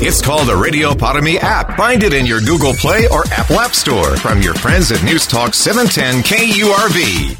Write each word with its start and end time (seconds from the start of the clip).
It's 0.00 0.22
called 0.22 0.46
the 0.46 0.54
Radio 0.54 0.94
Para 0.94 1.20
app. 1.40 1.76
Find 1.76 2.04
it 2.04 2.14
in 2.14 2.24
your 2.24 2.40
Google 2.40 2.72
Play 2.72 3.08
or 3.08 3.24
Apple 3.32 3.58
App 3.58 3.74
Store 3.74 4.16
from 4.18 4.40
your 4.40 4.54
friends 4.54 4.92
at 4.92 5.02
News 5.02 5.26
Talk 5.26 5.54
710 5.54 6.22
KURV. 6.22 7.36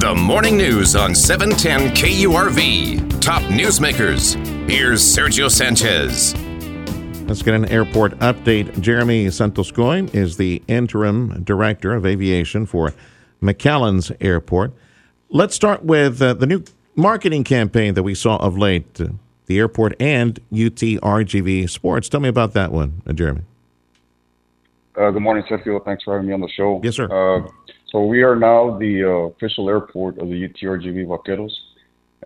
The 0.00 0.14
morning 0.16 0.56
news 0.56 0.96
on 0.96 1.14
710 1.14 1.94
KURV. 1.94 3.20
Top 3.20 3.42
newsmakers. 3.42 4.34
Here's 4.68 5.00
Sergio 5.02 5.48
Sanchez. 5.48 6.34
Let's 7.28 7.42
get 7.42 7.54
an 7.54 7.66
airport 7.66 8.18
update. 8.18 8.80
Jeremy 8.80 9.26
Santoscoy 9.26 10.12
is 10.12 10.36
the 10.36 10.64
interim 10.66 11.44
director 11.44 11.94
of 11.94 12.04
aviation 12.04 12.66
for 12.66 12.92
McAllen's 13.42 14.12
Airport. 14.20 14.72
Let's 15.30 15.54
start 15.54 15.84
with 15.84 16.20
uh, 16.22 16.34
the 16.34 16.46
new 16.46 16.64
marketing 16.96 17.44
campaign 17.44 17.94
that 17.94 18.02
we 18.02 18.14
saw 18.14 18.36
of 18.36 18.58
late, 18.58 19.00
uh, 19.00 19.08
the 19.46 19.58
airport 19.58 19.94
and 20.00 20.38
UTRGV 20.52 21.68
Sports. 21.70 22.08
Tell 22.08 22.20
me 22.20 22.28
about 22.28 22.52
that 22.54 22.72
one, 22.72 23.02
uh, 23.06 23.12
Jeremy. 23.12 23.42
Uh, 24.98 25.10
good 25.10 25.22
morning, 25.22 25.44
Sergio. 25.48 25.84
Thanks 25.84 26.02
for 26.02 26.14
having 26.14 26.26
me 26.26 26.34
on 26.34 26.40
the 26.40 26.48
show. 26.48 26.80
Yes, 26.82 26.96
sir. 26.96 27.04
Uh, 27.06 27.48
so 27.86 28.04
we 28.04 28.22
are 28.22 28.34
now 28.34 28.76
the 28.78 29.04
uh, 29.04 29.08
official 29.32 29.68
airport 29.68 30.18
of 30.18 30.28
the 30.28 30.48
UTRGV 30.48 31.06
Vaqueros, 31.06 31.52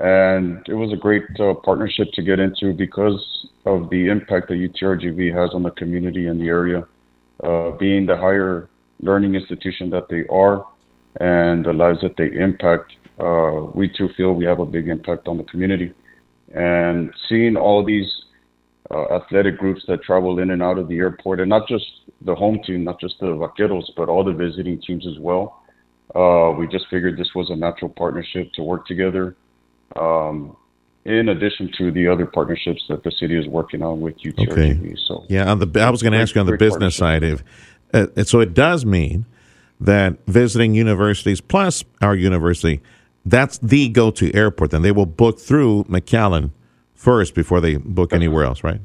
and 0.01 0.67
it 0.67 0.75
was 0.75 0.93
a 0.93 0.97
great 0.97 1.25
uh, 1.39 1.55
partnership 1.55 2.09
to 2.15 2.23
get 2.23 2.41
into 2.41 2.73
because 2.73 3.47
of 3.67 3.91
the 3.91 4.09
impact 4.09 4.49
that 4.49 4.55
UTRGV 4.55 5.35
has 5.35 5.51
on 5.53 5.63
the 5.63 5.71
community 5.73 6.27
and 6.27 6.41
the 6.41 6.49
area, 6.49 6.87
uh, 7.45 7.73
being 7.73 8.07
the 8.07 8.17
higher 8.17 8.69
learning 9.01 9.35
institution 9.35 9.91
that 9.91 10.09
they 10.09 10.25
are, 10.29 10.67
and 11.21 11.65
the 11.65 11.73
lives 11.73 12.01
that 12.03 12.17
they 12.17 12.31
impact. 12.33 12.93
Uh, 13.19 13.71
we 13.75 13.89
too 13.89 14.09
feel 14.17 14.33
we 14.33 14.45
have 14.45 14.61
a 14.61 14.67
big 14.67 14.89
impact 14.89 15.29
on 15.29 15.37
the 15.37 15.45
community, 15.45 15.93
and 16.55 17.13
seeing 17.29 17.57
all 17.57 17.85
these 17.85 18.11
uh, 18.91 19.17
athletic 19.17 19.59
groups 19.59 19.83
that 19.89 20.03
travel 20.03 20.39
in 20.39 20.51
and 20.51 20.63
out 20.63 20.79
of 20.79 20.89
the 20.89 20.99
airport, 20.99 21.41
and 21.41 21.49
not 21.49 21.69
just 21.69 21.85
the 22.23 22.35
home 22.35 22.61
team, 22.65 22.85
not 22.85 23.01
just 23.01 23.19
the 23.21 23.27
Vaqueros, 23.27 23.85
but 23.97 24.09
all 24.09 24.25
the 24.25 24.33
visiting 24.33 24.81
teams 24.81 25.07
as 25.07 25.19
well. 25.19 25.63
Uh, 26.15 26.53
we 26.59 26.67
just 26.69 26.87
figured 26.91 27.17
this 27.17 27.31
was 27.35 27.49
a 27.51 27.57
natural 27.57 27.89
partnership 27.89 28.53
to 28.53 28.63
work 28.63 28.87
together, 28.87 29.35
um, 29.97 30.57
in 31.05 31.31
addition 31.31 31.71
to 31.79 31.91
the 31.91 32.07
other 32.07 32.27
partnerships 32.27 32.83
that 32.89 33.03
the 33.03 33.11
city 33.13 33.39
is 33.39 33.47
working 33.47 33.83
on 33.83 34.01
with 34.01 34.19
UTRGV. 34.19 34.51
Okay. 34.53 34.97
So, 35.07 35.25
Yeah, 35.29 35.51
on 35.51 35.59
the 35.59 35.81
I 35.81 35.91
was 35.91 36.03
going 36.03 36.13
to 36.13 36.19
ask 36.19 36.35
you 36.35 36.41
on 36.41 36.47
the 36.47 36.57
business 36.57 36.95
side. 36.97 37.23
If 37.23 37.43
uh, 37.95 38.07
so, 38.25 38.41
it 38.41 38.53
does 38.55 38.85
mean 38.85 39.25
that 39.83 40.17
visiting 40.27 40.75
universities 40.75 41.41
plus 41.41 41.85
our 42.01 42.15
university, 42.15 42.81
that's 43.27 43.59
the 43.59 43.89
go-to 43.89 44.35
airport. 44.35 44.71
Then 44.71 44.83
they 44.83 44.93
will 44.93 45.07
book 45.07 45.39
through 45.39 45.85
McAllen 45.85 46.51
first 46.95 47.35
before 47.35 47.61
they 47.61 47.77
book 47.77 48.13
anywhere 48.13 48.45
else, 48.45 48.65
right? 48.65 48.81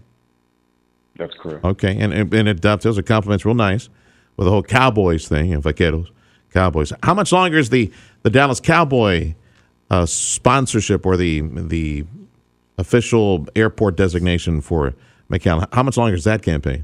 that's 1.18 1.36
correct. 1.36 1.66
Okay, 1.66 1.98
and 2.00 2.14
and, 2.14 2.34
and 2.34 2.48
it 2.48 2.62
dovetails. 2.62 2.98
It 2.98 3.04
complements 3.04 3.46
real 3.46 3.56
nice 3.56 3.90
with 4.38 4.46
the 4.46 4.52
whole 4.52 4.64
Cowboys 4.64 5.28
thing 5.28 5.54
and 5.54 5.64
Vaqueros, 5.64 6.10
Cowboys. 6.54 6.94
How 7.04 7.14
much 7.14 7.32
longer 7.32 7.58
is 7.58 7.70
the 7.70 7.92
the 8.24 8.30
Dallas 8.30 8.60
Cowboy 8.60 9.34
uh, 9.90 10.06
sponsorship 10.06 11.06
or 11.06 11.18
the 11.18 11.42
the 11.42 12.06
official 12.78 13.48
airport 13.56 13.98
designation 13.98 14.62
for 14.62 14.94
McAllen? 15.30 15.68
How 15.74 15.84
much 15.84 15.98
longer 15.98 16.16
is 16.16 16.24
that 16.26 16.42
campaign? 16.44 16.84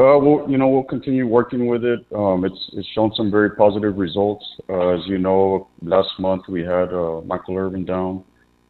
Uh, 0.00 0.16
we'll, 0.18 0.50
you 0.50 0.56
know, 0.56 0.66
we'll 0.66 0.82
continue 0.82 1.26
working 1.26 1.66
with 1.66 1.84
it. 1.84 2.00
Um, 2.16 2.46
it's 2.46 2.70
it's 2.72 2.88
shown 2.94 3.12
some 3.14 3.30
very 3.30 3.50
positive 3.50 3.98
results. 3.98 4.42
Uh, 4.66 4.94
as 4.94 5.00
you 5.06 5.18
know, 5.18 5.68
last 5.82 6.08
month 6.18 6.44
we 6.48 6.62
had 6.62 6.88
uh, 6.94 7.20
Michael 7.26 7.58
Irvin 7.58 7.84
down, 7.84 8.24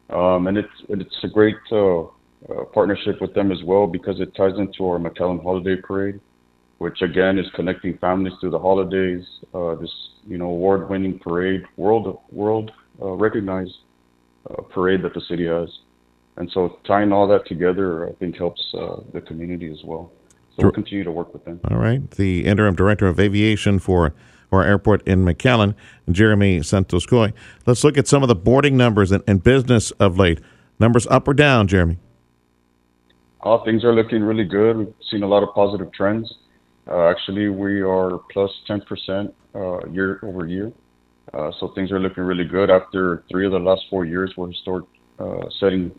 um, 0.09 0.47
and 0.47 0.57
it's 0.57 0.67
it's 0.89 1.15
a 1.23 1.29
great 1.29 1.55
partnership 2.73 3.21
with 3.21 3.33
them 3.33 3.49
as 3.49 3.59
well 3.63 3.87
because 3.87 4.19
it 4.19 4.35
ties 4.35 4.57
into 4.57 4.85
our 4.85 4.99
McAllen 4.99 5.41
Holiday 5.41 5.77
Parade, 5.81 6.19
which 6.79 7.01
again 7.01 7.39
is 7.39 7.45
connecting 7.55 7.97
families 7.99 8.33
through 8.41 8.51
the 8.51 8.59
holidays. 8.59 9.23
This 9.79 9.93
you 10.27 10.37
know 10.37 10.47
award-winning 10.47 11.19
parade, 11.19 11.63
world 11.77 12.19
world 12.33 12.71
recognized 12.99 13.77
parade 14.69 15.01
that 15.03 15.13
the 15.13 15.21
city 15.29 15.47
has, 15.47 15.69
and 16.35 16.51
so 16.53 16.79
tying 16.85 17.13
all 17.13 17.25
that 17.29 17.47
together, 17.47 18.09
I 18.09 18.11
think 18.15 18.35
helps 18.35 18.61
the 18.73 19.21
community 19.25 19.71
as 19.71 19.79
well. 19.85 20.11
So 20.55 20.63
we'll 20.63 20.71
continue 20.71 21.03
to 21.03 21.11
work 21.11 21.33
with 21.33 21.45
them. 21.45 21.59
All 21.69 21.77
right. 21.77 22.09
The 22.11 22.45
interim 22.45 22.75
director 22.75 23.07
of 23.07 23.19
aviation 23.19 23.79
for 23.79 24.13
our 24.51 24.63
airport 24.63 25.07
in 25.07 25.23
McAllen, 25.23 25.75
Jeremy 26.09 26.59
Santoscoy. 26.59 27.33
Let's 27.65 27.83
look 27.83 27.97
at 27.97 28.07
some 28.07 28.21
of 28.21 28.27
the 28.27 28.35
boarding 28.35 28.75
numbers 28.75 29.11
and, 29.11 29.23
and 29.27 29.41
business 29.41 29.91
of 29.91 30.17
late. 30.17 30.39
Numbers 30.79 31.07
up 31.07 31.27
or 31.27 31.33
down, 31.33 31.67
Jeremy? 31.67 31.97
Uh, 33.43 33.63
things 33.63 33.83
are 33.83 33.93
looking 33.93 34.21
really 34.21 34.43
good. 34.43 34.77
We've 34.77 34.93
seen 35.09 35.23
a 35.23 35.27
lot 35.27 35.43
of 35.43 35.53
positive 35.55 35.91
trends. 35.93 36.31
Uh, 36.87 37.07
actually, 37.07 37.49
we 37.49 37.81
are 37.81 38.19
plus 38.31 38.51
10% 38.67 39.33
uh, 39.55 39.87
year 39.89 40.19
over 40.23 40.47
year. 40.47 40.71
Uh, 41.33 41.51
so 41.59 41.69
things 41.69 41.91
are 41.91 41.99
looking 41.99 42.23
really 42.23 42.43
good. 42.43 42.69
After 42.69 43.23
three 43.29 43.45
of 43.45 43.51
the 43.51 43.59
last 43.59 43.83
four 43.89 44.05
years, 44.05 44.33
we're 44.35 44.49
historic 44.49 44.85
uh, 45.19 45.45
setting 45.59 45.91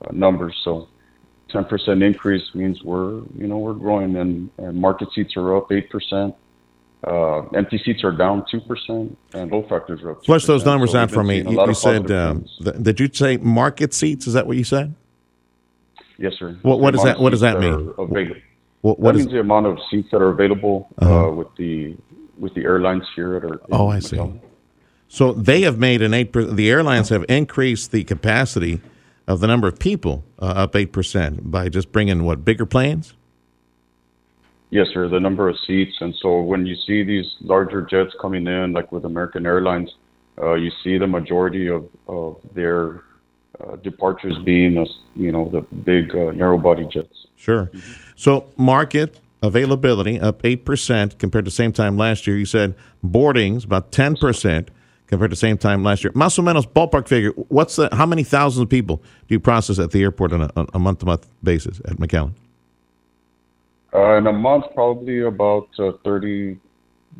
uh, 0.00 0.12
numbers. 0.12 0.56
So 0.64 0.88
10% 1.52 2.02
increase 2.04 2.42
means 2.54 2.82
we're, 2.82 3.20
you 3.38 3.46
know, 3.46 3.58
we're 3.58 3.72
growing 3.74 4.16
and, 4.16 4.50
and 4.58 4.76
market 4.80 5.08
seats 5.14 5.36
are 5.36 5.56
up 5.56 5.68
8%. 5.70 6.34
Uh, 7.06 7.42
empty 7.54 7.78
seats 7.84 8.02
are 8.02 8.10
down 8.10 8.44
2% 8.52 9.14
and 9.34 9.50
load 9.52 9.68
factors 9.68 10.02
are 10.02 10.12
up. 10.12 10.24
Flush 10.24 10.44
those 10.46 10.64
numbers 10.64 10.92
So 10.92 10.98
out 10.98 11.10
for 11.10 11.22
me. 11.22 11.42
You, 11.42 11.64
you 11.66 11.74
said, 11.74 12.10
um, 12.10 12.46
th- 12.62 12.76
did 12.82 12.98
you 12.98 13.08
say 13.12 13.36
market 13.36 13.94
seats? 13.94 14.26
Is 14.26 14.32
that 14.32 14.46
what 14.46 14.56
you 14.56 14.64
said? 14.64 14.94
Yes, 16.18 16.34
sir. 16.38 16.56
What- 16.62 16.80
what 16.80 16.92
does 16.94 17.04
that- 17.04 17.20
what 17.20 17.30
does 17.30 17.42
that 17.42 17.60
mean? 17.60 17.92
Available. 17.98 18.36
What, 18.80 18.98
what 18.98 19.12
that 19.12 19.18
is? 19.20 19.26
means 19.26 19.34
the 19.34 19.40
amount 19.40 19.66
of 19.66 19.78
seats 19.90 20.08
that 20.10 20.20
are 20.22 20.28
available 20.30 20.88
Uh-huh. 20.98 21.28
uh, 21.28 21.30
with 21.32 21.48
the 21.56 21.96
with 22.38 22.54
the 22.54 22.64
airlines 22.64 23.04
here 23.14 23.34
at 23.36 23.44
our. 23.44 23.60
Oh, 23.72 23.88
I 23.88 23.98
see. 23.98 24.20
So 25.08 25.32
they 25.32 25.62
have 25.62 25.78
made 25.78 26.02
an 26.02 26.12
eight. 26.12 26.32
Per, 26.32 26.44
the 26.44 26.70
airlines 26.70 27.08
have 27.08 27.24
increased 27.28 27.92
the 27.92 28.04
capacity 28.04 28.80
of 29.26 29.40
the 29.40 29.46
number 29.46 29.68
of 29.68 29.78
people 29.78 30.24
uh, 30.40 30.46
up 30.46 30.76
eight 30.76 30.92
percent 30.92 31.50
by 31.50 31.68
just 31.68 31.92
bringing 31.92 32.24
what 32.24 32.44
bigger 32.44 32.66
planes. 32.66 33.14
Yes, 34.70 34.88
sir. 34.92 35.08
The 35.08 35.20
number 35.20 35.48
of 35.48 35.56
seats, 35.66 35.96
and 36.00 36.14
so 36.20 36.40
when 36.42 36.66
you 36.66 36.74
see 36.74 37.04
these 37.04 37.26
larger 37.40 37.82
jets 37.82 38.14
coming 38.20 38.46
in, 38.46 38.72
like 38.72 38.90
with 38.90 39.04
American 39.04 39.46
Airlines, 39.46 39.94
uh, 40.42 40.54
you 40.54 40.70
see 40.82 40.98
the 40.98 41.06
majority 41.06 41.68
of 41.68 41.88
of 42.08 42.38
their 42.52 43.04
uh, 43.60 43.76
departures 43.76 44.36
being, 44.44 44.76
uh, 44.76 44.84
you 45.14 45.32
know, 45.32 45.48
the 45.48 45.60
big 45.60 46.14
uh, 46.14 46.32
narrow 46.32 46.58
body 46.58 46.86
jets. 46.92 47.26
Sure. 47.36 47.70
So 48.16 48.46
market 48.56 49.20
availability 49.42 50.18
up 50.20 50.44
eight 50.44 50.64
percent 50.64 51.18
compared 51.18 51.44
to 51.44 51.50
same 51.50 51.72
time 51.72 51.96
last 51.96 52.26
year. 52.26 52.36
You 52.36 52.46
said 52.46 52.74
boardings 53.02 53.64
about 53.64 53.92
ten 53.92 54.16
percent 54.16 54.70
compared 55.06 55.30
to 55.30 55.32
the 55.32 55.38
same 55.38 55.56
time 55.58 55.82
last 55.82 56.04
year. 56.04 56.12
Más 56.12 56.38
o 56.38 56.42
menos 56.42 56.66
ballpark 56.66 57.08
figure. 57.08 57.30
What's 57.48 57.76
the 57.76 57.88
how 57.92 58.06
many 58.06 58.24
thousands 58.24 58.62
of 58.62 58.68
people 58.68 58.96
do 59.28 59.34
you 59.34 59.40
process 59.40 59.78
at 59.78 59.90
the 59.90 60.02
airport 60.02 60.32
on 60.32 60.42
a, 60.42 60.66
a 60.74 60.78
month 60.78 61.00
to 61.00 61.06
month 61.06 61.26
basis 61.42 61.80
at 61.86 61.96
McAllen? 61.98 62.32
Uh, 63.94 64.18
in 64.18 64.26
a 64.26 64.32
month, 64.32 64.64
probably 64.74 65.20
about 65.20 65.68
uh, 65.78 65.92
thirty, 66.04 66.58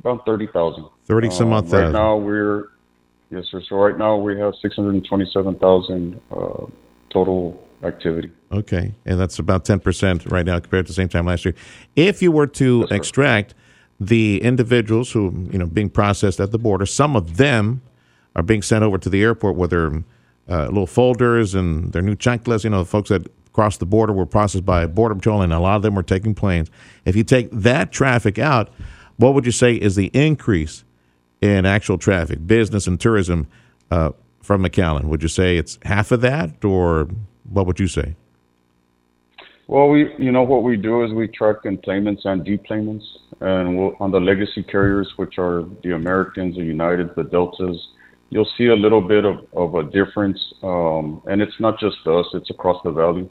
about 0.01 0.27
thirty 0.27 0.47
thousand. 0.49 0.87
Thirty 1.07 1.31
some 1.31 1.53
odd 1.53 1.65
Right 1.65 1.71
thousand. 1.71 1.93
now, 1.93 2.17
we're 2.17 2.69
yes, 3.31 3.45
sir. 3.51 3.63
So 3.69 3.77
right 3.77 3.97
now 3.97 4.17
we 4.17 4.39
have 4.39 4.55
six 4.61 4.77
hundred 4.77 5.05
twenty-seven 5.05 5.55
thousand 5.57 6.21
uh, 6.31 6.67
total 7.11 7.63
activity. 7.83 8.31
Okay, 8.53 8.95
and 9.07 9.19
that's 9.19 9.39
about 9.39 9.65
ten 9.65 9.81
percent 9.81 10.27
right 10.27 10.45
now 10.45 10.59
compared 10.59 10.87
to 10.87 10.91
the 10.91 10.95
same 10.95 11.09
time 11.09 11.27
last 11.27 11.45
year. 11.45 11.55
If 11.95 12.21
you 12.21 12.31
were 12.31 12.47
to 12.49 12.87
extract 12.91 13.55
the 13.99 14.43
individuals 14.43 15.13
who 15.13 15.49
you 15.51 15.59
know 15.59 15.67
being 15.67 15.91
processed 15.91 16.41
at 16.41 16.53
the 16.53 16.59
border, 16.59 16.87
some 16.87 17.17
of 17.17 17.37
them 17.37 17.83
are 18.35 18.43
being 18.43 18.63
sent 18.63 18.85
over 18.85 18.99
to 18.99 19.09
the 19.09 19.23
airport 19.23 19.57
with 19.57 19.71
their 19.71 20.05
uh, 20.49 20.67
little 20.67 20.87
folders 20.87 21.55
and 21.55 21.93
their 21.93 22.03
new 22.03 22.15
chanclas. 22.15 22.65
You 22.65 22.71
know, 22.71 22.81
the 22.81 22.89
folks 22.89 23.09
that 23.09 23.31
crossed 23.53 23.81
the 23.81 23.87
border 23.87 24.13
were 24.13 24.27
processed 24.27 24.67
by 24.67 24.87
border 24.87 25.15
patrol, 25.15 25.43
and 25.43 25.53
a 25.53 25.59
lot 25.59 25.77
of 25.77 25.83
them 25.83 25.95
were 25.95 26.03
taking 26.03 26.35
planes. 26.35 26.71
If 27.05 27.17
you 27.17 27.25
take 27.25 27.51
that 27.51 27.91
traffic 27.91 28.39
out, 28.39 28.71
what 29.17 29.35
would 29.35 29.47
you 29.47 29.53
say 29.53 29.75
is 29.75 29.97
the 29.97 30.11
increase 30.13 30.85
in 31.41 31.65
actual 31.65 31.97
traffic, 31.97 32.47
business 32.47 32.87
and 32.87 33.01
tourism? 33.01 33.47
Uh, 33.91 34.11
from 34.47 34.63
McAllen? 34.63 35.05
Would 35.05 35.23
you 35.23 35.29
say 35.29 35.59
it's 35.59 35.79
half 35.83 36.13
of 36.13 36.21
that, 36.21 36.65
or 36.65 37.09
what 37.51 37.67
would 37.67 37.81
you 37.81 37.89
say? 37.89 38.15
Well, 39.69 39.89
we, 39.89 40.13
you 40.17 40.31
know, 40.31 40.45
what 40.45 40.63
we 40.63 40.77
do 40.77 41.05
is 41.05 41.13
we 41.13 41.27
track 41.27 41.65
enplanements 41.65 42.25
and 42.25 42.47
deplanements, 42.47 43.03
and 43.41 43.77
we'll, 43.77 43.97
on 43.99 44.13
the 44.13 44.21
legacy 44.21 44.63
carriers, 44.63 45.13
which 45.17 45.39
are 45.39 45.65
the 45.83 45.95
Americans, 45.95 46.55
the 46.55 46.63
United, 46.63 47.11
the 47.17 47.25
Deltas, 47.25 47.77
you'll 48.31 48.49
see 48.57 48.67
a 48.67 48.77
little 48.77 49.01
bit 49.01 49.25
of, 49.25 49.45
of 49.55 49.75
a 49.75 49.91
difference, 49.91 50.39
um, 50.63 51.21
and 51.27 51.43
it's 51.43 51.59
not 51.59 51.81
just 51.81 51.97
us; 52.07 52.27
it's 52.35 52.51
across 52.51 52.81
the 52.85 52.93
valley. 52.93 53.29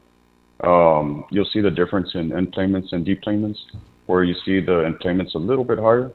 Um, 0.62 1.24
you'll 1.30 1.48
see 1.52 1.60
the 1.62 1.70
difference 1.70 2.10
in 2.14 2.30
enplanements 2.30 2.92
and 2.92 3.06
deplanements, 3.06 3.58
where 4.04 4.22
you 4.22 4.34
see 4.44 4.60
the 4.60 4.84
enplanements 4.84 5.34
a 5.34 5.38
little 5.38 5.64
bit 5.64 5.78
higher, 5.78 6.12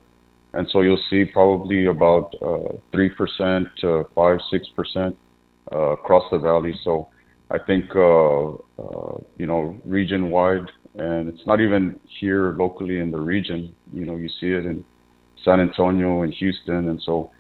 and 0.53 0.67
so 0.71 0.81
you'll 0.81 1.03
see 1.09 1.25
probably 1.25 1.87
about 1.87 2.35
uh, 2.43 2.73
three 2.91 3.09
percent 3.09 3.67
to 3.81 4.05
five, 4.13 4.37
six 4.51 4.67
percent 4.75 5.17
uh, 5.71 5.93
across 5.93 6.23
the 6.29 6.37
valley. 6.37 6.75
So 6.83 7.09
I 7.51 7.57
think 7.59 7.93
uh, 7.95 8.51
uh, 8.81 9.17
you 9.37 9.45
know 9.45 9.77
region 9.83 10.29
wide, 10.29 10.71
and 10.95 11.27
it's 11.27 11.45
not 11.45 11.59
even 11.59 11.99
here 12.19 12.55
locally 12.57 12.99
in 12.99 13.11
the 13.11 13.19
region. 13.19 13.75
You 13.93 14.05
know, 14.05 14.15
you 14.15 14.29
see 14.39 14.47
it 14.47 14.65
in 14.65 14.85
San 15.43 15.59
Antonio 15.59 16.21
and 16.21 16.33
Houston, 16.33 16.87
and 16.89 17.01
so 17.05 17.31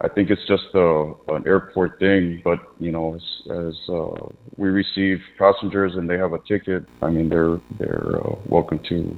I 0.00 0.08
think 0.08 0.30
it's 0.30 0.44
just 0.48 0.64
a, 0.74 1.12
an 1.28 1.46
airport 1.46 2.00
thing. 2.00 2.40
But 2.42 2.58
you 2.80 2.90
know, 2.90 3.14
as, 3.14 3.22
as 3.50 3.74
uh, 3.88 4.28
we 4.56 4.70
receive 4.70 5.20
passengers 5.38 5.94
and 5.94 6.10
they 6.10 6.18
have 6.18 6.32
a 6.32 6.40
ticket, 6.40 6.84
I 7.00 7.10
mean, 7.10 7.28
they're 7.28 7.60
they're 7.78 8.16
uh, 8.16 8.34
welcome 8.46 8.80
to 8.88 9.16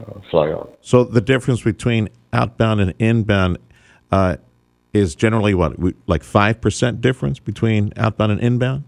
uh, 0.00 0.20
fly 0.30 0.50
out. 0.50 0.76
So 0.82 1.04
the 1.04 1.22
difference 1.22 1.62
between 1.62 2.10
outbound 2.34 2.80
and 2.80 2.94
inbound 2.98 3.58
uh, 4.12 4.36
is 4.92 5.14
generally 5.14 5.54
what, 5.54 5.76
like 6.06 6.22
five 6.22 6.60
percent 6.60 7.00
difference 7.00 7.38
between 7.38 7.94
outbound 7.96 8.32
and 8.32 8.40
inbound. 8.42 8.84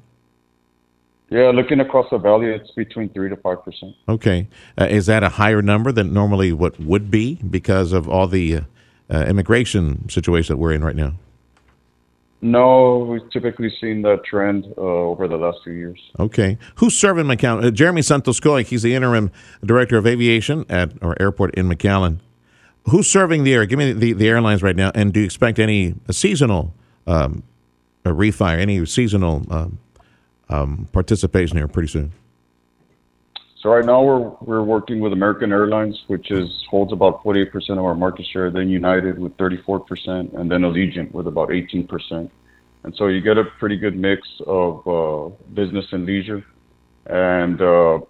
Yeah, 1.32 1.50
looking 1.50 1.80
across 1.80 2.10
the 2.10 2.18
valley, 2.18 2.48
it's 2.48 2.70
between 2.72 3.08
three 3.08 3.30
to 3.30 3.36
five 3.36 3.64
percent. 3.64 3.94
Okay, 4.06 4.48
uh, 4.78 4.84
is 4.84 5.06
that 5.06 5.22
a 5.22 5.30
higher 5.30 5.62
number 5.62 5.90
than 5.90 6.12
normally 6.12 6.52
what 6.52 6.78
would 6.78 7.10
be 7.10 7.36
because 7.36 7.94
of 7.94 8.06
all 8.06 8.26
the 8.26 8.56
uh, 8.56 8.60
uh, 9.10 9.24
immigration 9.26 10.06
situation 10.10 10.54
that 10.54 10.58
we're 10.58 10.74
in 10.74 10.84
right 10.84 10.94
now? 10.94 11.14
No, 12.42 12.98
we've 12.98 13.30
typically 13.30 13.72
seen 13.80 14.02
that 14.02 14.24
trend 14.26 14.66
uh, 14.76 14.82
over 14.82 15.26
the 15.26 15.38
last 15.38 15.60
few 15.64 15.72
years. 15.72 15.98
Okay, 16.20 16.58
who's 16.74 16.98
serving 16.98 17.24
McAllen? 17.24 17.64
Uh, 17.64 17.70
Jeremy 17.70 18.02
Santoscoy, 18.02 18.66
he's 18.66 18.82
the 18.82 18.94
interim 18.94 19.30
director 19.64 19.96
of 19.96 20.06
aviation 20.06 20.66
at 20.68 20.92
our 21.02 21.16
airport 21.18 21.54
in 21.54 21.66
McAllen. 21.66 22.18
Who's 22.90 23.10
serving 23.10 23.44
the 23.44 23.54
air? 23.54 23.64
Give 23.64 23.78
me 23.78 23.94
the, 23.94 24.12
the 24.12 24.28
airlines 24.28 24.62
right 24.62 24.76
now, 24.76 24.92
and 24.94 25.14
do 25.14 25.20
you 25.20 25.24
expect 25.24 25.58
any 25.58 25.94
seasonal 26.10 26.74
um, 27.06 27.42
refire, 28.04 28.58
any 28.58 28.84
seasonal 28.84 29.46
um, 29.48 29.78
um, 30.52 30.88
participation 30.92 31.56
here 31.56 31.68
pretty 31.68 31.88
soon? 31.88 32.12
So 33.60 33.70
right 33.70 33.84
now 33.84 34.02
we're 34.02 34.28
we're 34.40 34.62
working 34.64 34.98
with 34.98 35.12
American 35.12 35.52
Airlines, 35.52 35.96
which 36.08 36.32
is 36.32 36.48
holds 36.68 36.92
about 36.92 37.22
48% 37.22 37.70
of 37.70 37.84
our 37.84 37.94
market 37.94 38.26
share. 38.32 38.50
Then 38.50 38.68
United 38.68 39.18
with 39.20 39.36
34%, 39.36 40.34
and 40.36 40.50
then 40.50 40.62
Allegiant 40.62 41.12
with 41.12 41.28
about 41.28 41.50
18%. 41.50 42.28
And 42.84 42.94
so 42.96 43.06
you 43.06 43.20
get 43.20 43.38
a 43.38 43.44
pretty 43.60 43.76
good 43.76 43.96
mix 43.96 44.26
of 44.46 44.86
uh, 44.88 45.28
business 45.54 45.84
and 45.92 46.04
leisure. 46.04 46.44
And 47.06 47.60
uh, 47.60 48.00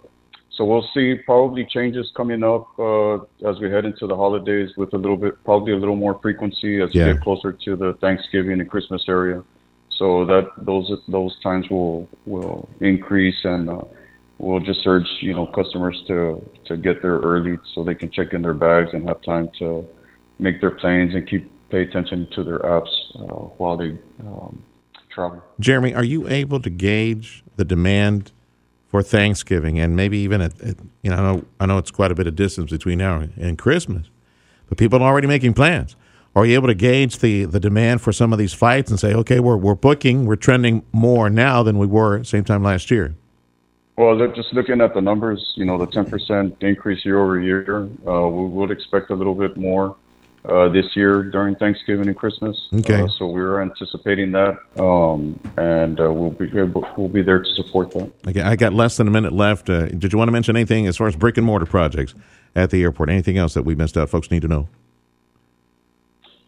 so 0.49 0.65
we'll 0.65 0.87
see 0.95 1.15
probably 1.25 1.65
changes 1.65 2.11
coming 2.15 2.43
up 2.43 2.67
uh, 2.79 3.15
as 3.47 3.59
we 3.59 3.69
head 3.69 3.85
into 3.85 4.07
the 4.07 4.15
holidays 4.15 4.71
with 4.75 4.93
a 4.93 4.97
little 4.97 5.17
bit, 5.17 5.35
probably 5.43 5.73
a 5.73 5.77
little 5.77 5.95
more 5.95 6.19
frequency 6.19 6.81
as 6.81 6.89
Yeah. 6.95 7.07
we 7.07 7.13
get 7.13 7.21
closer 7.21 7.51
to 7.51 7.75
the 7.75 7.93
Thanksgiving 8.01 8.59
and 8.59 8.67
Christmas 8.67 9.03
area. 9.07 9.43
So 9.97 10.25
that 10.25 10.49
those 10.57 10.91
those 11.07 11.39
times 11.41 11.69
will 11.69 12.07
will 12.25 12.67
increase 12.79 13.37
and 13.43 13.69
uh, 13.69 13.81
we'll 14.37 14.59
just 14.59 14.85
urge 14.85 15.07
you 15.21 15.33
know 15.33 15.47
customers 15.47 16.01
to 16.07 16.43
to 16.65 16.77
get 16.77 17.01
there 17.01 17.19
early 17.19 17.57
so 17.73 17.83
they 17.83 17.95
can 17.95 18.11
check 18.11 18.33
in 18.33 18.41
their 18.41 18.53
bags 18.53 18.89
and 18.93 19.07
have 19.07 19.21
time 19.21 19.49
to 19.59 19.87
make 20.39 20.61
their 20.61 20.71
plans 20.71 21.13
and 21.13 21.27
keep 21.27 21.49
pay 21.69 21.81
attention 21.81 22.27
to 22.35 22.43
their 22.43 22.59
apps 22.59 22.91
uh, 23.15 23.45
while 23.57 23.77
they 23.77 23.97
um, 24.27 24.63
travel. 25.09 25.41
Jeremy, 25.59 25.93
are 25.93 26.03
you 26.03 26.27
able 26.27 26.59
to 26.61 26.69
gauge 26.69 27.43
the 27.55 27.65
demand 27.65 28.31
for 28.87 29.01
Thanksgiving 29.01 29.79
and 29.79 29.95
maybe 29.95 30.19
even 30.19 30.41
at, 30.41 30.59
at 30.61 30.77
you 31.01 31.09
know 31.09 31.15
I 31.15 31.21
know 31.21 31.45
I 31.59 31.65
know 31.65 31.77
it's 31.77 31.91
quite 31.91 32.11
a 32.11 32.15
bit 32.15 32.27
of 32.27 32.35
distance 32.35 32.71
between 32.71 32.99
now 32.99 33.27
and 33.37 33.57
Christmas, 33.57 34.07
but 34.67 34.77
people 34.77 35.01
are 35.01 35.09
already 35.09 35.27
making 35.27 35.53
plans. 35.53 35.95
Are 36.35 36.45
you 36.45 36.55
able 36.55 36.67
to 36.67 36.73
gauge 36.73 37.19
the, 37.19 37.45
the 37.45 37.59
demand 37.59 38.01
for 38.01 38.11
some 38.11 38.33
of 38.33 38.39
these 38.39 38.53
fights 38.53 38.89
and 38.89 38.99
say, 38.99 39.13
okay, 39.13 39.39
we're 39.39 39.57
we're 39.57 39.75
booking, 39.75 40.25
we're 40.25 40.35
trending 40.35 40.83
more 40.91 41.29
now 41.29 41.61
than 41.61 41.77
we 41.77 41.85
were 41.85 42.23
same 42.23 42.43
time 42.43 42.63
last 42.63 42.89
year? 42.89 43.15
Well, 43.95 44.27
just 44.33 44.51
looking 44.53 44.81
at 44.81 44.95
the 44.95 45.01
numbers, 45.01 45.53
you 45.55 45.65
know, 45.65 45.77
the 45.77 45.85
10% 45.85 46.63
increase 46.63 47.05
year 47.05 47.19
over 47.19 47.39
year, 47.39 47.87
uh, 48.07 48.27
we 48.27 48.47
would 48.47 48.71
expect 48.71 49.11
a 49.11 49.15
little 49.15 49.35
bit 49.35 49.55
more 49.55 49.95
uh, 50.45 50.67
this 50.69 50.95
year 50.95 51.21
during 51.23 51.55
Thanksgiving 51.55 52.07
and 52.07 52.17
Christmas. 52.17 52.59
Okay. 52.73 53.01
Uh, 53.01 53.07
so 53.07 53.27
we're 53.27 53.61
anticipating 53.61 54.31
that, 54.31 54.57
um, 54.79 55.39
and 55.57 55.99
uh, 55.99 56.11
we'll 56.11 56.31
be 56.31 56.45
able, 56.57 56.87
we'll 56.97 57.07
be 57.07 57.21
there 57.21 57.43
to 57.43 57.53
support 57.53 57.91
that. 57.91 58.11
Okay, 58.27 58.41
I 58.41 58.55
got 58.55 58.73
less 58.73 58.97
than 58.97 59.07
a 59.07 59.11
minute 59.11 59.31
left. 59.31 59.69
Uh, 59.69 59.85
did 59.85 60.11
you 60.11 60.17
want 60.17 60.27
to 60.27 60.33
mention 60.33 60.55
anything 60.55 60.87
as 60.87 60.97
far 60.97 61.07
as 61.07 61.15
brick 61.15 61.37
and 61.37 61.45
mortar 61.45 61.67
projects 61.67 62.15
at 62.55 62.71
the 62.71 62.81
airport? 62.81 63.09
Anything 63.09 63.37
else 63.37 63.53
that 63.53 63.63
we 63.63 63.75
missed 63.75 63.95
out? 63.95 64.09
Folks 64.09 64.31
need 64.31 64.41
to 64.41 64.47
know. 64.47 64.67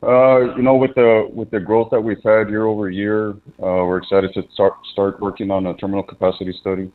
Uh, 0.05 0.55
you 0.55 0.61
know, 0.61 0.75
with 0.75 0.93
the 0.93 1.27
with 1.33 1.49
the 1.49 1.59
growth 1.59 1.89
that 1.89 1.99
we've 1.99 2.21
had 2.23 2.47
year 2.47 2.65
over 2.65 2.91
year, 2.91 3.31
uh, 3.31 3.81
we're 3.87 3.97
excited 3.97 4.31
to 4.35 4.43
start 4.53 4.73
start 4.91 5.19
working 5.19 5.49
on 5.49 5.65
a 5.65 5.73
terminal 5.77 6.03
capacity 6.03 6.53
study, 6.61 6.91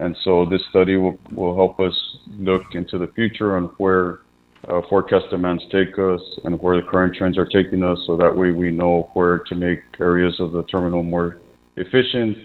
and 0.00 0.16
so 0.24 0.44
this 0.44 0.60
study 0.70 0.96
will 0.96 1.54
help 1.54 1.78
us 1.78 1.94
look 2.36 2.64
into 2.72 2.98
the 2.98 3.06
future 3.14 3.56
on 3.56 3.66
where 3.78 4.20
uh, 4.66 4.80
forecast 4.90 5.26
demands 5.30 5.62
take 5.70 5.96
us 6.00 6.20
and 6.42 6.60
where 6.60 6.80
the 6.80 6.86
current 6.88 7.14
trends 7.14 7.38
are 7.38 7.46
taking 7.46 7.84
us, 7.84 7.96
so 8.08 8.16
that 8.16 8.36
way 8.36 8.50
we 8.50 8.72
know 8.72 9.08
where 9.12 9.38
to 9.38 9.54
make 9.54 9.80
areas 10.00 10.40
of 10.40 10.50
the 10.50 10.64
terminal 10.64 11.04
more 11.04 11.38
efficient, 11.76 12.36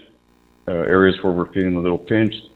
areas 0.68 1.16
where 1.22 1.32
we're 1.32 1.52
feeling 1.52 1.74
a 1.74 1.80
little 1.80 1.98
pinched, 1.98 2.50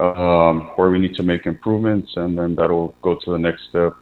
um, 0.00 0.72
where 0.74 0.90
we 0.90 0.98
need 0.98 1.14
to 1.14 1.22
make 1.22 1.46
improvements, 1.46 2.10
and 2.16 2.36
then 2.36 2.56
that'll 2.56 2.96
go 3.02 3.16
to 3.24 3.30
the 3.30 3.38
next 3.38 3.68
step 3.68 3.94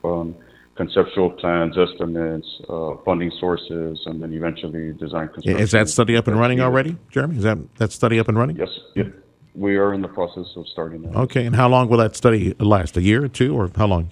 conceptual 0.76 1.30
plans, 1.30 1.76
estimates, 1.78 2.46
uh, 2.68 2.94
funding 3.04 3.30
sources, 3.38 4.00
and 4.06 4.22
then 4.22 4.32
eventually 4.32 4.92
design 4.94 5.28
construction. 5.28 5.58
Is 5.62 5.70
that 5.72 5.88
study 5.88 6.16
up 6.16 6.26
and 6.26 6.38
running 6.38 6.60
already, 6.60 6.96
Jeremy? 7.10 7.36
Is 7.36 7.44
that 7.44 7.58
that 7.76 7.92
study 7.92 8.18
up 8.18 8.28
and 8.28 8.36
running? 8.36 8.56
Yes, 8.56 8.68
yep. 8.94 9.12
We 9.54 9.76
are 9.76 9.94
in 9.94 10.02
the 10.02 10.08
process 10.08 10.46
of 10.56 10.66
starting 10.66 11.02
that. 11.02 11.14
Okay, 11.16 11.46
and 11.46 11.54
how 11.54 11.68
long 11.68 11.88
will 11.88 11.98
that 11.98 12.16
study 12.16 12.54
last? 12.58 12.96
A 12.96 13.02
year 13.02 13.24
or 13.24 13.28
two, 13.28 13.54
or 13.56 13.70
how 13.76 13.86
long? 13.86 14.10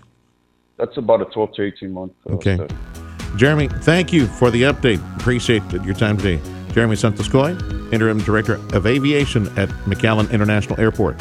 That's 0.78 0.96
about 0.96 1.20
a 1.20 1.24
12 1.26 1.54
to 1.54 1.62
18 1.62 1.92
month 1.92 2.12
uh, 2.28 2.34
Okay. 2.34 2.54
study. 2.56 2.74
Jeremy, 3.36 3.68
thank 3.68 4.12
you 4.12 4.26
for 4.26 4.50
the 4.50 4.62
update. 4.62 5.00
Appreciate 5.18 5.62
your 5.72 5.94
time 5.94 6.16
today. 6.16 6.40
Jeremy 6.72 6.96
Santoscoy, 6.96 7.92
Interim 7.92 8.18
Director 8.18 8.54
of 8.74 8.86
Aviation 8.86 9.46
at 9.58 9.68
McAllen 9.86 10.30
International 10.30 10.78
Airport. 10.80 11.20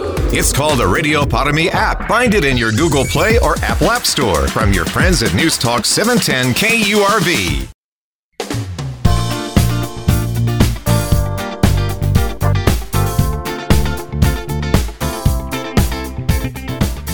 It's 0.33 0.53
called 0.53 0.79
the 0.79 0.87
Radio 0.87 1.25
Para 1.25 1.51
app. 1.71 2.07
Find 2.07 2.33
it 2.33 2.45
in 2.45 2.55
your 2.55 2.71
Google 2.71 3.03
Play 3.03 3.37
or 3.39 3.57
Apple 3.57 3.91
App 3.91 4.05
Store 4.05 4.47
from 4.47 4.71
your 4.71 4.85
friends 4.85 5.21
at 5.21 5.33
News 5.35 5.57
Talk 5.57 5.83
710 5.83 6.53
KURV. 6.53 7.67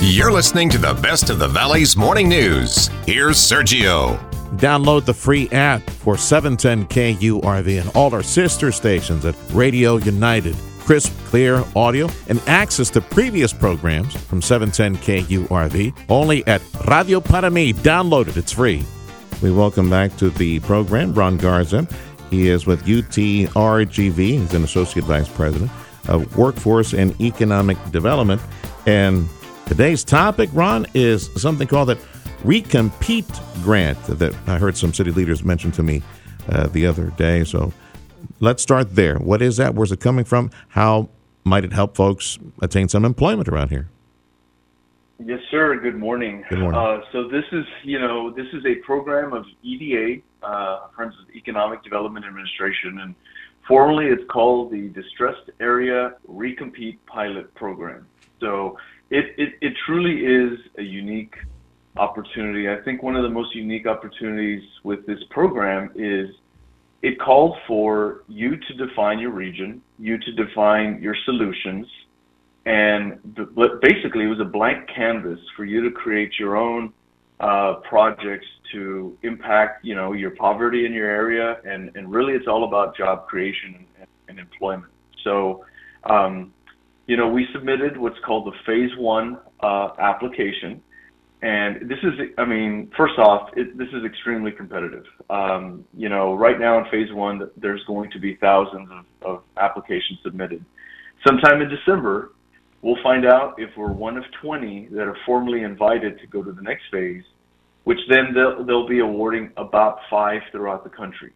You're 0.04 0.32
listening 0.32 0.70
to 0.70 0.78
the 0.78 0.94
best 1.02 1.32
of 1.32 1.40
the 1.40 1.48
Valley's 1.48 1.98
morning 1.98 2.30
news. 2.30 2.90
Here's 3.08 3.38
Sergio. 3.38 4.20
Download 4.58 5.06
the 5.06 5.14
free 5.16 5.50
app 5.50 5.82
for 5.90 6.20
710 6.20 6.86
KURV 6.86 7.82
and 7.82 7.90
all 7.96 8.14
our 8.14 8.22
sister 8.22 8.72
stations 8.72 9.26
at 9.26 9.36
Radio 9.54 9.98
United. 9.98 10.56
Crisp, 10.88 11.12
clear 11.26 11.66
audio 11.76 12.08
and 12.30 12.40
access 12.48 12.90
to 12.90 13.02
previous 13.02 13.52
programs 13.52 14.16
from 14.16 14.42
710 14.42 14.96
KURV 15.04 15.94
only 16.08 16.48
at 16.48 16.62
Radio 16.88 17.20
Para 17.20 17.52
Mi. 17.52 17.74
Download 17.74 18.30
it, 18.30 18.38
it's 18.38 18.54
free. 18.54 18.86
We 19.42 19.52
welcome 19.52 19.90
back 19.90 20.16
to 20.16 20.30
the 20.30 20.62
program 20.62 21.14
Ron 21.14 21.36
Garza, 21.36 21.86
He 22.30 22.48
is 22.48 22.66
with 22.66 22.86
UTRGV. 22.86 24.16
He's 24.16 24.54
an 24.54 24.64
associate 24.64 25.04
vice 25.04 25.28
president 25.28 25.70
of 26.08 26.38
workforce 26.38 26.94
and 26.94 27.20
economic 27.20 27.78
development. 27.92 28.42
And 28.86 29.28
today's 29.66 30.06
topic, 30.06 30.50
Ron, 30.54 30.88
is 30.94 31.30
something 31.36 31.68
called 31.68 31.90
the 31.90 31.98
Recompete 32.46 33.62
Grant 33.62 34.02
that 34.06 34.34
I 34.48 34.58
heard 34.58 34.78
some 34.78 34.94
city 34.94 35.12
leaders 35.12 35.44
mention 35.44 35.70
to 35.74 35.84
me 35.84 36.02
uh, 36.48 36.68
the 36.68 36.86
other 36.86 37.08
day. 37.18 37.44
So 37.44 37.74
let's 38.40 38.64
start 38.64 38.96
there. 38.96 39.18
What 39.18 39.42
is 39.42 39.58
that? 39.58 39.76
Where's 39.76 39.92
it 39.92 40.00
coming 40.00 40.26
from? 40.26 40.52
How 40.70 41.10
might 41.44 41.64
it 41.64 41.74
help 41.74 41.96
folks 41.96 42.38
attain 42.62 42.90
some 42.90 43.06
employment 43.06 43.48
around 43.48 43.70
here? 43.70 43.90
Yes, 45.24 45.40
sir. 45.50 45.80
Good 45.80 45.96
morning. 45.96 46.46
Good 46.50 46.60
morning. 46.60 46.80
Uh, 46.80 47.02
so 47.12 47.28
this 47.28 47.46
is, 47.52 47.66
you 47.84 48.00
know, 48.00 48.30
this 48.32 48.46
is 48.54 48.64
a 48.66 48.76
program 48.76 49.34
of 49.34 49.46
EDA, 49.64 50.22
uh, 50.44 50.88
Friends 50.96 51.16
of 51.22 51.36
Economic 51.36 51.84
Development 51.84 52.24
Administration, 52.24 53.00
and 53.00 53.16
formally 53.68 54.06
it's 54.08 54.24
called 54.30 54.72
the 54.72 54.90
Distressed 54.90 55.50
Area 55.60 56.16
Recompete 56.30 57.00
Pilot 57.08 57.54
Program. 57.56 58.06
So 58.40 58.78
it, 59.10 59.34
it, 59.38 59.54
it 59.62 59.74
truly 59.86 60.24
is 60.24 60.60
a 60.78 60.84
unique 60.84 61.34
opportunity. 61.98 62.70
I 62.70 62.80
think 62.82 63.02
one 63.02 63.16
of 63.16 63.24
the 63.24 63.30
most 63.30 63.56
unique 63.56 63.88
opportunities 63.88 64.64
with 64.84 65.06
this 65.08 65.20
program 65.32 65.92
is 65.96 66.30
it 67.02 67.20
called 67.20 67.56
for 67.68 68.24
you 68.28 68.58
to 68.58 68.74
define 68.74 69.20
your 69.20 69.32
region, 69.32 69.82
you 70.00 70.18
to 70.18 70.32
define 70.34 71.02
your 71.02 71.16
solutions, 71.26 71.88
and 72.66 73.20
basically 73.82 74.26
it 74.26 74.28
was 74.28 74.40
a 74.42 74.46
blank 74.46 74.90
canvas 74.94 75.40
for 75.56 75.64
you 75.64 75.82
to 75.88 75.92
create 75.92 76.32
your 76.40 76.58
own 76.58 76.92
uh, 77.40 77.76
projects 77.88 78.48
to 78.72 79.18
impact, 79.24 79.86
you 79.86 79.96
know, 79.96 80.14
your 80.14 80.32
poverty 80.32 80.86
in 80.86 80.92
your 80.92 81.08
area, 81.08 81.58
and, 81.66 81.96
and 81.96 82.12
really 82.12 82.34
it's 82.34 82.48
all 82.48 82.64
about 82.64 82.98
job 82.98 83.28
creation 83.28 83.86
and, 84.00 84.08
and 84.28 84.40
employment. 84.40 84.92
So, 85.24 85.64
um, 86.04 86.54
you 87.06 87.16
know, 87.16 87.30
we 87.30 87.48
submitted 87.54 87.96
what's 87.96 88.20
called 88.26 88.48
the 88.48 88.58
phase 88.66 88.92
one 88.98 89.38
uh, 89.62 89.90
application, 90.00 90.82
and 91.42 91.88
this 91.88 92.00
is, 92.02 92.14
I 92.38 92.46
mean, 92.46 92.92
first 92.98 93.20
off, 93.20 93.50
it, 93.56 93.78
this 93.78 93.90
is 93.90 94.04
extremely 94.04 94.52
competitive. 94.52 95.06
Um, 95.30 95.86
you 95.96 96.10
know, 96.10 96.34
right 96.34 96.60
now 96.60 96.80
in 96.80 96.90
phase 96.90 97.14
one, 97.14 97.50
there's 97.58 97.84
going 97.86 98.10
to 98.12 98.20
be 98.20 98.36
thousands 98.36 98.90
of, 98.92 99.06
of 99.22 99.44
applications 99.58 100.20
submitted. 100.24 100.66
Sometime 101.26 101.62
in 101.62 101.70
December, 101.70 102.32
we'll 102.82 103.02
find 103.04 103.26
out 103.26 103.56
if 103.60 103.70
we're 103.78 103.92
one 103.92 104.18
of 104.18 104.24
20 104.42 104.88
that 104.92 105.02
are 105.02 105.18
formally 105.28 105.62
invited 105.62 106.20
to 106.20 106.28
go 106.28 106.42
to 106.42 106.52
the 106.52 106.62
next 106.62 106.84
phase, 106.92 107.24
which 107.84 108.00
then 108.10 108.34
they'll, 108.34 108.64
they'll 108.66 108.88
be 108.88 109.00
awarding 109.00 109.52
about 109.58 110.00
five 110.10 110.42
throughout 110.52 110.84
the 110.84 110.90
country. 110.90 111.34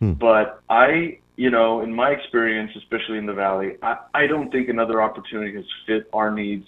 Hmm. 0.00 0.12
But 0.12 0.62
I, 0.70 1.18
you 1.36 1.50
know, 1.50 1.82
in 1.82 1.92
my 1.92 2.08
experience, 2.08 2.70
especially 2.76 3.18
in 3.18 3.26
the 3.26 3.34
Valley, 3.34 3.76
I, 3.82 3.98
I 4.14 4.26
don't 4.26 4.50
think 4.50 4.70
another 4.70 5.02
opportunity 5.02 5.54
has 5.56 5.64
fit 5.86 6.08
our 6.14 6.30
needs 6.30 6.66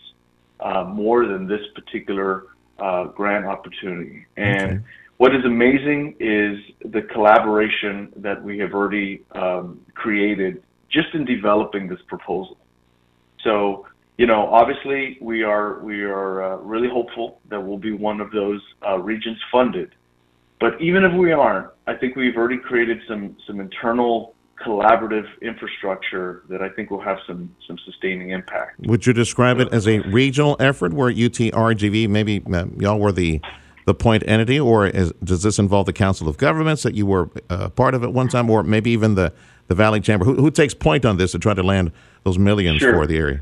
uh, 0.61 0.85
more 0.85 1.27
than 1.27 1.49
this 1.49 1.63
particular 1.75 2.45
uh, 2.79 3.05
grant 3.05 3.47
opportunity. 3.47 4.27
And 4.37 4.63
okay. 4.63 4.79
what 5.19 5.35
is 5.35 5.45
amazing 5.45 6.17
is 6.21 6.59
the 6.93 7.03
collaboration 7.03 8.13
that 8.17 8.43
we 8.43 8.59
have 8.59 8.75
already 8.75 9.25
um, 9.33 9.81
created 9.95 10.63
just 10.91 11.09
in 11.15 11.25
developing 11.25 11.89
this 11.89 12.01
proposal. 12.07 12.57
So, 13.43 13.87
you 14.17 14.27
know, 14.27 14.47
obviously 14.47 15.19
we 15.21 15.43
are 15.43 15.81
we 15.81 16.03
are 16.03 16.43
uh, 16.45 16.57
really 16.59 16.89
hopeful 16.89 17.41
that 17.51 17.61
we'll 17.61 17.79
be 17.79 17.93
one 17.93 18.21
of 18.21 18.31
those 18.31 18.61
uh, 18.87 18.99
regions 18.99 19.39
funded. 19.51 19.91
But 20.61 20.81
even 20.81 21.05
if 21.05 21.13
we 21.13 21.33
aren't, 21.33 21.69
I 21.87 21.95
think 21.95 22.17
we've 22.17 22.37
already 22.37 22.59
created 22.59 22.99
some 23.09 23.37
some 23.47 23.61
internal 23.61 24.35
collaborative 24.63 25.27
infrastructure 25.43 26.43
that 26.49 26.63
I 26.63 26.69
think 26.69 26.91
will 26.91 27.01
have 27.01 27.19
some 27.27 27.55
some 27.67 27.79
sustaining 27.85 28.31
impact. 28.31 28.81
Would 28.81 29.07
you 29.07 29.13
describe 29.13 29.59
it 29.59 29.73
as 29.73 29.87
a 29.89 29.99
regional 30.01 30.57
effort 30.61 30.93
where 30.93 31.13
UTRGV 31.13 32.09
maybe 32.09 32.43
uh, 32.53 32.67
y'all 32.79 32.99
were 32.99 33.13
the 33.13 33.41
the 33.87 33.95
point 33.95 34.23
entity, 34.27 34.59
or 34.59 34.87
is, 34.87 35.13
does 35.23 35.43
this 35.43 35.59
involve 35.59 35.87
the 35.87 35.93
Council 35.93 36.29
of 36.29 36.39
Governments 36.39 36.83
that 36.85 36.95
you 36.95 37.05
were 37.05 37.31
uh, 37.51 37.69
part 37.69 37.95
of 37.95 38.03
at 38.03 38.13
one 38.13 38.29
time, 38.29 38.49
or 38.49 38.63
maybe 38.63 38.91
even 38.91 39.15
the 39.15 39.33
the 39.67 39.75
Valley 39.75 40.01
Chamber? 40.01 40.25
Who, 40.25 40.35
who 40.35 40.51
takes 40.51 40.75
point 40.75 41.05
on 41.05 41.17
this 41.17 41.33
to 41.33 41.39
try 41.39 41.55
to 41.55 41.63
land 41.63 41.93
those 42.23 42.39
millions 42.39 42.79
sure. 42.79 42.95
for 42.95 43.07
the 43.07 43.17
area? 43.17 43.41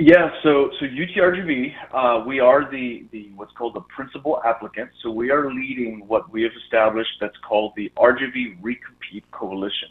Yeah, 0.00 0.30
so 0.44 0.70
so 0.78 0.86
UTRGV, 0.86 1.72
uh, 1.92 2.24
we 2.24 2.38
are 2.38 2.70
the 2.70 3.08
the 3.10 3.32
what's 3.34 3.50
called 3.54 3.74
the 3.74 3.80
principal 3.80 4.40
applicant. 4.44 4.90
So 5.02 5.10
we 5.10 5.32
are 5.32 5.52
leading 5.52 6.04
what 6.06 6.30
we 6.30 6.44
have 6.44 6.52
established 6.64 7.10
that's 7.20 7.36
called 7.38 7.72
the 7.76 7.90
RGV 7.96 8.62
Recompete 8.62 9.24
Coalition. 9.32 9.88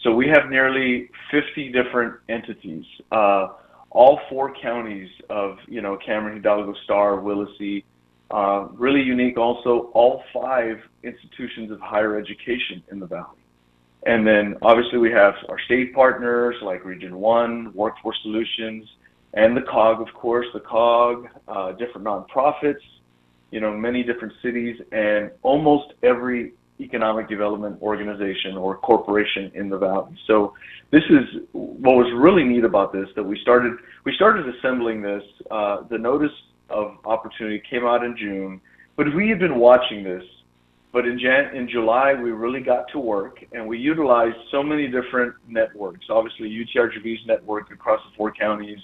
So 0.00 0.14
we 0.14 0.26
have 0.28 0.48
nearly 0.48 1.10
50 1.30 1.70
different 1.70 2.14
entities, 2.30 2.86
uh, 3.12 3.48
all 3.90 4.20
four 4.30 4.54
counties 4.54 5.10
of 5.28 5.58
you 5.68 5.82
know 5.82 5.98
Cameron, 5.98 6.36
Hidalgo, 6.36 6.74
Starr, 6.84 7.18
Willacy. 7.18 7.84
Uh, 8.30 8.68
really 8.72 9.02
unique, 9.02 9.36
also 9.38 9.90
all 9.92 10.24
five 10.32 10.78
institutions 11.04 11.70
of 11.70 11.78
higher 11.80 12.18
education 12.18 12.82
in 12.90 12.98
the 12.98 13.06
valley. 13.06 13.38
And 14.06 14.26
then 14.26 14.56
obviously 14.62 14.98
we 14.98 15.12
have 15.12 15.34
our 15.50 15.60
state 15.66 15.94
partners 15.94 16.56
like 16.62 16.84
Region 16.86 17.18
One, 17.18 17.72
Workforce 17.74 18.18
Solutions 18.22 18.88
and 19.36 19.56
the 19.56 19.62
COG, 19.62 20.00
of 20.00 20.12
course, 20.14 20.46
the 20.54 20.60
COG, 20.60 21.28
uh, 21.46 21.72
different 21.72 22.06
nonprofits, 22.06 22.80
you 23.50 23.60
know, 23.60 23.76
many 23.76 24.02
different 24.02 24.32
cities, 24.42 24.80
and 24.92 25.30
almost 25.42 25.92
every 26.02 26.54
economic 26.80 27.28
development 27.28 27.80
organization 27.80 28.56
or 28.56 28.76
corporation 28.78 29.50
in 29.54 29.68
the 29.68 29.78
valley. 29.78 30.16
So 30.26 30.54
this 30.90 31.02
is 31.10 31.42
what 31.52 31.96
was 31.96 32.12
really 32.14 32.44
neat 32.44 32.64
about 32.64 32.92
this 32.92 33.08
that 33.14 33.22
we 33.22 33.38
started 33.40 33.74
we 34.04 34.14
started 34.14 34.46
assembling 34.56 35.02
this. 35.02 35.22
Uh, 35.50 35.82
the 35.88 35.98
notice 35.98 36.32
of 36.68 36.96
opportunity 37.04 37.62
came 37.68 37.86
out 37.86 38.04
in 38.04 38.16
June, 38.16 38.60
but 38.96 39.14
we 39.14 39.28
had 39.28 39.38
been 39.38 39.56
watching 39.56 40.02
this. 40.02 40.24
But 40.92 41.06
in 41.06 41.18
Jan 41.18 41.54
in 41.54 41.68
July 41.68 42.14
we 42.14 42.30
really 42.30 42.60
got 42.60 42.86
to 42.92 42.98
work 42.98 43.44
and 43.52 43.66
we 43.66 43.78
utilized 43.78 44.36
so 44.50 44.62
many 44.62 44.86
different 44.86 45.34
networks. 45.46 46.06
Obviously 46.08 46.48
UTRGV's 46.50 47.26
network 47.26 47.70
across 47.70 48.00
the 48.10 48.16
four 48.16 48.32
counties, 48.32 48.78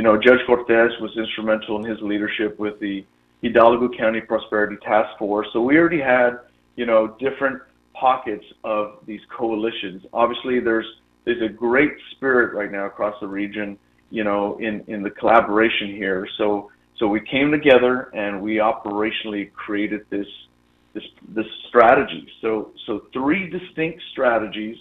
you 0.00 0.04
know, 0.04 0.16
Judge 0.16 0.40
Cortez 0.46 0.92
was 1.02 1.14
instrumental 1.14 1.76
in 1.76 1.84
his 1.84 2.00
leadership 2.00 2.58
with 2.58 2.80
the 2.80 3.04
Hidalgo 3.42 3.90
County 3.94 4.22
Prosperity 4.22 4.76
Task 4.82 5.10
Force. 5.18 5.46
So 5.52 5.60
we 5.60 5.76
already 5.76 6.00
had, 6.00 6.38
you 6.74 6.86
know, 6.86 7.18
different 7.18 7.60
pockets 7.92 8.46
of 8.64 8.94
these 9.04 9.20
coalitions. 9.28 10.06
Obviously, 10.14 10.58
there's 10.58 10.86
there's 11.26 11.42
a 11.42 11.52
great 11.52 11.92
spirit 12.12 12.54
right 12.54 12.72
now 12.72 12.86
across 12.86 13.14
the 13.20 13.26
region, 13.26 13.78
you 14.08 14.24
know, 14.24 14.56
in 14.56 14.82
in 14.86 15.02
the 15.02 15.10
collaboration 15.10 15.88
here. 15.88 16.26
So 16.38 16.70
so 16.98 17.06
we 17.06 17.20
came 17.20 17.50
together 17.50 18.08
and 18.14 18.40
we 18.40 18.54
operationally 18.54 19.52
created 19.52 20.06
this 20.08 20.28
this 20.94 21.04
this 21.28 21.46
strategy. 21.68 22.26
So 22.40 22.70
so 22.86 23.02
three 23.12 23.50
distinct 23.50 24.00
strategies 24.12 24.78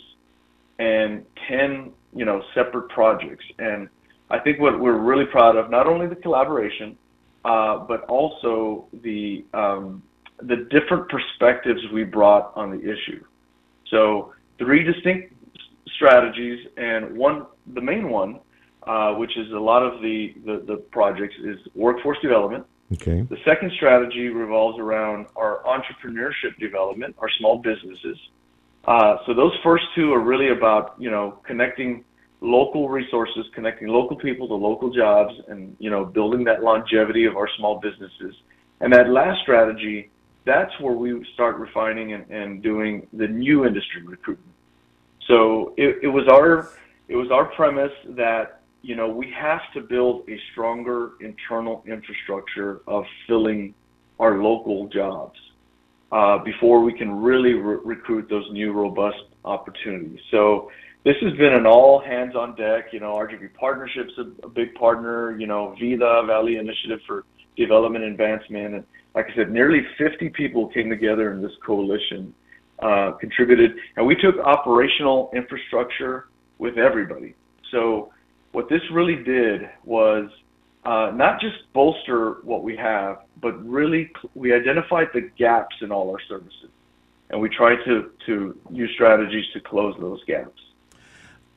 and 0.79 1.25
ten 1.49 1.91
you 2.15 2.23
know 2.23 2.41
separate 2.55 2.87
projects 2.87 3.43
and 3.57 3.89
I 4.29 4.39
think 4.39 4.59
what 4.59 4.79
we're 4.79 4.97
really 4.97 5.25
proud 5.25 5.55
of, 5.55 5.69
not 5.69 5.87
only 5.87 6.07
the 6.07 6.15
collaboration, 6.15 6.97
uh, 7.45 7.79
but 7.79 8.03
also 8.05 8.87
the 9.01 9.45
um, 9.53 10.03
the 10.41 10.67
different 10.69 11.09
perspectives 11.09 11.81
we 11.93 12.03
brought 12.03 12.53
on 12.55 12.71
the 12.71 12.79
issue. 12.79 13.23
So 13.89 14.33
three 14.57 14.83
distinct 14.83 15.33
strategies, 15.95 16.67
and 16.77 17.17
one, 17.17 17.45
the 17.73 17.81
main 17.81 18.09
one, 18.09 18.39
uh, 18.87 19.13
which 19.13 19.35
is 19.37 19.51
a 19.51 19.59
lot 19.59 19.83
of 19.83 20.01
the, 20.01 20.33
the, 20.45 20.63
the 20.65 20.77
projects, 20.91 21.35
is 21.43 21.57
workforce 21.75 22.17
development. 22.21 22.65
Okay. 22.93 23.21
The 23.21 23.37
second 23.45 23.71
strategy 23.75 24.29
revolves 24.29 24.79
around 24.79 25.27
our 25.35 25.61
entrepreneurship 25.65 26.57
development, 26.59 27.15
our 27.19 27.29
small 27.37 27.59
businesses. 27.59 28.17
Uh, 28.85 29.17
so 29.25 29.33
those 29.33 29.51
first 29.63 29.83
two 29.93 30.13
are 30.13 30.21
really 30.21 30.49
about 30.49 30.95
you 30.97 31.11
know 31.11 31.39
connecting 31.45 32.03
local 32.41 32.87
resources, 32.89 33.45
connecting 33.53 33.87
local 33.87 34.15
people 34.15 34.47
to 34.47 34.53
local 34.53 34.89
jobs, 34.89 35.33
and 35.47 35.75
you 35.79 35.89
know, 35.89 36.05
building 36.05 36.43
that 36.45 36.63
longevity 36.63 37.25
of 37.25 37.35
our 37.35 37.49
small 37.57 37.79
businesses. 37.79 38.35
And 38.81 38.93
that 38.93 39.09
last 39.09 39.41
strategy, 39.41 40.09
that's 40.45 40.71
where 40.79 40.93
we 40.93 41.25
start 41.33 41.57
refining 41.57 42.13
and, 42.13 42.29
and 42.29 42.63
doing 42.63 43.07
the 43.13 43.27
new 43.27 43.65
industry 43.65 44.03
recruitment. 44.03 44.55
So 45.27 45.73
it, 45.77 45.99
it 46.03 46.07
was 46.07 46.27
our 46.27 46.69
it 47.07 47.15
was 47.15 47.29
our 47.31 47.45
premise 47.45 47.91
that 48.09 48.61
you 48.81 48.95
know 48.95 49.09
we 49.09 49.29
have 49.31 49.61
to 49.73 49.81
build 49.81 50.27
a 50.29 50.39
stronger 50.51 51.11
internal 51.19 51.83
infrastructure 51.85 52.81
of 52.87 53.03
filling 53.27 53.73
our 54.19 54.41
local 54.41 54.87
jobs 54.87 55.37
uh, 56.11 56.37
before 56.39 56.81
we 56.81 56.93
can 56.93 57.21
really 57.21 57.53
re- 57.53 57.79
recruit 57.83 58.27
those 58.29 58.49
new 58.51 58.71
robust 58.71 59.23
opportunities. 59.45 60.19
So 60.31 60.71
this 61.05 61.15
has 61.21 61.33
been 61.37 61.53
an 61.53 61.65
all 61.65 62.01
hands 62.01 62.35
on 62.35 62.55
deck. 62.55 62.87
You 62.91 62.99
know, 62.99 63.13
RGV 63.13 63.53
Partnerships 63.53 64.11
a, 64.17 64.45
a 64.45 64.49
big 64.49 64.73
partner. 64.75 65.37
You 65.39 65.47
know, 65.47 65.75
VIDA 65.79 66.23
Valley 66.27 66.57
Initiative 66.57 66.99
for 67.07 67.23
Development 67.57 68.03
Advancement, 68.03 68.75
and 68.75 68.83
like 69.15 69.27
I 69.31 69.35
said, 69.35 69.51
nearly 69.51 69.81
50 69.97 70.29
people 70.29 70.67
came 70.69 70.89
together 70.89 71.31
in 71.33 71.41
this 71.41 71.51
coalition. 71.65 72.33
uh, 72.81 73.11
contributed, 73.19 73.71
and 73.97 74.05
we 74.05 74.15
took 74.15 74.37
operational 74.39 75.29
infrastructure 75.35 76.27
with 76.59 76.77
everybody. 76.77 77.35
So 77.71 78.11
what 78.51 78.69
this 78.69 78.81
really 78.93 79.21
did 79.23 79.61
was 79.83 80.29
uh, 80.85 81.11
not 81.13 81.39
just 81.41 81.55
bolster 81.73 82.37
what 82.43 82.63
we 82.63 82.75
have, 82.77 83.19
but 83.41 83.63
really 83.67 84.09
we 84.33 84.53
identified 84.53 85.07
the 85.13 85.29
gaps 85.37 85.75
in 85.81 85.91
all 85.91 86.09
our 86.09 86.21
services, 86.27 86.69
and 87.29 87.39
we 87.39 87.49
tried 87.49 87.77
to 87.85 88.11
to 88.25 88.57
use 88.71 88.89
strategies 88.95 89.45
to 89.53 89.59
close 89.59 89.95
those 89.99 90.23
gaps. 90.25 90.59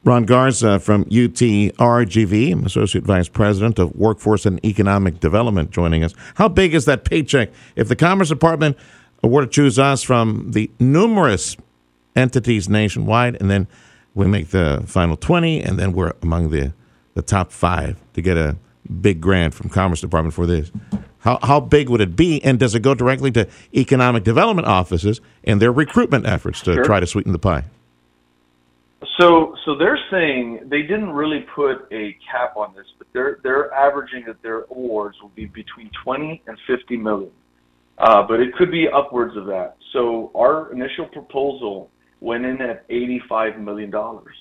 Ron 0.05 0.25
Garza 0.25 0.81
from 0.81 1.05
UTRGV, 1.05 2.67
Associate 2.67 3.05
Vice 3.05 3.29
President 3.29 3.79
of 3.79 3.95
Workforce 3.95 4.45
and 4.45 4.65
Economic 4.65 5.21
Development, 5.21 5.71
joining 5.71 6.03
us. 6.03 6.13
How 6.35 6.49
big 6.49 6.75
is 6.75 6.87
that 6.87 7.05
paycheck? 7.05 7.51
If 7.77 7.89
the 7.89 7.95
Commerce 7.95 8.29
Department 8.29 8.77
were 9.23 9.43
to 9.43 9.47
choose 9.47 9.79
us 9.79 10.03
from 10.03 10.51
the 10.51 10.71
numerous 10.81 11.57
entities 12.17 12.69
nationwide, 12.69 13.41
and 13.41 13.49
then 13.49 13.69
we 14.15 14.27
make 14.27 14.49
the 14.49 14.83
final 14.87 15.17
20, 15.17 15.63
and 15.63 15.79
then 15.79 15.93
we're 15.93 16.13
among 16.21 16.51
the, 16.51 16.73
the 17.15 17.23
top 17.23 17.53
five 17.53 17.97
to 18.15 18.23
get 18.23 18.37
a 18.37 18.57
big 19.01 19.21
grant 19.21 19.55
from 19.55 19.71
Commerce 19.71 20.01
Department 20.01 20.35
for 20.35 20.47
this. 20.47 20.73
How, 21.21 21.39
how 21.45 21.61
big 21.61 21.89
would 21.89 22.01
it 22.01 22.17
be, 22.17 22.43
and 22.43 22.59
does 22.59 22.75
it 22.75 22.81
go 22.81 22.97
directly 22.97 23.31
to 23.31 23.49
economic 23.73 24.25
development 24.25 24.67
offices 24.67 25.21
and 25.45 25.63
their 25.63 25.71
recruitment 25.71 26.27
efforts 26.27 26.61
to 26.63 26.75
sure. 26.75 26.85
try 26.85 26.99
to 26.99 27.07
sweeten 27.07 27.31
the 27.31 27.39
pie? 27.39 27.67
So, 29.19 29.55
so 29.65 29.75
they're 29.77 29.99
saying 30.11 30.61
they 30.67 30.83
didn't 30.83 31.11
really 31.11 31.45
put 31.55 31.89
a 31.91 32.17
cap 32.31 32.57
on 32.57 32.73
this, 32.75 32.87
but 32.99 33.09
they're 33.13 33.39
they're 33.43 33.73
averaging 33.73 34.25
that 34.27 34.43
their 34.43 34.63
awards 34.71 35.17
will 35.21 35.31
be 35.31 35.47
between 35.47 35.91
20 36.05 36.43
and 36.47 36.57
50 36.67 36.97
million, 36.99 37.31
uh, 37.99 38.23
but 38.27 38.41
it 38.41 38.55
could 38.55 38.71
be 38.71 38.87
upwards 38.89 39.37
of 39.37 39.47
that. 39.47 39.77
So, 39.93 40.31
our 40.37 40.73
initial 40.73 41.07
proposal 41.07 41.91
went 42.21 42.45
in 42.45 42.61
at 42.63 42.85
85 42.91 43.59
million 43.59 43.91
dollars. 43.91 44.37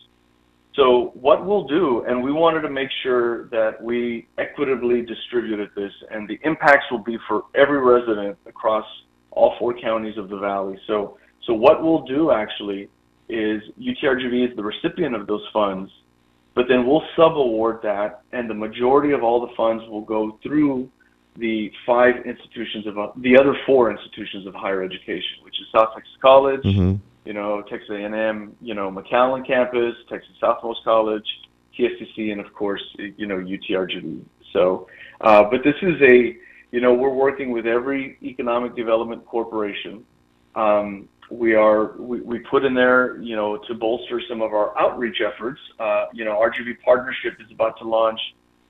So, 0.76 1.12
what 1.16 1.46
we'll 1.46 1.68
do, 1.68 2.06
and 2.08 2.24
we 2.24 2.32
wanted 2.32 2.62
to 2.62 2.70
make 2.70 2.90
sure 3.02 3.48
that 3.50 3.82
we 3.82 4.28
equitably 4.38 5.02
distributed 5.02 5.70
this, 5.76 5.92
and 6.12 6.30
the 6.30 6.40
impacts 6.44 6.86
will 6.92 7.04
be 7.04 7.18
for 7.28 7.46
every 7.56 7.80
resident 7.80 8.38
across 8.46 8.86
all 9.32 9.56
four 9.58 9.74
counties 9.80 10.18
of 10.18 10.30
the 10.30 10.38
valley. 10.38 10.78
So, 10.88 11.18
so 11.48 11.54
what 11.54 11.82
we'll 11.84 12.04
do 12.04 12.32
actually 12.32 12.90
is 13.32 13.62
UTRGV 13.80 14.52
is 14.52 14.56
the 14.56 14.64
recipient 14.64 15.16
of 15.16 15.28
those 15.28 15.46
funds, 15.54 15.92
but 16.54 16.66
then 16.68 16.86
we'll 16.86 17.04
subaward 17.18 17.82
that, 17.84 18.22
and 18.32 18.50
the 18.50 18.54
majority 18.54 19.14
of 19.14 19.24
all 19.24 19.40
the 19.46 19.54
funds 19.56 19.84
will 19.90 20.02
go 20.02 20.38
through 20.44 20.90
the 21.38 21.72
five 21.86 22.16
institutions 22.26 22.86
of 22.88 22.96
the 23.22 23.38
other 23.38 23.56
four 23.66 23.90
institutions 23.90 24.46
of 24.46 24.54
higher 24.54 24.84
education, 24.84 25.44
which 25.44 25.56
is 25.62 25.68
South 25.74 25.90
Texas 25.94 26.14
College, 26.22 26.62
mm-hmm. 26.64 26.96
you 27.26 27.34
know, 27.34 27.62
Texas 27.70 27.90
A&M, 27.90 28.56
you 28.62 28.74
know, 28.74 28.92
McAllen 28.92 29.48
campus, 29.48 29.96
Texas 30.10 30.32
Southmost 30.42 30.84
College, 30.84 31.26
TSTC, 31.78 32.34
and 32.34 32.42
of 32.42 32.54
course, 32.54 32.84
you 32.98 33.28
know, 33.28 33.38
UTRGV. 33.38 34.22
So, 34.52 34.88
uh, 35.22 35.44
but 35.50 35.64
this 35.64 35.76
is 35.82 36.02
a, 36.02 36.36
you 36.72 36.82
know, 36.82 36.94
we're 36.94 37.14
working 37.14 37.52
with 37.52 37.66
every 37.66 38.18
economic 38.22 38.76
development 38.76 39.26
corporation. 39.26 40.04
Um, 40.56 41.08
we 41.32 41.56
are 41.56 41.94
we, 41.98 42.22
we 42.22 42.40
put 42.40 42.66
in 42.66 42.74
there 42.74 43.20
you 43.22 43.36
know 43.36 43.58
to 43.68 43.74
bolster 43.74 44.22
some 44.30 44.42
of 44.42 44.54
our 44.54 44.78
outreach 44.80 45.18
efforts. 45.22 45.60
Uh, 45.80 46.06
you 46.14 46.26
know 46.26 46.34
rgv 46.34 46.80
partnership 46.84 47.34
is 47.40 47.52
about 47.52 47.78
to 47.80 47.88
launch 47.88 48.20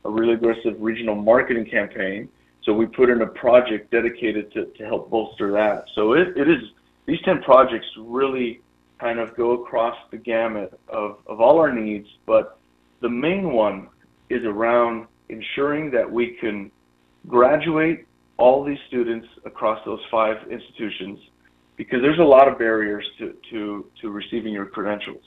a 0.05 0.09
really 0.09 0.33
aggressive 0.33 0.75
regional 0.79 1.15
marketing 1.15 1.65
campaign. 1.65 2.29
So 2.63 2.73
we 2.73 2.85
put 2.85 3.09
in 3.09 3.21
a 3.21 3.27
project 3.27 3.89
dedicated 3.91 4.53
to, 4.53 4.65
to 4.65 4.85
help 4.85 5.09
bolster 5.09 5.51
that. 5.53 5.85
So 5.95 6.13
it, 6.13 6.37
it 6.37 6.47
is 6.47 6.61
these 7.07 7.19
10 7.25 7.41
projects 7.41 7.87
really 7.97 8.61
kind 8.99 9.19
of 9.19 9.35
go 9.35 9.63
across 9.63 9.95
the 10.11 10.17
gamut 10.17 10.79
of, 10.87 11.17
of 11.25 11.41
all 11.41 11.57
our 11.57 11.73
needs 11.73 12.07
but 12.27 12.59
the 13.01 13.09
main 13.09 13.51
one 13.51 13.89
is 14.29 14.43
around 14.45 15.07
ensuring 15.29 15.89
that 15.91 16.09
we 16.09 16.37
can 16.39 16.71
graduate 17.27 18.05
all 18.37 18.63
these 18.63 18.77
students 18.87 19.27
across 19.45 19.79
those 19.85 19.99
five 20.11 20.37
institutions 20.51 21.19
because 21.77 22.01
there's 22.01 22.19
a 22.19 22.23
lot 22.23 22.47
of 22.47 22.57
barriers 22.57 23.05
to, 23.19 23.35
to, 23.49 23.85
to 24.01 24.09
receiving 24.09 24.53
your 24.53 24.65
credentials. 24.65 25.23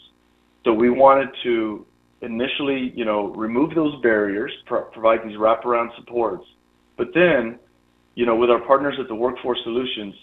So 0.65 0.73
we 0.73 0.91
wanted 0.91 1.29
to 1.43 1.87
initially, 2.23 2.93
you 2.95 3.05
know, 3.05 3.29
remove 3.29 3.75
those 3.75 4.01
barriers, 4.03 4.53
pro- 4.67 4.85
provide 4.85 5.21
these 5.25 5.37
wraparound 5.37 5.95
supports, 5.97 6.47
but 6.97 7.09
then, 7.15 7.59
you 8.15 8.25
know, 8.25 8.37
with 8.37 8.51
our 8.51 8.61
partners 8.61 8.97
at 9.01 9.09
the 9.09 9.15
Workforce 9.15 9.59
Solutions, 9.65 10.15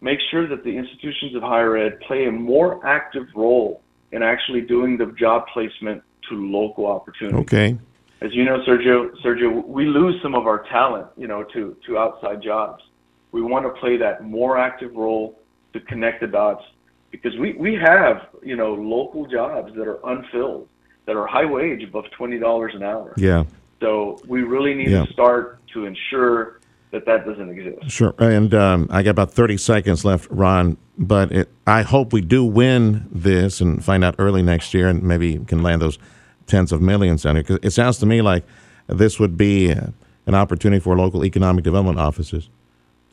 make 0.00 0.18
sure 0.30 0.46
that 0.48 0.64
the 0.64 0.76
institutions 0.76 1.34
of 1.34 1.42
higher 1.42 1.76
ed 1.76 2.00
play 2.00 2.26
a 2.26 2.32
more 2.32 2.84
active 2.86 3.26
role 3.34 3.82
in 4.12 4.22
actually 4.22 4.62
doing 4.62 4.96
the 4.96 5.06
job 5.18 5.44
placement 5.52 6.02
to 6.28 6.34
local 6.34 6.86
opportunities. 6.86 7.40
Okay. 7.40 7.78
As 8.20 8.34
you 8.34 8.44
know, 8.44 8.58
Sergio, 8.66 9.10
Sergio, 9.24 9.64
we 9.66 9.86
lose 9.86 10.20
some 10.22 10.34
of 10.34 10.46
our 10.46 10.64
talent, 10.64 11.06
you 11.16 11.28
know, 11.28 11.44
to, 11.52 11.76
to 11.86 11.98
outside 11.98 12.42
jobs. 12.42 12.82
We 13.30 13.42
want 13.42 13.64
to 13.64 13.80
play 13.80 13.96
that 13.98 14.24
more 14.24 14.58
active 14.58 14.94
role 14.96 15.37
to 15.72 15.80
connect 15.80 16.20
the 16.20 16.26
dots 16.26 16.64
because 17.10 17.36
we, 17.38 17.54
we 17.54 17.74
have, 17.74 18.28
you 18.42 18.56
know, 18.56 18.74
local 18.74 19.26
jobs 19.26 19.74
that 19.74 19.86
are 19.86 19.98
unfilled, 20.06 20.68
that 21.06 21.16
are 21.16 21.26
high 21.26 21.44
wage 21.44 21.82
above 21.82 22.04
$20 22.18 22.76
an 22.76 22.82
hour. 22.82 23.14
Yeah. 23.16 23.44
So 23.80 24.20
we 24.26 24.42
really 24.42 24.74
need 24.74 24.90
yeah. 24.90 25.04
to 25.04 25.12
start 25.12 25.60
to 25.74 25.86
ensure 25.86 26.60
that 26.90 27.06
that 27.06 27.26
doesn't 27.26 27.50
exist. 27.50 27.90
Sure. 27.90 28.14
And 28.18 28.52
um, 28.54 28.88
I 28.90 29.02
got 29.02 29.10
about 29.10 29.32
30 29.32 29.56
seconds 29.58 30.04
left, 30.04 30.26
Ron, 30.30 30.76
but 30.96 31.30
it, 31.32 31.48
I 31.66 31.82
hope 31.82 32.12
we 32.12 32.20
do 32.20 32.44
win 32.44 33.08
this 33.10 33.60
and 33.60 33.84
find 33.84 34.04
out 34.04 34.16
early 34.18 34.42
next 34.42 34.72
year 34.74 34.88
and 34.88 35.02
maybe 35.02 35.38
can 35.38 35.62
land 35.62 35.82
those 35.82 35.98
tens 36.46 36.72
of 36.72 36.80
millions 36.80 37.22
down 37.22 37.36
here. 37.36 37.44
Because 37.44 37.58
it 37.62 37.70
sounds 37.70 37.98
to 37.98 38.06
me 38.06 38.22
like 38.22 38.44
this 38.86 39.20
would 39.20 39.36
be 39.36 39.70
an 39.70 40.34
opportunity 40.34 40.80
for 40.80 40.96
local 40.96 41.24
economic 41.24 41.62
development 41.62 41.98
offices 41.98 42.48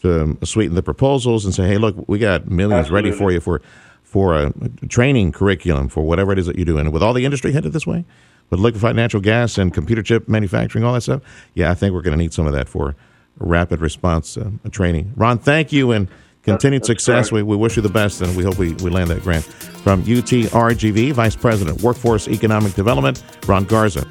to 0.05 0.45
sweeten 0.45 0.75
the 0.75 0.83
proposals 0.83 1.45
and 1.45 1.53
say, 1.53 1.67
hey, 1.67 1.77
look, 1.77 1.95
we 2.07 2.19
got 2.19 2.47
millions 2.47 2.87
Absolutely. 2.87 3.09
ready 3.09 3.17
for 3.17 3.31
you 3.31 3.39
for 3.39 3.61
for 4.03 4.33
a 4.33 4.53
training 4.87 5.31
curriculum 5.31 5.89
for 5.89 6.03
whatever 6.03 6.31
it 6.31 6.39
is 6.39 6.45
that 6.45 6.57
you 6.57 6.63
do. 6.63 6.77
And 6.77 6.93
with 6.93 7.03
all 7.03 7.11
the 7.11 7.25
industry 7.25 7.51
headed 7.51 7.73
this 7.73 7.85
way, 7.85 8.05
with 8.49 8.59
liquefied 8.59 8.95
natural 8.95 9.21
gas 9.21 9.57
and 9.57 9.73
computer 9.73 10.01
chip 10.01 10.29
manufacturing, 10.29 10.85
all 10.85 10.93
that 10.93 11.01
stuff, 11.01 11.21
yeah, 11.53 11.69
I 11.69 11.73
think 11.73 11.93
we're 11.93 12.01
going 12.01 12.17
to 12.17 12.23
need 12.23 12.33
some 12.33 12.47
of 12.47 12.53
that 12.53 12.69
for 12.69 12.95
rapid 13.39 13.81
response 13.81 14.37
uh, 14.37 14.49
training. 14.71 15.11
Ron, 15.17 15.37
thank 15.37 15.73
you 15.73 15.91
and 15.91 16.07
continued 16.43 16.83
that's, 16.83 16.87
that's 16.87 17.03
success. 17.03 17.31
We, 17.31 17.43
we 17.43 17.57
wish 17.57 17.75
you 17.75 17.81
the 17.81 17.89
best 17.89 18.21
and 18.21 18.35
we 18.37 18.43
hope 18.43 18.57
we, 18.57 18.73
we 18.75 18.89
land 18.89 19.09
that 19.09 19.21
grant. 19.21 19.43
From 19.43 20.03
UTRGV, 20.03 21.11
Vice 21.11 21.35
President, 21.35 21.81
Workforce 21.81 22.27
Economic 22.27 22.73
Development, 22.73 23.21
Ron 23.47 23.65
Garza. 23.65 24.07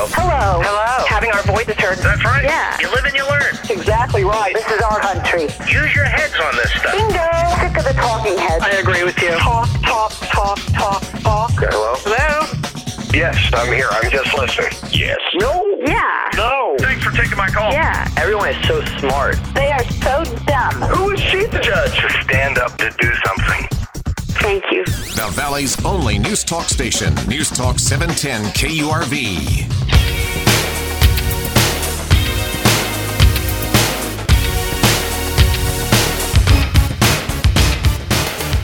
Love. 0.00 0.12
Hello. 0.14 0.62
Hello. 0.64 1.04
Having 1.06 1.32
our 1.32 1.42
voices 1.42 1.76
heard. 1.76 1.98
That's 1.98 2.24
right. 2.24 2.44
Yeah. 2.44 2.80
You 2.80 2.88
live 2.90 3.04
and 3.04 3.14
you 3.14 3.26
learn. 3.28 3.52
Exactly 3.68 4.24
right. 4.24 4.54
This 4.54 4.66
is 4.70 4.80
our 4.80 5.00
country. 5.00 5.44
Use 5.68 5.92
your 5.94 6.08
heads 6.08 6.34
on 6.40 6.56
this 6.56 6.70
stuff. 6.72 6.92
Bingo. 6.96 7.28
Sick 7.60 7.76
of 7.76 7.84
the 7.84 7.96
talking 8.00 8.38
heads. 8.38 8.64
I 8.64 8.80
agree 8.80 9.04
with 9.04 9.20
you. 9.20 9.36
Talk, 9.36 9.68
talk, 9.82 10.12
talk, 10.32 10.58
talk, 10.72 11.02
talk. 11.20 11.50
Hello? 11.52 11.94
Hello? 12.00 12.46
Yes, 13.12 13.36
I'm 13.52 13.72
here. 13.72 13.88
I'm 13.90 14.10
just 14.10 14.32
listening. 14.38 14.72
Yes. 14.90 15.18
No. 15.34 15.66
Yeah. 15.84 16.30
No. 16.36 16.76
Thanks 16.78 17.04
for 17.04 17.10
taking 17.12 17.36
my 17.36 17.48
call. 17.48 17.72
Yeah. 17.72 18.08
Everyone 18.16 18.48
is 18.48 18.68
so 18.68 18.82
smart. 18.98 19.36
They 19.54 19.70
are 19.72 19.84
so 20.00 20.24
dumb. 20.46 20.80
Who 20.94 21.10
is 21.10 21.20
she 21.20 21.44
the 21.46 21.58
judge? 21.58 21.92
To 22.00 22.08
stand 22.22 22.58
up 22.58 22.78
to 22.78 22.90
do 22.98 23.10
something. 23.26 23.69
Thank 24.40 24.64
you. 24.72 24.84
The 24.84 25.28
Valley's 25.32 25.84
only 25.84 26.18
news 26.18 26.44
talk 26.44 26.68
station, 26.68 27.14
News 27.28 27.50
Talk 27.50 27.78
710 27.78 28.52
KURV. 28.54 29.66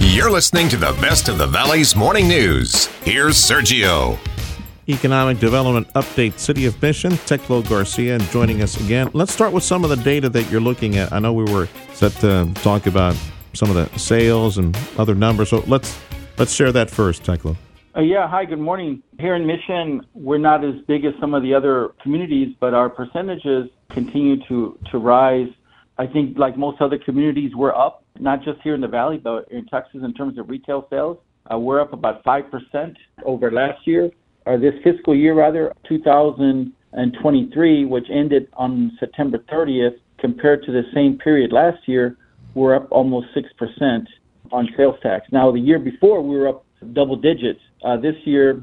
You're 0.00 0.30
listening 0.30 0.70
to 0.70 0.78
the 0.78 0.96
best 1.02 1.28
of 1.28 1.36
the 1.36 1.46
Valley's 1.46 1.94
morning 1.94 2.26
news. 2.26 2.86
Here's 3.02 3.36
Sergio. 3.36 4.18
Economic 4.88 5.38
Development 5.40 5.86
Update, 5.92 6.38
City 6.38 6.64
of 6.64 6.80
Mission, 6.80 7.12
Teclo 7.12 7.68
Garcia 7.68 8.18
joining 8.30 8.62
us 8.62 8.80
again. 8.80 9.10
Let's 9.12 9.32
start 9.32 9.52
with 9.52 9.62
some 9.62 9.84
of 9.84 9.90
the 9.90 9.96
data 9.96 10.30
that 10.30 10.50
you're 10.50 10.60
looking 10.60 10.96
at. 10.96 11.12
I 11.12 11.18
know 11.18 11.34
we 11.34 11.44
were 11.52 11.68
set 11.92 12.12
to 12.20 12.50
talk 12.62 12.86
about 12.86 13.14
some 13.56 13.70
of 13.70 13.76
the 13.76 13.98
sales 13.98 14.58
and 14.58 14.76
other 14.98 15.14
numbers. 15.14 15.50
So 15.50 15.64
let's 15.66 15.98
let's 16.38 16.52
share 16.52 16.72
that 16.72 16.90
first, 16.90 17.22
Teclo. 17.22 17.56
Uh, 17.96 18.02
yeah, 18.02 18.28
hi, 18.28 18.44
good 18.44 18.58
morning. 18.58 19.02
Here 19.18 19.36
in 19.36 19.46
Mission, 19.46 20.06
we're 20.12 20.36
not 20.36 20.62
as 20.62 20.74
big 20.86 21.06
as 21.06 21.14
some 21.18 21.32
of 21.32 21.42
the 21.42 21.54
other 21.54 21.94
communities, 22.02 22.54
but 22.60 22.74
our 22.74 22.90
percentages 22.90 23.70
continue 23.88 24.36
to, 24.48 24.78
to 24.90 24.98
rise. 24.98 25.48
I 25.96 26.06
think, 26.06 26.36
like 26.36 26.58
most 26.58 26.82
other 26.82 26.98
communities, 26.98 27.52
we're 27.54 27.74
up, 27.74 28.04
not 28.20 28.42
just 28.42 28.60
here 28.60 28.74
in 28.74 28.82
the 28.82 28.88
Valley, 28.88 29.16
but 29.16 29.50
in 29.50 29.64
Texas 29.64 30.02
in 30.04 30.12
terms 30.12 30.36
of 30.38 30.50
retail 30.50 30.86
sales. 30.90 31.16
Uh, 31.50 31.58
we're 31.58 31.80
up 31.80 31.94
about 31.94 32.22
5% 32.22 32.94
over 33.24 33.50
last 33.50 33.86
year, 33.86 34.10
or 34.44 34.58
this 34.58 34.74
fiscal 34.84 35.16
year, 35.16 35.32
rather, 35.32 35.72
2023, 35.88 37.84
which 37.86 38.06
ended 38.12 38.48
on 38.58 38.92
September 39.00 39.38
30th, 39.50 39.96
compared 40.18 40.62
to 40.64 40.72
the 40.72 40.82
same 40.92 41.16
period 41.16 41.50
last 41.50 41.88
year, 41.88 42.18
we're 42.56 42.74
up 42.74 42.88
almost 42.90 43.28
6% 43.36 44.06
on 44.50 44.68
sales 44.76 44.96
tax. 45.02 45.26
Now, 45.30 45.52
the 45.52 45.60
year 45.60 45.78
before, 45.78 46.22
we 46.22 46.36
were 46.36 46.48
up 46.48 46.64
double 46.94 47.16
digits. 47.16 47.60
Uh, 47.84 47.98
this 47.98 48.14
year 48.24 48.62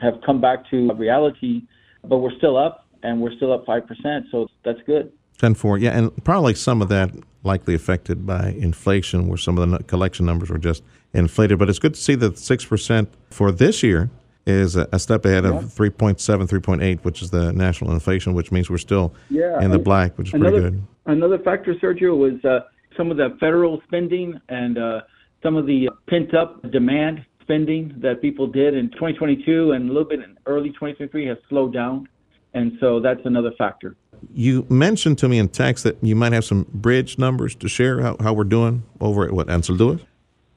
have 0.00 0.14
come 0.24 0.40
back 0.40 0.70
to 0.70 0.92
reality, 0.94 1.62
but 2.04 2.18
we're 2.18 2.36
still 2.38 2.56
up, 2.56 2.86
and 3.02 3.20
we're 3.20 3.34
still 3.34 3.52
up 3.52 3.66
5%, 3.66 4.30
so 4.30 4.46
that's 4.64 4.78
good. 4.86 5.12
10 5.38 5.54
4, 5.56 5.78
yeah, 5.78 5.90
and 5.90 6.24
probably 6.24 6.54
some 6.54 6.80
of 6.80 6.88
that 6.88 7.10
likely 7.42 7.74
affected 7.74 8.24
by 8.24 8.50
inflation, 8.50 9.26
where 9.26 9.36
some 9.36 9.58
of 9.58 9.68
the 9.68 9.82
collection 9.84 10.24
numbers 10.24 10.48
were 10.48 10.58
just 10.58 10.84
inflated. 11.12 11.58
But 11.58 11.68
it's 11.68 11.80
good 11.80 11.94
to 11.94 12.00
see 12.00 12.14
that 12.14 12.34
6% 12.34 13.06
for 13.30 13.50
this 13.50 13.82
year 13.82 14.10
is 14.46 14.76
a, 14.76 14.98
step 14.98 15.24
ahead 15.24 15.44
of 15.44 15.54
3.7, 15.64 16.16
3.8, 16.18 17.00
which 17.00 17.20
is 17.20 17.30
the 17.30 17.52
national 17.52 17.92
inflation, 17.92 18.32
which 18.34 18.52
means 18.52 18.70
we're 18.70 18.78
still 18.78 19.12
yeah, 19.28 19.60
in 19.60 19.72
the 19.72 19.78
black, 19.78 20.16
which 20.18 20.28
is 20.28 20.34
another, 20.34 20.60
pretty 20.60 20.76
good. 20.76 20.86
Another 21.06 21.38
factor, 21.38 21.74
Sergio, 21.74 22.16
was 22.16 22.44
uh, 22.44 22.60
some 22.96 23.10
of 23.10 23.16
the 23.16 23.36
federal 23.40 23.80
spending 23.86 24.40
and 24.48 24.78
uh, 24.78 25.00
some 25.42 25.56
of 25.56 25.66
the 25.66 25.88
pent 26.08 26.34
up 26.34 26.70
demand 26.70 27.24
spending 27.42 27.94
that 27.98 28.22
people 28.22 28.46
did 28.46 28.74
in 28.74 28.90
2022 28.90 29.72
and 29.72 29.90
a 29.90 29.92
little 29.92 30.08
bit 30.08 30.20
in 30.20 30.36
early 30.46 30.70
2023 30.70 31.26
has 31.26 31.38
slowed 31.48 31.72
down. 31.72 32.08
And 32.54 32.72
so 32.80 33.00
that's 33.00 33.20
another 33.24 33.50
factor. 33.58 33.96
You 34.32 34.64
mentioned 34.70 35.18
to 35.18 35.28
me 35.28 35.38
in 35.38 35.48
text 35.48 35.84
that 35.84 36.02
you 36.02 36.16
might 36.16 36.32
have 36.32 36.44
some 36.44 36.66
bridge 36.72 37.18
numbers 37.18 37.54
to 37.56 37.68
share 37.68 38.00
how, 38.00 38.16
how 38.20 38.32
we're 38.32 38.44
doing 38.44 38.84
over 39.00 39.26
at 39.26 39.32
what, 39.32 39.50
Ansel 39.50 39.76
Anzalduas? 39.76 40.06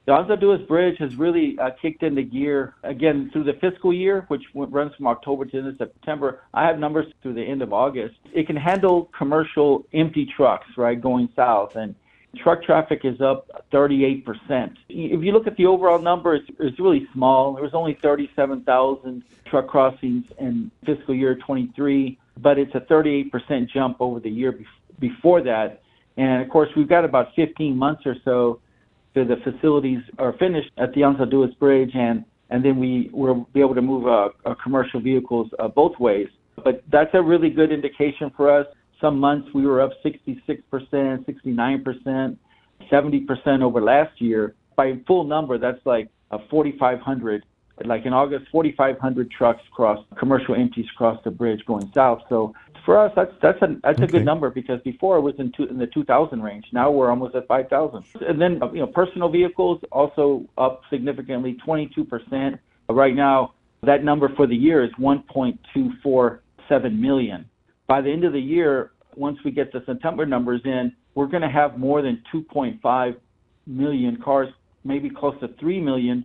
The 0.05 0.13
Anzalduas 0.13 0.65
Bridge 0.69 0.95
has 0.99 1.13
really 1.17 1.57
uh, 1.59 1.71
kicked 1.81 2.01
into 2.01 2.23
gear 2.23 2.75
again 2.83 3.29
through 3.33 3.43
the 3.43 3.53
fiscal 3.59 3.91
year, 3.91 4.23
which 4.29 4.43
runs 4.53 4.95
from 4.95 5.05
October 5.05 5.43
to 5.43 5.57
end 5.57 5.67
of 5.67 5.77
September. 5.77 6.43
I 6.53 6.65
have 6.65 6.79
numbers 6.79 7.07
through 7.21 7.33
the 7.33 7.43
end 7.43 7.61
of 7.61 7.73
August. 7.73 8.15
It 8.33 8.47
can 8.47 8.55
handle 8.55 9.09
commercial 9.17 9.85
empty 9.93 10.25
trucks, 10.37 10.67
right, 10.77 10.99
going 10.99 11.27
south. 11.35 11.75
And 11.75 11.93
truck 12.35 12.63
traffic 12.63 13.01
is 13.03 13.19
up 13.21 13.65
38%. 13.71 14.23
If 14.89 15.23
you 15.23 15.31
look 15.31 15.47
at 15.47 15.57
the 15.57 15.65
overall 15.65 15.99
number, 15.99 16.35
it's, 16.35 16.47
it's 16.59 16.79
really 16.79 17.07
small. 17.13 17.53
There 17.53 17.63
was 17.63 17.73
only 17.73 17.97
37,000 18.01 19.23
truck 19.45 19.67
crossings 19.67 20.25
in 20.39 20.71
fiscal 20.85 21.15
year 21.15 21.35
23, 21.35 22.17
but 22.37 22.57
it's 22.57 22.75
a 22.75 22.81
38% 22.81 23.69
jump 23.69 23.97
over 23.99 24.19
the 24.19 24.29
year 24.29 24.59
before 24.99 25.41
that. 25.43 25.81
And 26.17 26.41
of 26.41 26.49
course, 26.49 26.69
we've 26.75 26.89
got 26.89 27.05
about 27.05 27.33
15 27.35 27.75
months 27.77 28.05
or 28.05 28.15
so 28.25 28.59
till 29.13 29.25
the 29.25 29.37
facilities 29.37 30.01
are 30.17 30.33
finished 30.33 30.71
at 30.77 30.93
the 30.93 31.01
Anzalduas 31.01 31.57
Bridge, 31.59 31.91
and 31.93 32.23
and 32.49 32.63
then 32.63 32.79
we 32.79 33.09
will 33.11 33.47
be 33.53 33.59
able 33.59 33.75
to 33.75 33.81
move 33.81 34.07
uh, 34.07 34.29
uh, 34.45 34.55
commercial 34.63 35.01
vehicles 35.01 35.49
uh, 35.59 35.67
both 35.67 35.99
ways. 35.99 36.29
But 36.63 36.81
that's 36.89 37.13
a 37.13 37.21
really 37.21 37.49
good 37.49 37.73
indication 37.73 38.31
for 38.35 38.49
us. 38.49 38.67
Some 39.01 39.19
months 39.19 39.49
we 39.53 39.65
were 39.65 39.81
up 39.81 39.91
66%, 40.03 40.41
69%, 40.71 42.37
70% 42.91 43.61
over 43.61 43.81
last 43.81 44.19
year. 44.19 44.55
By 44.75 44.99
full 45.05 45.23
number, 45.23 45.57
that's 45.57 45.83
like 45.85 46.09
a 46.31 46.39
4,500. 46.49 47.43
Like 47.85 48.07
in 48.07 48.13
August, 48.13 48.45
4,500 48.51 49.29
trucks 49.29 49.61
crossed 49.71 50.01
commercial 50.17 50.55
empties 50.55 50.87
across 50.95 51.23
the 51.23 51.29
bridge 51.29 51.63
going 51.67 51.91
south. 51.93 52.23
So 52.27 52.55
for 52.85 52.97
us, 52.97 53.11
that's 53.15 53.31
that's 53.39 53.61
a 53.61 53.75
that's 53.83 54.01
a 54.01 54.07
good 54.07 54.25
number 54.25 54.49
because 54.49 54.81
before 54.81 55.17
it 55.17 55.21
was 55.21 55.35
in 55.37 55.51
two, 55.51 55.65
in 55.65 55.77
the 55.77 55.85
2,000 55.85 56.41
range. 56.41 56.65
Now 56.71 56.89
we're 56.89 57.11
almost 57.11 57.35
at 57.35 57.47
5,000. 57.47 58.03
And 58.27 58.41
then 58.41 58.59
you 58.73 58.79
know 58.79 58.87
personal 58.87 59.29
vehicles 59.29 59.79
also 59.91 60.43
up 60.57 60.81
significantly, 60.89 61.55
22%. 61.67 62.57
Right 62.89 63.13
now, 63.13 63.53
that 63.83 64.03
number 64.03 64.27
for 64.35 64.47
the 64.47 64.55
year 64.55 64.83
is 64.83 64.89
1.247 64.99 66.99
million. 66.99 67.47
By 67.87 68.01
the 68.01 68.11
end 68.11 68.23
of 68.23 68.33
the 68.33 68.39
year, 68.39 68.91
once 69.15 69.37
we 69.43 69.51
get 69.51 69.71
the 69.71 69.81
September 69.85 70.25
numbers 70.25 70.61
in, 70.65 70.91
we're 71.15 71.27
going 71.27 71.41
to 71.41 71.49
have 71.49 71.77
more 71.77 72.01
than 72.01 72.21
2.5 72.33 73.15
million 73.65 74.17
cars, 74.23 74.49
maybe 74.83 75.09
close 75.09 75.39
to 75.39 75.49
3 75.59 75.81
million 75.81 76.23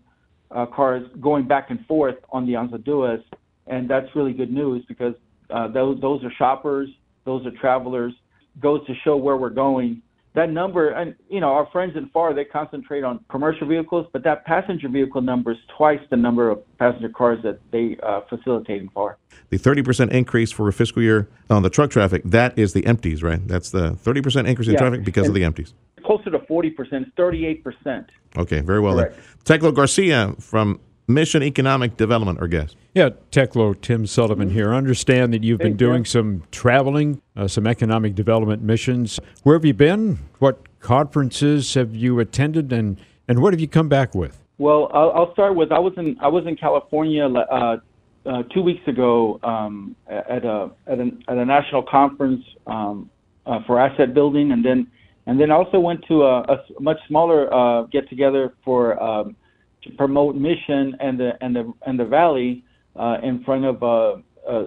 uh, 0.50 0.66
cars 0.66 1.08
going 1.20 1.46
back 1.46 1.70
and 1.70 1.84
forth 1.86 2.16
on 2.30 2.46
the 2.46 2.52
Anzalduas, 2.52 3.22
and 3.66 3.88
that's 3.88 4.06
really 4.14 4.32
good 4.32 4.52
news 4.52 4.84
because 4.86 5.14
uh, 5.50 5.68
those 5.68 6.00
those 6.00 6.22
are 6.24 6.32
shoppers, 6.32 6.88
those 7.24 7.46
are 7.46 7.52
travelers. 7.52 8.12
Goes 8.60 8.86
to 8.86 8.94
show 9.02 9.16
where 9.16 9.36
we're 9.36 9.50
going. 9.50 10.02
That 10.34 10.50
number, 10.50 10.88
and 10.88 11.14
you 11.28 11.40
know, 11.40 11.48
our 11.52 11.66
friends 11.72 11.94
in 11.94 12.08
Pharr 12.08 12.34
they 12.34 12.44
concentrate 12.46 13.04
on 13.04 13.22
commercial 13.28 13.66
vehicles, 13.66 14.06
but 14.14 14.24
that 14.24 14.46
passenger 14.46 14.88
vehicle 14.88 15.20
number 15.20 15.52
is 15.52 15.58
twice 15.76 16.00
the 16.08 16.16
number 16.16 16.48
of 16.48 16.58
passenger 16.78 17.10
cars 17.10 17.40
that 17.42 17.60
they 17.70 17.98
uh, 18.02 18.22
facilitate 18.30 18.80
in 18.80 18.88
Pharr. 18.90 19.16
The 19.50 19.58
30% 19.58 20.10
increase 20.10 20.50
for 20.50 20.66
a 20.68 20.72
fiscal 20.72 21.02
year 21.02 21.28
on 21.50 21.62
the 21.62 21.68
truck 21.68 21.90
traffic, 21.90 22.22
that 22.24 22.58
is 22.58 22.72
the 22.72 22.86
empties, 22.86 23.22
right? 23.22 23.46
That's 23.46 23.70
the 23.70 23.90
30% 23.90 24.46
increase 24.48 24.68
in 24.68 24.74
Yeah. 24.74 24.78
traffic 24.80 25.04
because 25.04 25.28
of 25.28 25.34
the 25.34 25.44
empties. 25.44 25.74
Closer 26.02 26.30
to 26.30 26.38
40%, 26.38 27.12
38%. 27.14 28.06
Okay, 28.38 28.60
very 28.60 28.80
well 28.80 28.94
Correct. 28.96 29.18
then. 29.44 29.58
Teclo 29.60 29.74
Garcia 29.74 30.34
from 30.40 30.80
Mission 31.12 31.42
Economic 31.42 31.96
Development, 31.96 32.38
our 32.40 32.48
guest. 32.48 32.76
Yeah, 32.94 33.10
Teclo 33.30 33.80
Tim 33.80 34.06
Sullivan 34.06 34.50
here. 34.50 34.74
Understand 34.74 35.32
that 35.32 35.42
you've 35.42 35.60
been 35.60 35.76
doing 35.76 36.04
Tim. 36.04 36.10
some 36.10 36.42
traveling, 36.50 37.22
uh, 37.36 37.48
some 37.48 37.66
economic 37.66 38.14
development 38.14 38.62
missions. 38.62 39.18
Where 39.42 39.56
have 39.56 39.64
you 39.64 39.74
been? 39.74 40.18
What 40.38 40.80
conferences 40.80 41.74
have 41.74 41.94
you 41.94 42.20
attended, 42.20 42.72
and, 42.72 42.98
and 43.28 43.40
what 43.40 43.52
have 43.52 43.60
you 43.60 43.68
come 43.68 43.88
back 43.88 44.14
with? 44.14 44.42
Well, 44.58 44.90
I'll, 44.92 45.10
I'll 45.12 45.32
start 45.32 45.56
with 45.56 45.72
I 45.72 45.78
was 45.78 45.94
in 45.96 46.16
I 46.20 46.28
was 46.28 46.46
in 46.46 46.56
California 46.56 47.26
uh, 47.26 47.78
uh, 48.26 48.42
two 48.54 48.62
weeks 48.62 48.86
ago 48.86 49.40
um, 49.42 49.96
at 50.06 50.44
a 50.44 50.70
at 50.86 51.00
a 51.00 51.10
at 51.28 51.38
a 51.38 51.44
national 51.44 51.82
conference 51.82 52.44
um, 52.66 53.10
uh, 53.46 53.60
for 53.66 53.80
asset 53.80 54.14
building, 54.14 54.52
and 54.52 54.64
then 54.64 54.86
and 55.26 55.40
then 55.40 55.50
also 55.50 55.80
went 55.80 56.04
to 56.08 56.22
a 56.24 56.58
much 56.80 56.98
smaller 57.08 57.52
uh, 57.52 57.82
get 57.84 58.08
together 58.08 58.54
for 58.64 59.02
um, 59.02 59.36
to 59.82 59.90
promote 59.92 60.36
Mission 60.36 60.96
and 61.00 61.18
the 61.18 61.32
and 61.40 61.54
the 61.54 61.72
and 61.86 61.98
the 61.98 62.04
Valley 62.04 62.64
uh, 62.96 63.18
in 63.22 63.42
front 63.44 63.64
of 63.64 63.82
uh, 63.82 64.16
uh, 64.48 64.64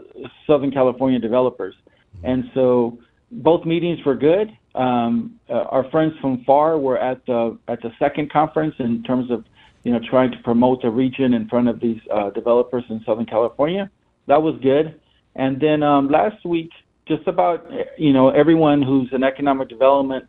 Southern 0.48 0.72
California 0.72 1.20
developers, 1.20 1.76
and 2.24 2.46
so 2.54 2.98
both 3.32 3.66
meetings 3.66 4.00
were 4.06 4.16
good. 4.16 4.56
Um, 4.76 5.40
uh, 5.50 5.54
our 5.70 5.90
friends 5.90 6.14
from 6.22 6.44
Pharr 6.46 6.80
were 6.80 6.98
at 6.98 7.26
the 7.26 7.58
at 7.68 7.82
the 7.82 7.92
second 8.00 8.32
conference 8.32 8.76
in 8.80 9.04
terms 9.04 9.32
of 9.32 9.46
you 9.84 9.92
know 9.92 10.00
trying 10.10 10.32
to 10.32 10.38
promote 10.44 10.82
the 10.82 10.90
region 10.90 11.34
in 11.34 11.48
front 11.48 11.70
of 11.70 11.80
these 11.80 12.00
uh, 12.14 12.30
developers 12.32 12.84
in 12.90 13.02
Southern 13.06 13.26
California. 13.26 13.90
That 14.28 14.42
was 14.42 14.56
good. 14.62 15.00
And 15.36 15.60
then 15.60 15.84
um, 15.84 16.10
last 16.10 16.46
week, 16.46 16.72
just 17.08 17.28
about 17.28 17.66
you 17.98 18.14
know 18.14 18.30
everyone 18.30 18.82
who's 18.82 19.10
in 19.12 19.24
economic 19.24 19.70
development 19.70 20.26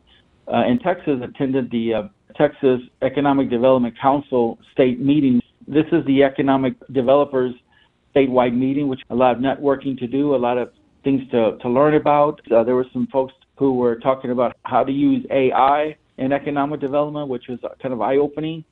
uh, 0.53 0.64
in 0.66 0.79
Texas 0.79 1.20
attended 1.22 1.70
the 1.70 2.09
Texas 2.37 2.81
Economic 3.03 3.51
Development 3.51 3.94
Council 4.01 4.59
state 4.72 5.01
meeting. 5.01 5.40
This 5.66 5.87
is 5.92 6.05
the 6.07 6.22
economic 6.22 6.75
developers 6.92 7.55
statewide 8.14 8.57
meeting, 8.57 8.88
which 8.88 9.01
a 9.11 9.14
lot 9.14 9.37
of 9.37 9.42
networking 9.42 9.99
to 9.99 10.07
do, 10.07 10.35
a 10.35 10.37
lot 10.37 10.59
of 10.59 10.70
things 11.05 11.22
to, 11.31 11.57
to 11.61 11.68
learn 11.68 11.94
about. 11.94 12.40
Uh, 12.51 12.62
there 12.64 12.75
were 12.75 12.87
some 12.92 13.07
folks 13.12 13.35
who 13.59 13.75
were 13.75 13.96
talking 13.96 14.31
about 14.31 14.57
how 14.64 14.85
to 14.85 14.92
use 14.92 15.25
AI 15.31 15.96
in 16.18 16.33
economic 16.33 16.81
development, 16.81 17.29
which 17.29 17.44
was 17.49 17.59
kind 17.83 17.92
of 17.92 18.01
eye 18.01 18.16
opening. 18.16 18.64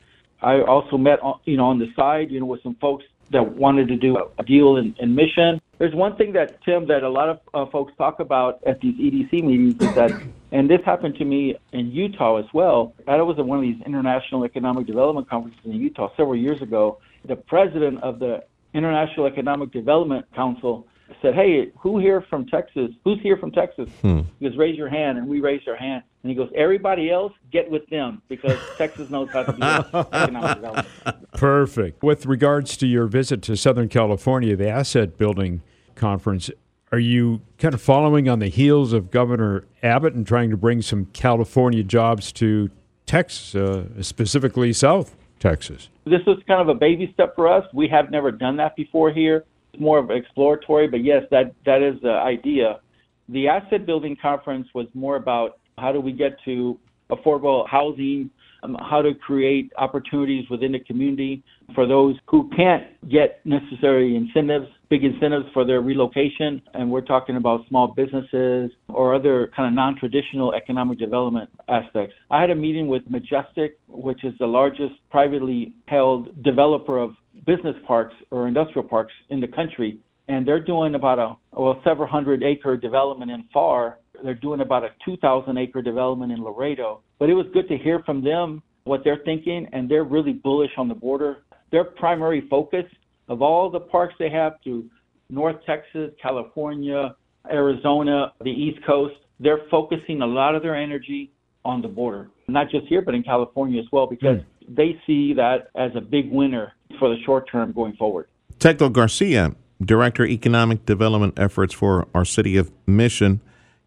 I 0.42 0.60
also 0.60 0.98
met, 0.98 1.20
on- 1.22 1.40
you 1.44 1.56
know, 1.56 1.66
on 1.66 1.78
the 1.78 1.92
side, 1.94 2.30
you 2.30 2.40
know, 2.40 2.46
with 2.46 2.62
some 2.62 2.74
folks 2.76 3.04
that 3.30 3.56
wanted 3.56 3.88
to 3.88 3.96
do 3.96 4.16
a 4.38 4.42
deal 4.44 4.76
in, 4.76 4.94
in 4.98 5.14
mission. 5.14 5.60
There's 5.78 5.94
one 5.94 6.16
thing 6.16 6.32
that 6.32 6.62
Tim 6.62 6.86
that 6.86 7.02
a 7.02 7.08
lot 7.08 7.28
of 7.28 7.40
uh, 7.52 7.66
folks 7.70 7.92
talk 7.96 8.20
about 8.20 8.60
at 8.64 8.80
these 8.80 8.94
EDC 8.94 9.42
meetings 9.42 9.74
is 9.82 9.94
that, 9.94 10.12
and 10.52 10.70
this 10.70 10.80
happened 10.84 11.16
to 11.16 11.24
me 11.24 11.56
in 11.72 11.90
Utah 11.90 12.36
as 12.36 12.46
well. 12.52 12.94
I 13.08 13.20
was 13.22 13.38
at 13.38 13.46
one 13.46 13.58
of 13.58 13.62
these 13.62 13.80
international 13.84 14.44
economic 14.44 14.86
development 14.86 15.28
conferences 15.28 15.60
in 15.64 15.72
Utah 15.72 16.10
several 16.16 16.36
years 16.36 16.62
ago. 16.62 16.98
The 17.24 17.36
president 17.36 18.02
of 18.02 18.18
the 18.18 18.44
International 18.74 19.26
Economic 19.26 19.72
Development 19.72 20.26
Council 20.34 20.86
said, 21.22 21.34
"Hey, 21.34 21.70
who 21.78 21.98
here 21.98 22.24
from 22.28 22.46
Texas? 22.46 22.90
Who's 23.04 23.20
here 23.20 23.36
from 23.36 23.50
Texas?" 23.50 23.88
Hmm. 24.02 24.20
He 24.38 24.48
goes, 24.48 24.56
"Raise 24.56 24.76
your 24.76 24.88
hand," 24.88 25.18
and 25.18 25.28
we 25.28 25.40
raised 25.40 25.68
our 25.68 25.76
hand. 25.76 26.02
And 26.22 26.30
he 26.30 26.36
goes, 26.36 26.50
"Everybody 26.54 27.10
else, 27.10 27.32
get 27.52 27.70
with 27.70 27.86
them 27.88 28.22
because 28.28 28.58
Texas 28.78 29.10
knows 29.10 29.28
how 29.30 29.44
to 29.44 29.52
do 29.52 29.98
economic 30.12 30.56
development." 30.56 31.32
Perfect. 31.32 32.02
With 32.02 32.26
regards 32.26 32.76
to 32.78 32.86
your 32.86 33.06
visit 33.06 33.42
to 33.42 33.56
Southern 33.56 33.88
California, 33.88 34.56
the 34.56 34.68
asset 34.68 35.18
building 35.18 35.62
conference, 35.94 36.50
are 36.92 36.98
you 36.98 37.40
kind 37.58 37.74
of 37.74 37.82
following 37.82 38.28
on 38.28 38.38
the 38.38 38.48
heels 38.48 38.92
of 38.92 39.10
Governor 39.10 39.64
Abbott 39.82 40.14
and 40.14 40.26
trying 40.26 40.50
to 40.50 40.56
bring 40.56 40.80
some 40.80 41.06
California 41.06 41.82
jobs 41.82 42.30
to 42.32 42.70
Texas, 43.06 43.54
uh, 43.54 44.02
specifically 44.02 44.72
South 44.72 45.16
Texas? 45.40 45.88
This 46.04 46.20
was 46.26 46.38
kind 46.46 46.60
of 46.60 46.68
a 46.68 46.78
baby 46.78 47.10
step 47.12 47.34
for 47.34 47.48
us. 47.48 47.64
We 47.74 47.88
have 47.88 48.10
never 48.10 48.30
done 48.30 48.56
that 48.58 48.76
before 48.76 49.10
here. 49.10 49.44
More 49.78 49.98
of 49.98 50.10
exploratory, 50.10 50.88
but 50.88 51.04
yes, 51.04 51.22
that 51.30 51.54
that 51.66 51.82
is 51.82 52.00
the 52.02 52.12
idea. 52.12 52.80
The 53.28 53.48
asset 53.48 53.86
building 53.86 54.16
conference 54.20 54.68
was 54.74 54.86
more 54.94 55.16
about 55.16 55.58
how 55.78 55.92
do 55.92 56.00
we 56.00 56.12
get 56.12 56.36
to 56.44 56.78
affordable 57.10 57.68
housing, 57.68 58.30
um, 58.62 58.76
how 58.80 59.02
to 59.02 59.14
create 59.14 59.72
opportunities 59.76 60.48
within 60.50 60.72
the 60.72 60.80
community 60.80 61.42
for 61.74 61.86
those 61.86 62.16
who 62.26 62.50
can't 62.56 62.84
get 63.10 63.44
necessary 63.44 64.16
incentives 64.16 64.68
big 64.94 65.02
incentives 65.02 65.46
for 65.52 65.64
their 65.64 65.80
relocation, 65.80 66.62
and 66.74 66.88
we're 66.88 67.00
talking 67.00 67.36
about 67.36 67.66
small 67.68 67.88
businesses 67.88 68.70
or 68.88 69.12
other 69.12 69.50
kind 69.56 69.66
of 69.66 69.74
non-traditional 69.74 70.54
economic 70.54 71.00
development 71.00 71.50
aspects. 71.68 72.14
I 72.30 72.40
had 72.40 72.50
a 72.50 72.54
meeting 72.54 72.86
with 72.86 73.02
Majestic, 73.10 73.76
which 73.88 74.22
is 74.22 74.34
the 74.38 74.46
largest 74.46 74.94
privately 75.10 75.72
held 75.88 76.42
developer 76.44 76.98
of 76.98 77.16
business 77.46 77.76
parks 77.86 78.14
or 78.30 78.48
industrial 78.48 78.86
parks 78.86 79.12
in 79.30 79.40
the 79.40 79.48
country, 79.48 79.98
and 80.28 80.46
they're 80.46 80.62
doing 80.62 80.94
about 80.94 81.18
a 81.18 81.36
well 81.52 81.80
several 81.84 82.08
hundred 82.08 82.42
acre 82.42 82.76
development 82.76 83.30
in 83.30 83.44
Pharr. 83.54 83.94
They're 84.22 84.34
doing 84.34 84.60
about 84.60 84.84
a 84.84 84.90
2,000 85.04 85.58
acre 85.58 85.82
development 85.82 86.32
in 86.32 86.42
Laredo. 86.42 87.00
But 87.18 87.30
it 87.30 87.34
was 87.34 87.46
good 87.52 87.68
to 87.68 87.76
hear 87.76 88.00
from 88.06 88.22
them 88.22 88.62
what 88.84 89.02
they're 89.02 89.20
thinking, 89.24 89.68
and 89.72 89.90
they're 89.90 90.04
really 90.04 90.32
bullish 90.32 90.70
on 90.76 90.88
the 90.88 90.94
border. 90.94 91.38
Their 91.72 91.84
primary 91.84 92.46
focus 92.48 92.84
of 93.28 93.42
all 93.42 93.70
the 93.70 93.80
parks 93.80 94.14
they 94.18 94.30
have 94.30 94.54
through 94.62 94.88
North 95.30 95.56
Texas, 95.66 96.10
California, 96.22 97.14
Arizona, 97.50 98.32
the 98.42 98.50
East 98.50 98.78
Coast, 98.86 99.14
they're 99.40 99.62
focusing 99.70 100.22
a 100.22 100.26
lot 100.26 100.54
of 100.54 100.62
their 100.62 100.76
energy 100.76 101.32
on 101.64 101.80
the 101.80 101.88
border, 101.88 102.30
not 102.46 102.70
just 102.70 102.86
here, 102.86 103.02
but 103.02 103.14
in 103.14 103.22
California 103.22 103.80
as 103.80 103.86
well, 103.90 104.06
because 104.06 104.36
mm. 104.36 104.44
They 104.68 105.00
see 105.06 105.34
that 105.34 105.68
as 105.74 105.92
a 105.94 106.00
big 106.00 106.30
winner 106.30 106.72
for 106.98 107.08
the 107.08 107.16
short 107.24 107.50
term 107.50 107.72
going 107.72 107.94
forward. 107.94 108.28
Teclo 108.58 108.92
Garcia, 108.92 109.54
Director 109.82 110.24
Economic 110.24 110.86
Development 110.86 111.38
Efforts 111.38 111.74
for 111.74 112.06
our 112.14 112.24
city 112.24 112.56
of 112.56 112.70
Mission. 112.86 113.40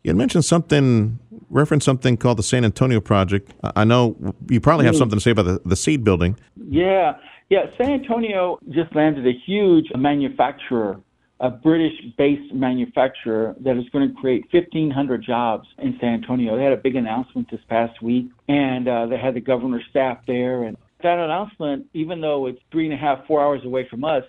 You 0.03 0.09
had 0.09 0.17
mentioned 0.17 0.45
something, 0.45 1.19
referenced 1.49 1.85
something 1.85 2.17
called 2.17 2.37
the 2.37 2.43
San 2.43 2.63
Antonio 2.63 2.99
Project. 2.99 3.51
I 3.75 3.83
know 3.83 4.15
you 4.49 4.59
probably 4.61 4.85
have 4.85 4.95
mm. 4.95 4.99
something 4.99 5.17
to 5.17 5.21
say 5.21 5.31
about 5.31 5.45
the, 5.45 5.61
the 5.65 5.75
CEED 5.75 6.03
building. 6.03 6.37
Yeah, 6.69 7.17
yeah. 7.49 7.65
San 7.77 7.91
Antonio 7.91 8.59
just 8.69 8.95
landed 8.95 9.25
a 9.25 9.33
huge 9.45 9.87
manufacturer, 9.95 10.99
a 11.39 11.49
British-based 11.49 12.53
manufacturer 12.53 13.55
that 13.59 13.77
is 13.77 13.87
going 13.89 14.09
to 14.09 14.15
create 14.15 14.45
1,500 14.51 15.23
jobs 15.23 15.67
in 15.77 15.97
San 16.01 16.15
Antonio. 16.15 16.57
They 16.57 16.63
had 16.63 16.73
a 16.73 16.77
big 16.77 16.95
announcement 16.95 17.49
this 17.51 17.59
past 17.69 18.01
week, 18.01 18.27
and 18.47 18.87
uh, 18.87 19.05
they 19.05 19.17
had 19.17 19.35
the 19.35 19.41
governor's 19.41 19.83
staff 19.89 20.17
there. 20.25 20.63
And 20.63 20.77
that 21.03 21.19
announcement, 21.19 21.85
even 21.93 22.21
though 22.21 22.47
it's 22.47 22.59
three 22.71 22.85
and 22.85 22.93
a 22.93 22.97
half, 22.97 23.25
four 23.27 23.41
hours 23.41 23.61
away 23.65 23.87
from 23.87 24.03
us, 24.03 24.23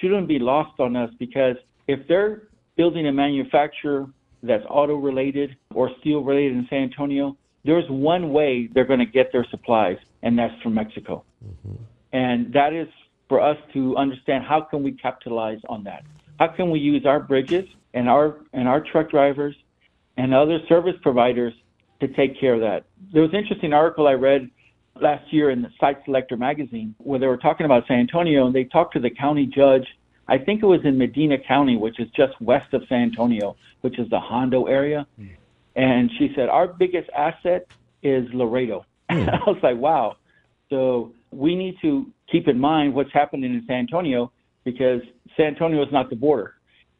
shouldn't 0.00 0.26
be 0.26 0.38
lost 0.38 0.80
on 0.80 0.96
us 0.96 1.10
because 1.18 1.56
if 1.86 2.00
they're 2.08 2.44
building 2.76 3.06
a 3.06 3.12
manufacturer 3.12 4.06
that's 4.42 4.64
auto 4.68 4.96
related 4.96 5.56
or 5.74 5.90
steel 6.00 6.22
related 6.22 6.52
in 6.56 6.66
San 6.70 6.84
Antonio, 6.84 7.36
there's 7.64 7.88
one 7.88 8.32
way 8.32 8.68
they're 8.72 8.84
going 8.86 9.00
to 9.00 9.06
get 9.06 9.32
their 9.32 9.46
supplies, 9.50 9.96
and 10.22 10.38
that's 10.38 10.54
from 10.62 10.74
Mexico. 10.74 11.24
Mm-hmm. 11.44 11.74
And 12.12 12.52
that 12.52 12.72
is 12.72 12.88
for 13.28 13.40
us 13.40 13.56
to 13.72 13.96
understand 13.96 14.44
how 14.44 14.60
can 14.60 14.82
we 14.82 14.92
capitalize 14.92 15.58
on 15.68 15.84
that? 15.84 16.04
How 16.38 16.48
can 16.48 16.70
we 16.70 16.80
use 16.80 17.06
our 17.06 17.20
bridges 17.20 17.68
and 17.92 18.08
our 18.08 18.36
and 18.52 18.68
our 18.68 18.80
truck 18.80 19.10
drivers 19.10 19.54
and 20.16 20.34
other 20.34 20.58
service 20.68 20.96
providers 21.02 21.54
to 22.00 22.08
take 22.08 22.38
care 22.38 22.54
of 22.54 22.60
that? 22.60 22.84
There 23.12 23.22
was 23.22 23.30
an 23.32 23.38
interesting 23.38 23.72
article 23.72 24.06
I 24.06 24.12
read 24.12 24.50
last 25.00 25.32
year 25.32 25.50
in 25.50 25.62
the 25.62 25.70
Site 25.80 25.98
Selector 26.04 26.36
magazine 26.36 26.94
where 26.98 27.18
they 27.18 27.26
were 27.26 27.36
talking 27.36 27.66
about 27.66 27.86
San 27.86 27.98
Antonio 27.98 28.46
and 28.46 28.54
they 28.54 28.64
talked 28.64 28.94
to 28.94 29.00
the 29.00 29.10
county 29.10 29.46
judge. 29.46 29.86
I 30.28 30.38
think 30.38 30.62
it 30.62 30.66
was 30.66 30.80
in 30.84 30.96
Medina 30.96 31.36
County, 31.38 31.76
which 31.76 32.00
is 32.00 32.08
just 32.16 32.40
west 32.40 32.72
of 32.72 32.82
San 32.88 33.02
Antonio, 33.02 33.56
which 33.82 33.98
is 33.98 34.08
the 34.08 34.20
Hondo 34.20 34.64
area. 34.64 35.06
Mm. 35.20 35.36
And 35.76 36.10
she 36.18 36.32
said, 36.34 36.48
Our 36.48 36.66
biggest 36.68 37.10
asset 37.16 37.66
is 38.02 38.26
Laredo. 38.32 38.84
Mm. 39.10 39.28
I 39.28 39.50
was 39.50 39.58
like, 39.62 39.76
Wow. 39.76 40.16
So 40.70 41.12
we 41.30 41.54
need 41.54 41.76
to 41.82 42.10
keep 42.30 42.48
in 42.48 42.58
mind 42.58 42.94
what's 42.94 43.12
happening 43.12 43.52
in 43.52 43.62
San 43.66 43.76
Antonio 43.76 44.32
because 44.64 45.02
San 45.36 45.46
Antonio 45.46 45.82
is 45.82 45.92
not 45.92 46.10
the 46.10 46.16
border. 46.16 46.54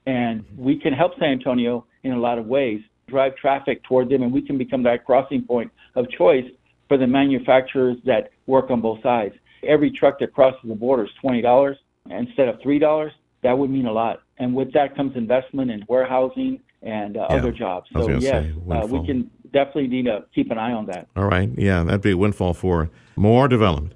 And 0.07 0.45
we 0.57 0.79
can 0.79 0.93
help 0.93 1.13
San 1.19 1.31
Antonio 1.31 1.87
in 2.03 2.13
a 2.13 2.19
lot 2.19 2.39
of 2.39 2.47
ways, 2.47 2.81
drive 3.09 3.37
traffic 3.37 3.83
toward 3.85 4.11
them, 4.11 4.23
and 4.23 4.33
we 4.33 4.43
can 4.43 4.59
become 4.59 4.83
that 4.83 5.05
crossing 5.05 5.43
point 5.43 5.71
of 5.95 6.11
choice 6.11 6.45
for 6.89 6.99
the 6.99 7.07
manufacturers 7.07 7.97
that 8.05 8.31
work 8.47 8.71
on 8.71 8.81
both 8.81 9.03
sides. 9.03 9.35
Every 9.67 9.91
truck 9.91 10.19
that 10.21 10.35
crosses 10.35 10.61
the 10.65 10.75
border 10.75 11.05
is 11.05 11.11
$20 11.25 11.77
instead 12.11 12.49
of 12.49 12.57
$3. 12.61 13.11
That 13.43 13.57
would 13.57 13.71
mean 13.71 13.87
a 13.87 13.93
lot. 13.93 14.23
And 14.39 14.55
with 14.55 14.73
that 14.75 14.95
comes 14.95 15.17
investment 15.17 15.71
in 15.71 15.85
warehousing 15.89 16.61
and 16.83 17.17
uh, 17.17 17.27
yeah, 17.31 17.37
other 17.37 17.53
jobs. 17.53 17.89
So, 17.95 18.11
yes, 18.11 18.45
uh, 18.71 18.87
we 18.87 19.07
can 19.07 19.31
definitely 19.53 19.89
need 19.89 20.05
to 20.05 20.25
keep 20.35 20.51
an 20.51 20.59
eye 20.59 20.73
on 20.73 20.87
that. 20.87 21.09
All 21.17 21.25
right. 21.25 21.49
Yeah, 21.57 21.83
that'd 21.85 22.03
be 22.03 22.11
a 22.11 22.17
windfall 22.17 22.53
for 22.53 22.91
more 23.17 23.49
development 23.49 23.95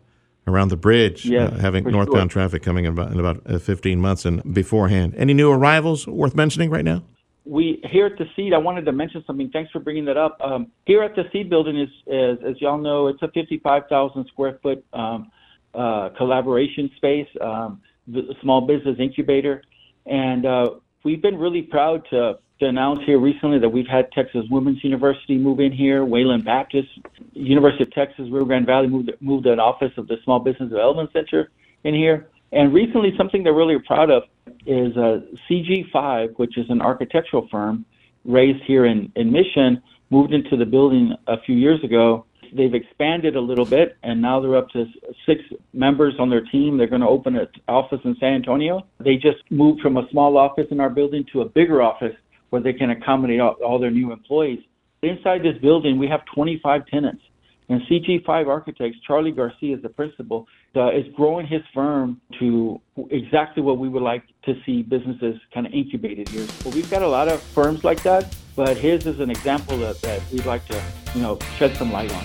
around 0.49 0.69
the 0.69 0.77
bridge, 0.77 1.31
uh, 1.31 1.37
uh, 1.37 1.59
having 1.59 1.85
northbound 1.85 2.33
sure. 2.33 2.43
traffic 2.43 2.63
coming 2.63 2.85
in 2.85 2.93
about, 2.93 3.13
in 3.13 3.21
about 3.21 3.43
uh, 3.47 3.59
15 3.59 4.01
months 4.01 4.25
and 4.25 4.43
beforehand. 4.55 5.15
Any 5.17 5.35
new 5.35 5.51
arrivals 5.51 6.07
worth 6.07 6.35
mentioning 6.35 6.71
right 6.71 6.85
now? 6.85 7.03
we 7.45 7.81
here 7.91 8.05
at 8.05 8.19
the 8.19 8.27
CEED 8.37 8.53
i 8.53 8.59
wanted 8.59 8.85
to 8.85 8.93
mention 8.93 9.25
something 9.27 9.51
thanks 9.51 9.71
for 9.71 9.81
bringing 9.81 10.05
that 10.05 10.19
up 10.19 10.39
um, 10.43 10.71
here 10.85 11.03
at 11.03 11.17
the 11.17 11.25
CEED 11.33 11.49
building 11.49 11.79
is, 11.79 11.89
is 12.07 12.39
as 12.47 12.61
y'all 12.61 12.77
know 12.77 13.07
it's 13.07 13.23
a 13.23 13.29
55000 13.29 14.27
square 14.27 14.59
foot 14.63 14.85
um, 14.93 15.31
uh, 15.75 16.11
collaboration 16.11 16.91
space 16.97 17.29
um, 17.41 17.81
the 18.07 18.35
small 18.43 18.61
business 18.61 18.97
incubator 18.99 19.63
and 20.07 20.45
uh, 20.45 20.71
we've 21.09 21.23
been 21.23 21.39
really 21.39 21.63
proud 21.63 22.03
to, 22.11 22.39
to 22.61 22.67
announce 22.67 23.01
here 23.07 23.19
recently 23.19 23.59
that 23.59 23.69
we've 23.69 23.87
had 23.87 24.11
texas 24.13 24.45
women's 24.51 24.83
university 24.85 25.39
move 25.39 25.59
in 25.59 25.73
here 25.73 26.05
wayland 26.05 26.45
baptist 26.45 26.89
university 27.33 27.83
of 27.83 27.91
texas 27.93 28.27
rio 28.31 28.45
grande 28.45 28.67
valley 28.67 28.87
moved, 28.87 29.11
moved 29.21 29.47
an 29.47 29.59
office 29.59 29.93
of 29.97 30.07
the 30.09 30.17
small 30.25 30.39
business 30.39 30.69
development 30.69 31.11
center 31.13 31.51
in 31.85 31.95
here 31.95 32.29
and 32.53 32.73
recently, 32.73 33.13
something 33.17 33.43
they're 33.43 33.55
really 33.55 33.79
proud 33.79 34.11
of 34.11 34.23
is 34.67 34.97
uh, 34.97 35.21
CG5, 35.51 36.39
which 36.39 36.57
is 36.57 36.67
an 36.71 36.81
architectural 36.81 37.47
firm 37.51 37.85
raised 38.25 38.63
here 38.65 38.87
in, 38.87 39.13
in 39.17 39.31
Mission, 39.31 39.83
moved 40.11 40.33
into 40.33 40.57
the 40.57 40.65
building 40.65 41.15
a 41.27 41.41
few 41.43 41.55
years 41.55 41.83
ago. 41.85 42.25
They've 42.53 42.75
expanded 42.75 43.37
a 43.37 43.41
little 43.41 43.65
bit, 43.65 43.97
and 44.03 44.21
now 44.21 44.41
they're 44.41 44.57
up 44.57 44.69
to 44.71 44.87
six 45.27 45.43
members 45.73 46.15
on 46.19 46.31
their 46.31 46.45
team. 46.45 46.77
They're 46.77 46.87
going 46.87 47.03
to 47.03 47.09
open 47.09 47.37
an 47.37 47.49
office 47.69 48.01
in 48.05 48.17
San 48.21 48.35
Antonio. 48.35 48.87
They 49.01 49.17
just 49.17 49.39
moved 49.51 49.81
from 49.81 49.97
a 49.97 50.09
small 50.11 50.37
office 50.37 50.67
in 50.71 50.81
our 50.81 50.91
building 50.91 51.25
to 51.33 51.43
a 51.43 51.45
bigger 51.49 51.83
office 51.83 52.15
where 52.51 52.63
they 52.63 52.73
can 52.73 52.91
accommodate 52.91 53.41
all, 53.41 53.57
all 53.65 53.79
their 53.79 53.91
new 53.91 54.13
employees. 54.13 54.61
Inside 55.03 55.43
this 55.43 55.59
building, 55.61 55.99
we 55.99 56.09
have 56.09 56.21
25 56.35 56.87
tenants. 56.87 57.23
And 57.71 57.83
CG5 57.83 58.49
Architects, 58.49 58.99
Charlie 59.07 59.31
Garcia 59.31 59.77
is 59.77 59.83
the 59.83 59.91
principal, 59.91 60.47
uh, 60.75 60.91
is 60.91 61.05
growing 61.15 61.47
his 61.47 61.61
firm 61.75 62.21
to 62.39 62.81
exactly 63.11 63.63
what 63.63 63.79
we 63.79 63.89
would 63.89 64.03
like 64.03 64.23
to 64.45 64.55
see 64.65 64.83
businesses 64.83 65.39
kind 65.53 65.67
of 65.67 65.73
incubated 65.73 66.29
here. 66.29 66.47
Well, 66.65 66.73
we've 66.73 66.91
got 66.91 67.03
a 67.03 67.09
lot 67.09 67.29
of 67.29 67.43
firms 67.43 67.85
like 67.85 68.03
that, 68.05 68.35
but 68.59 68.77
his 68.77 69.07
is 69.07 69.21
an 69.21 69.31
example 69.31 69.79
that, 69.79 70.01
that 70.03 70.21
we'd 70.33 70.45
like 70.45 70.67
to, 70.67 70.83
you 71.15 71.23
know, 71.23 71.39
shed 71.57 71.77
some 71.77 71.93
light 71.93 72.13
on. 72.13 72.25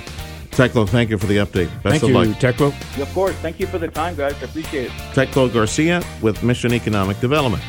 Teclo, 0.49 0.89
thank 0.89 1.11
you 1.11 1.17
for 1.19 1.27
the 1.27 1.37
update. 1.37 1.67
Best 1.83 2.01
thank 2.01 2.03
of 2.03 2.09
you, 2.09 2.15
luck. 2.15 2.27
Teclo. 2.39 2.99
Of 2.99 3.13
course. 3.13 3.35
Thank 3.35 3.59
you 3.59 3.67
for 3.67 3.77
the 3.77 3.87
time, 3.87 4.15
guys. 4.15 4.33
I 4.41 4.45
appreciate 4.45 4.85
it. 4.85 4.91
Teclo 5.13 5.53
Garcia 5.53 6.01
with 6.23 6.41
Mission 6.41 6.73
Economic 6.73 7.19
Development. 7.19 7.61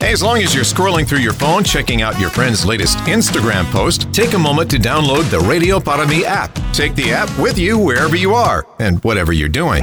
As 0.00 0.22
long 0.22 0.38
as 0.38 0.54
you're 0.54 0.64
scrolling 0.64 1.06
through 1.06 1.18
your 1.18 1.34
phone, 1.34 1.62
checking 1.62 2.00
out 2.00 2.18
your 2.18 2.30
friend's 2.30 2.64
latest 2.64 2.96
Instagram 3.00 3.70
post, 3.70 4.14
take 4.14 4.32
a 4.32 4.38
moment 4.38 4.70
to 4.70 4.78
download 4.78 5.30
the 5.30 5.40
Radio 5.40 5.78
Para 5.78 6.08
Mi 6.08 6.24
app. 6.24 6.58
Take 6.72 6.94
the 6.94 7.12
app 7.12 7.28
with 7.38 7.58
you 7.58 7.76
wherever 7.76 8.16
you 8.16 8.32
are 8.32 8.66
and 8.78 9.04
whatever 9.04 9.34
you're 9.34 9.50
doing. 9.50 9.82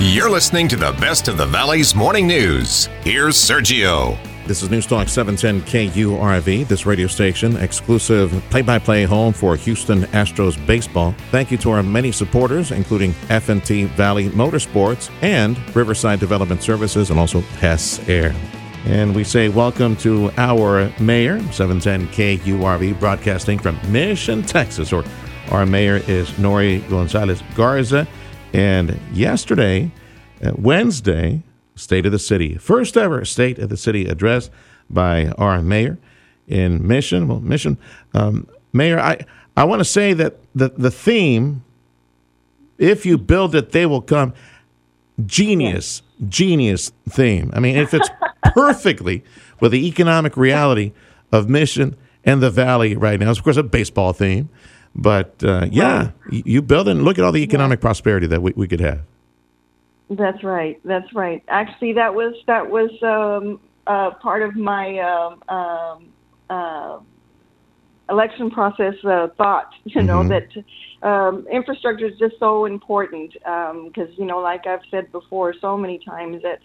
You're 0.00 0.30
listening 0.30 0.68
to 0.68 0.76
the 0.76 0.92
best 1.00 1.26
of 1.26 1.36
the 1.36 1.46
Valley's 1.46 1.92
morning 1.92 2.28
news. 2.28 2.86
Here's 3.02 3.34
Sergio. 3.34 4.16
This 4.46 4.62
is 4.62 4.68
Newstalk 4.68 5.08
710 5.08 5.62
KURV, 5.62 6.68
this 6.68 6.86
radio 6.86 7.08
station, 7.08 7.56
exclusive 7.56 8.30
play 8.48 8.62
by 8.62 8.78
play 8.78 9.02
home 9.02 9.32
for 9.32 9.56
Houston 9.56 10.02
Astros 10.12 10.64
baseball. 10.68 11.16
Thank 11.32 11.50
you 11.50 11.58
to 11.58 11.72
our 11.72 11.82
many 11.82 12.12
supporters, 12.12 12.70
including 12.70 13.12
FNT 13.26 13.88
Valley 13.88 14.28
Motorsports 14.28 15.10
and 15.20 15.58
Riverside 15.74 16.20
Development 16.20 16.62
Services, 16.62 17.10
and 17.10 17.18
also 17.18 17.40
Hess 17.40 17.98
Air. 18.08 18.32
And 18.84 19.16
we 19.16 19.24
say 19.24 19.48
welcome 19.48 19.96
to 19.96 20.30
our 20.36 20.92
mayor, 21.00 21.40
710 21.50 22.06
KURV, 22.14 23.00
broadcasting 23.00 23.58
from 23.58 23.76
Mission, 23.90 24.44
Texas, 24.44 24.92
or 24.92 25.02
our 25.50 25.66
mayor 25.66 25.96
is 26.06 26.38
Norie 26.38 26.82
Gonzalez 26.88 27.42
Garza. 27.56 28.06
And 28.52 28.98
yesterday, 29.12 29.92
uh, 30.42 30.52
Wednesday, 30.56 31.42
State 31.74 32.06
of 32.06 32.12
the 32.12 32.18
City, 32.18 32.56
first 32.56 32.96
ever 32.96 33.24
State 33.24 33.58
of 33.58 33.68
the 33.68 33.76
City 33.76 34.06
address 34.06 34.50
by 34.90 35.28
our 35.38 35.62
mayor 35.62 35.98
in 36.46 36.86
Mission. 36.86 37.28
Well, 37.28 37.40
Mission, 37.40 37.78
um, 38.14 38.48
Mayor, 38.72 38.98
I, 38.98 39.24
I 39.56 39.64
want 39.64 39.80
to 39.80 39.84
say 39.84 40.12
that 40.14 40.36
the, 40.54 40.70
the 40.70 40.90
theme, 40.90 41.62
if 42.78 43.04
you 43.04 43.18
build 43.18 43.54
it, 43.54 43.72
they 43.72 43.86
will 43.86 44.02
come, 44.02 44.32
genius, 45.26 46.02
genius 46.28 46.92
theme. 47.08 47.50
I 47.54 47.60
mean, 47.60 47.76
it 47.76 47.88
fits 47.88 48.08
perfectly 48.54 49.24
with 49.60 49.72
the 49.72 49.86
economic 49.86 50.36
reality 50.36 50.92
of 51.32 51.48
Mission 51.48 51.96
and 52.24 52.42
the 52.42 52.50
Valley 52.50 52.96
right 52.96 53.18
now. 53.18 53.30
It's, 53.30 53.38
of 53.38 53.44
course, 53.44 53.56
a 53.56 53.62
baseball 53.62 54.12
theme. 54.12 54.48
But 54.94 55.42
uh, 55.44 55.66
yeah, 55.70 56.10
y- 56.30 56.42
you 56.44 56.62
build 56.62 56.88
it 56.88 56.92
and 56.92 57.04
look 57.04 57.18
at 57.18 57.24
all 57.24 57.32
the 57.32 57.42
economic 57.42 57.80
prosperity 57.80 58.26
that 58.28 58.42
we, 58.42 58.52
we 58.56 58.66
could 58.68 58.80
have. 58.80 59.00
That's 60.10 60.42
right. 60.42 60.80
That's 60.84 61.12
right. 61.14 61.42
Actually, 61.48 61.92
that 61.94 62.14
was 62.14 62.34
that 62.46 62.68
was 62.70 62.90
um, 63.02 63.60
uh, 63.86 64.10
part 64.22 64.42
of 64.42 64.56
my 64.56 64.98
um, 65.00 65.42
um, 65.54 66.08
uh, 66.48 66.98
election 68.10 68.50
process 68.50 68.94
uh, 69.04 69.28
thought. 69.36 69.68
You 69.84 70.02
know 70.02 70.22
Mhm. 70.24 70.28
that 70.28 71.06
um, 71.08 71.46
infrastructure 71.50 72.06
is 72.06 72.18
just 72.18 72.36
so 72.38 72.64
important 72.64 73.32
because 73.32 74.08
you 74.16 74.24
know, 74.24 74.38
like 74.40 74.66
I've 74.66 74.84
said 74.90 75.12
before, 75.12 75.54
so 75.60 75.76
many 75.76 75.98
times 75.98 76.42
that 76.42 76.60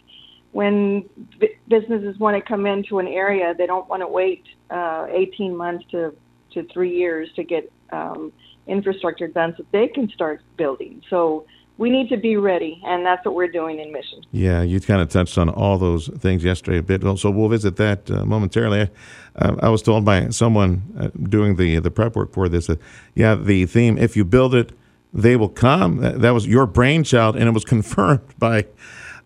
when 0.52 1.10
b- 1.40 1.56
businesses 1.68 2.18
want 2.20 2.38
to 2.38 2.42
come 2.42 2.66
into 2.66 3.00
an 3.00 3.08
area, 3.08 3.54
they 3.58 3.66
don't 3.66 3.90
want 3.90 4.02
to 4.02 4.08
wait 4.08 4.44
uh, 4.70 5.08
18 5.10 5.56
months 5.56 5.84
to 5.92 6.14
to 6.54 6.64
three 6.74 6.96
years 6.96 7.30
to 7.36 7.44
get 7.44 7.72
um, 7.92 8.32
infrastructure 8.68 9.28
done 9.28 9.54
so 9.58 9.66
they 9.72 9.88
can 9.88 10.10
start 10.10 10.42
building. 10.58 11.02
So 11.10 11.46
we 11.78 11.90
need 11.90 12.10
to 12.10 12.18
be 12.18 12.38
ready, 12.38 12.80
and 12.86 13.06
that's 13.06 13.26
what 13.26 13.34
we're 13.34 13.52
doing 13.52 13.80
in 13.80 13.92
Mission. 13.92 14.22
Yeah, 14.32 14.62
you 14.62 14.80
kind 14.80 15.02
of 15.02 15.10
touched 15.10 15.38
on 15.38 15.50
all 15.50 15.78
those 15.78 16.08
things 16.20 16.44
yesterday 16.44 16.78
a 16.78 16.84
bit. 16.84 17.02
So 17.18 17.32
we'll 17.32 17.50
visit 17.50 17.78
that 17.78 18.10
uh, 18.12 18.26
momentarily. 18.26 18.90
Uh, 19.36 19.56
I 19.60 19.70
was 19.70 19.82
told 19.82 20.06
by 20.06 20.30
someone 20.30 20.84
uh, 21.00 21.10
doing 21.24 21.56
the 21.56 21.80
the 21.80 21.90
prep 21.90 22.16
work 22.16 22.32
for 22.32 22.48
this 22.48 22.68
that 22.68 22.80
yeah, 23.16 23.34
the 23.36 23.66
theme 23.66 23.98
"If 23.98 24.16
you 24.16 24.24
build 24.24 24.54
it, 24.54 24.72
they 25.14 25.36
will 25.36 25.50
come." 25.50 25.98
That, 25.98 26.22
that 26.22 26.32
was 26.32 26.46
your 26.46 26.68
brainchild, 26.68 27.36
and 27.36 27.48
it 27.48 27.52
was 27.52 27.66
confirmed 27.76 28.22
by 28.38 28.68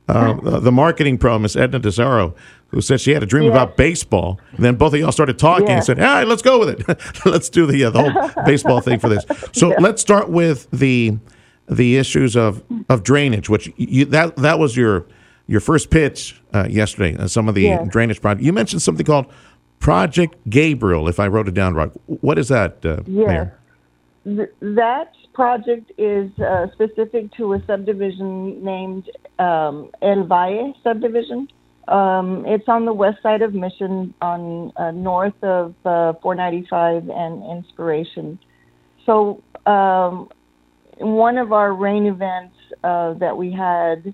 uh, 0.08 0.60
the- 0.62 0.72
marketing 0.72 1.18
pro, 1.18 1.38
Miss 1.38 1.58
Edna 1.58 1.82
Desaro, 1.82 2.34
who 2.69 2.82
said 2.82 2.99
she 2.99 3.12
had 3.12 3.23
a 3.23 3.25
dream 3.25 3.45
Yes. 3.45 3.51
about 3.51 3.77
baseball. 3.77 4.39
And 4.56 4.63
then 4.65 4.75
both 4.75 4.93
of 4.93 4.99
y'all 4.99 5.12
started 5.12 5.39
talking 5.39 5.69
and 5.69 5.84
said, 5.84 5.99
"All 5.99 6.06
right, 6.06 6.27
let's 6.27 6.41
go 6.41 6.60
with 6.60 6.69
it. 6.89 7.25
let's 7.25 7.49
do 7.49 7.65
the 7.65 7.86
uh, 7.86 7.89
the 7.91 8.01
whole 8.12 8.43
baseball 8.45 8.82
thing 8.82 8.99
for 8.99 9.10
this." 9.10 9.25
So 9.53 9.69
let's 9.80 10.01
start 10.01 10.30
with 10.30 10.69
the 10.71 11.17
the 11.69 11.97
issues 11.97 12.36
of, 12.38 12.63
of 12.89 13.03
drainage, 13.03 13.49
which 13.49 13.71
you, 13.77 14.06
that 14.06 14.36
that 14.38 14.60
was 14.60 14.75
your 14.77 15.06
your 15.47 15.60
first 15.62 15.89
pitch 15.89 16.41
uh, 16.53 16.67
yesterday. 16.69 17.15
Uh, 17.17 17.27
some 17.27 17.47
of 17.49 17.56
the 17.56 17.62
Yes. 17.63 17.88
drainage 17.89 18.21
project. 18.21 18.43
You 18.43 18.53
mentioned 18.53 18.82
something 18.82 19.06
called 19.06 19.27
Project 19.80 20.36
Gabriel, 20.49 21.08
if 21.08 21.19
I 21.19 21.27
wrote 21.27 21.47
it 21.47 21.53
down 21.53 21.73
right. 21.75 21.91
What 22.08 22.38
is 22.39 22.47
that, 22.49 22.86
uh. 22.86 23.01
Mayor? 23.08 23.53
Th- 24.25 24.49
that 24.62 25.12
project 25.34 25.91
is 25.97 26.30
uh, 26.39 26.67
specific 26.73 27.32
to 27.38 27.53
a 27.53 27.63
subdivision 27.65 28.63
named 28.63 29.10
um, 29.39 29.89
El 30.01 30.23
Valle 30.25 30.73
subdivision. 30.84 31.47
Um, 31.88 32.45
it's 32.45 32.67
on 32.67 32.86
the 32.86 32.93
west 32.93 33.23
side 33.23 33.41
of 33.41 33.54
Mission, 33.54 34.13
on 34.21 34.73
uh, 34.76 34.91
north 34.91 35.41
of 35.41 35.73
uh, 35.86 36.13
495 36.21 37.10
and 37.10 37.43
Inspiration. 37.58 38.39
So, 39.06 39.41
um, 39.65 40.30
one 40.97 41.38
of 41.38 41.54
our 41.54 41.73
rain 41.73 42.08
events 42.08 42.56
uh, 42.84 43.13
that 43.13 43.38
we 43.38 43.52
had, 43.52 44.13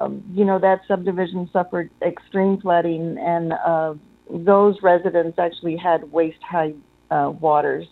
um, 0.00 0.22
you 0.32 0.44
know, 0.44 0.58
that 0.58 0.80
subdivision 0.88 1.50
suffered 1.52 1.90
extreme 2.00 2.60
flooding, 2.60 3.18
and 3.18 3.52
uh, 3.52 3.94
those 4.30 4.76
residents 4.82 5.38
actually 5.38 5.76
had 5.76 6.10
waist 6.12 6.38
high 6.42 6.72
uh, 7.10 7.30
waters. 7.30 7.86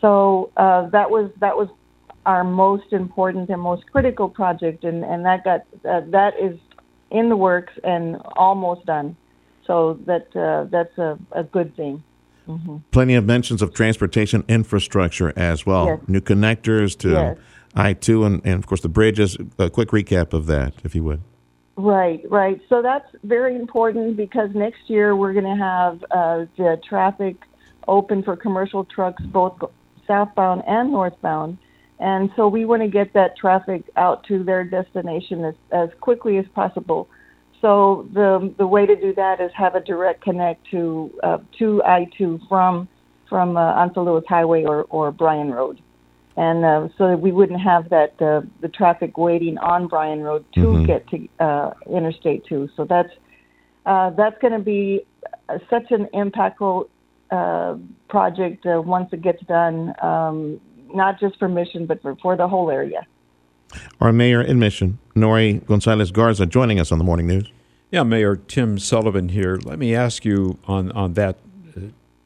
So 0.00 0.50
uh, 0.56 0.88
that 0.90 1.10
was 1.10 1.30
that 1.40 1.56
was 1.56 1.68
our 2.24 2.44
most 2.44 2.92
important 2.92 3.50
and 3.50 3.60
most 3.60 3.84
critical 3.90 4.28
project, 4.28 4.84
and 4.84 5.04
and 5.04 5.24
that 5.24 5.44
got 5.44 5.62
that 5.82 6.32
is 6.40 6.58
in 7.10 7.28
the 7.28 7.36
works 7.36 7.72
and 7.84 8.16
almost 8.36 8.86
done. 8.86 9.16
So 9.66 9.98
that 10.06 10.34
uh, 10.36 10.64
that's 10.70 10.96
a, 10.98 11.18
a 11.32 11.44
good 11.44 11.76
thing. 11.76 12.02
hmm 12.46 12.78
Plenty 12.90 13.14
of 13.14 13.24
mentions 13.24 13.62
of 13.62 13.72
transportation 13.74 14.44
infrastructure 14.48 15.32
as 15.36 15.64
well. 15.66 15.86
Yes. 15.86 16.00
New 16.08 16.20
connectors 16.20 16.96
to 16.98 17.10
Yes. 17.10 17.38
I 17.74 17.92
two 17.92 18.24
and, 18.24 18.40
and 18.44 18.54
of 18.54 18.66
course 18.66 18.80
the 18.80 18.88
bridges. 18.88 19.36
A 19.58 19.70
quick 19.70 19.90
recap 19.90 20.32
of 20.32 20.46
that, 20.46 20.74
if 20.84 20.94
you 20.94 21.04
would. 21.04 21.20
Right, 21.76 22.22
right. 22.28 22.60
So 22.68 22.82
that's 22.82 23.08
very 23.22 23.56
important 23.56 24.16
because 24.16 24.50
next 24.54 24.90
year 24.90 25.16
we're 25.16 25.32
going 25.32 25.56
to 25.56 25.62
have 25.62 26.04
uh, 26.10 26.46
the 26.56 26.80
traffic 26.86 27.36
open 27.88 28.22
for 28.22 28.36
commercial 28.36 28.84
trucks, 28.84 29.22
both 29.22 29.58
southbound 30.06 30.62
and 30.66 30.90
northbound. 30.90 31.58
And 32.00 32.30
so 32.34 32.48
we 32.48 32.64
want 32.64 32.80
to 32.82 32.88
get 32.88 33.12
that 33.12 33.36
traffic 33.36 33.82
out 33.96 34.24
to 34.24 34.42
their 34.42 34.64
destination 34.64 35.44
as, 35.44 35.54
as 35.70 35.90
quickly 36.00 36.38
as 36.38 36.46
possible. 36.54 37.08
So 37.60 38.08
the 38.14 38.52
the 38.56 38.66
way 38.66 38.86
to 38.86 38.96
do 38.96 39.12
that 39.14 39.38
is 39.38 39.52
have 39.54 39.74
a 39.74 39.80
direct 39.80 40.22
connect 40.22 40.66
to 40.70 41.12
uh, 41.22 41.38
to 41.58 41.82
I 41.84 42.06
two 42.16 42.40
from 42.48 42.88
from 43.28 43.56
uh, 43.58 43.74
Anzalduas 43.74 44.26
Highway 44.26 44.64
or, 44.64 44.84
or 44.84 45.12
Bryan 45.12 45.52
Road, 45.52 45.82
and 46.38 46.64
uh, 46.64 46.88
so 46.96 47.08
that 47.08 47.20
we 47.20 47.32
wouldn't 47.32 47.60
have 47.60 47.90
that 47.90 48.20
uh, 48.22 48.40
the 48.62 48.68
traffic 48.68 49.18
waiting 49.18 49.58
on 49.58 49.88
Bryan 49.88 50.22
Road 50.22 50.46
to 50.54 50.60
Mhm. 50.60 50.86
get 50.86 51.06
to 51.08 51.28
uh, 51.38 51.70
Interstate 51.86 52.46
two. 52.46 52.70
So 52.76 52.86
that's 52.86 53.12
uh, 53.84 54.08
that's 54.10 54.38
going 54.40 54.54
to 54.54 54.58
be 54.58 55.02
uh, 55.50 55.58
such 55.68 55.90
an 55.90 56.06
impactful 56.14 56.88
uh, 57.30 57.74
project 58.08 58.64
uh, 58.64 58.80
once 58.80 59.12
it 59.12 59.20
gets 59.20 59.42
done, 59.44 59.94
um, 60.02 60.60
not 60.94 61.20
just 61.20 61.38
for 61.38 61.48
Mission 61.48 61.86
but 61.86 62.00
for, 62.02 62.16
for 62.16 62.36
the 62.36 62.48
whole 62.48 62.70
area. 62.70 63.06
Our 64.00 64.12
mayor 64.12 64.40
in 64.42 64.58
Mission, 64.58 64.98
Norie 65.14 65.62
Gonzalez 65.66 66.10
Garza, 66.10 66.46
joining 66.46 66.80
us 66.80 66.90
on 66.90 66.98
the 66.98 67.04
morning 67.04 67.26
news. 67.26 67.50
Yeah, 67.90 68.02
Mayor 68.04 68.36
Tim 68.36 68.78
Sullivan 68.78 69.28
here. 69.30 69.58
Let 69.64 69.78
me 69.78 69.94
ask 69.94 70.24
you 70.24 70.58
on, 70.66 70.92
on 70.92 71.14
that 71.14 71.38
uh, 71.76 71.80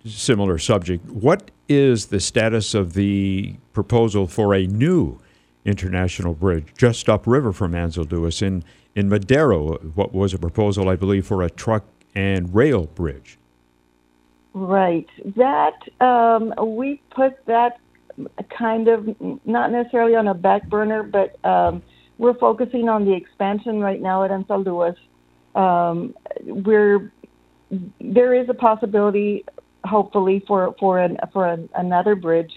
similar 0.05 0.59
subject. 0.59 1.07
What 1.07 1.51
is 1.69 2.07
the 2.07 2.21
status 2.21 2.75
of 2.75 2.93
the 2.93 3.57
proposal 3.73 4.27
for 4.27 4.55
a 4.55 4.67
new 4.67 5.19
international 5.65 6.35
bridge 6.35 6.67
just 6.77 7.09
upriver 7.09 7.53
from 7.53 7.73
Anzalduas 7.73 8.43
in, 8.43 8.63
in 8.95 9.09
Madero? 9.09 9.79
What 9.95 10.13
was 10.13 10.35
a 10.35 10.39
proposal, 10.39 10.89
I 10.89 10.97
believe, 10.97 11.27
for 11.27 11.43
a 11.43 11.49
truck 11.49 11.85
and 12.15 12.55
rail 12.55 12.85
bridge? 12.87 13.39
Right. 14.53 15.09
That 15.37 15.75
um, 16.01 16.55
we 16.77 17.01
put 17.11 17.45
that 17.47 17.79
kind 18.57 18.89
of 18.89 19.09
not 19.45 19.71
necessarily 19.71 20.15
on 20.15 20.29
a 20.29 20.35
back 20.35 20.69
burner, 20.69 21.03
but 21.03 21.45
um, 21.45 21.83
we're 22.19 22.39
focusing 22.39 22.89
on 22.89 23.05
the 23.05 23.13
expansion 23.13 23.81
right 23.81 24.01
now 24.01 24.25
at 24.25 24.31
Anzalduas. 24.31 24.97
Um, 25.55 26.15
we're 26.45 27.13
there 28.01 28.35
is 28.35 28.49
a 28.49 28.55
possibility, 28.55 29.45
hopefully, 29.85 30.43
for 30.47 30.75
for 30.79 30.99
an 30.99 31.19
for 31.33 31.49
an, 31.49 31.69
another 31.75 32.15
bridge. 32.15 32.53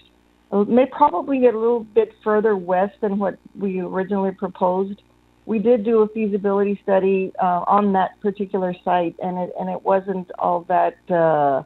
It 0.52 0.68
may 0.68 0.86
probably 0.86 1.40
get 1.40 1.54
a 1.54 1.58
little 1.58 1.84
bit 1.84 2.12
further 2.24 2.56
west 2.56 2.94
than 3.00 3.18
what 3.18 3.38
we 3.58 3.80
originally 3.80 4.32
proposed. 4.32 5.02
We 5.44 5.58
did 5.58 5.84
do 5.84 6.00
a 6.00 6.08
feasibility 6.08 6.78
study 6.82 7.32
uh, 7.40 7.64
on 7.66 7.92
that 7.94 8.20
particular 8.20 8.74
site, 8.84 9.16
and 9.22 9.38
it 9.38 9.52
and 9.58 9.68
it 9.68 9.82
wasn't 9.82 10.30
all 10.38 10.64
that. 10.68 10.96
Uh, 11.10 11.62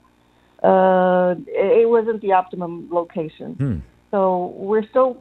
uh, 0.62 1.34
it 1.48 1.88
wasn't 1.88 2.20
the 2.20 2.32
optimum 2.32 2.88
location. 2.90 3.54
Hmm. 3.54 3.78
So 4.10 4.54
we're 4.56 4.86
still 4.88 5.16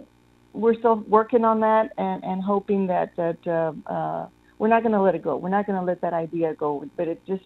we're 0.53 0.75
still 0.75 0.97
working 1.07 1.45
on 1.45 1.61
that 1.61 1.93
and, 1.97 2.23
and 2.23 2.43
hoping 2.43 2.87
that 2.87 3.15
that 3.15 3.47
uh, 3.47 3.73
uh, 3.91 4.27
we're 4.59 4.67
not 4.67 4.83
going 4.83 4.93
to 4.93 5.01
let 5.01 5.15
it 5.15 5.23
go. 5.23 5.37
We're 5.37 5.49
not 5.49 5.65
going 5.65 5.79
to 5.79 5.85
let 5.85 6.01
that 6.01 6.13
idea 6.13 6.53
go, 6.53 6.85
but 6.95 7.07
it 7.07 7.25
just 7.25 7.43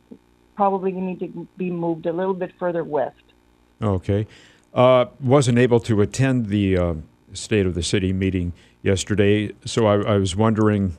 probably 0.56 0.92
need 0.92 1.20
to 1.20 1.48
be 1.58 1.70
moved 1.70 2.06
a 2.06 2.14
little 2.14 2.34
bit 2.34 2.52
further 2.60 2.84
west. 2.84 3.22
Okay. 3.82 4.28
Uh, 4.74 5.06
wasn't 5.22 5.58
able 5.58 5.80
to 5.82 6.02
attend 6.02 6.48
the 6.48 6.78
uh, 6.78 6.94
State 7.34 7.66
of 7.66 7.76
the 7.76 7.84
City 7.84 8.12
meeting 8.12 8.54
yesterday, 8.82 9.54
so 9.66 9.86
I, 9.86 10.16
I 10.16 10.18
was 10.18 10.36
wondering 10.36 10.98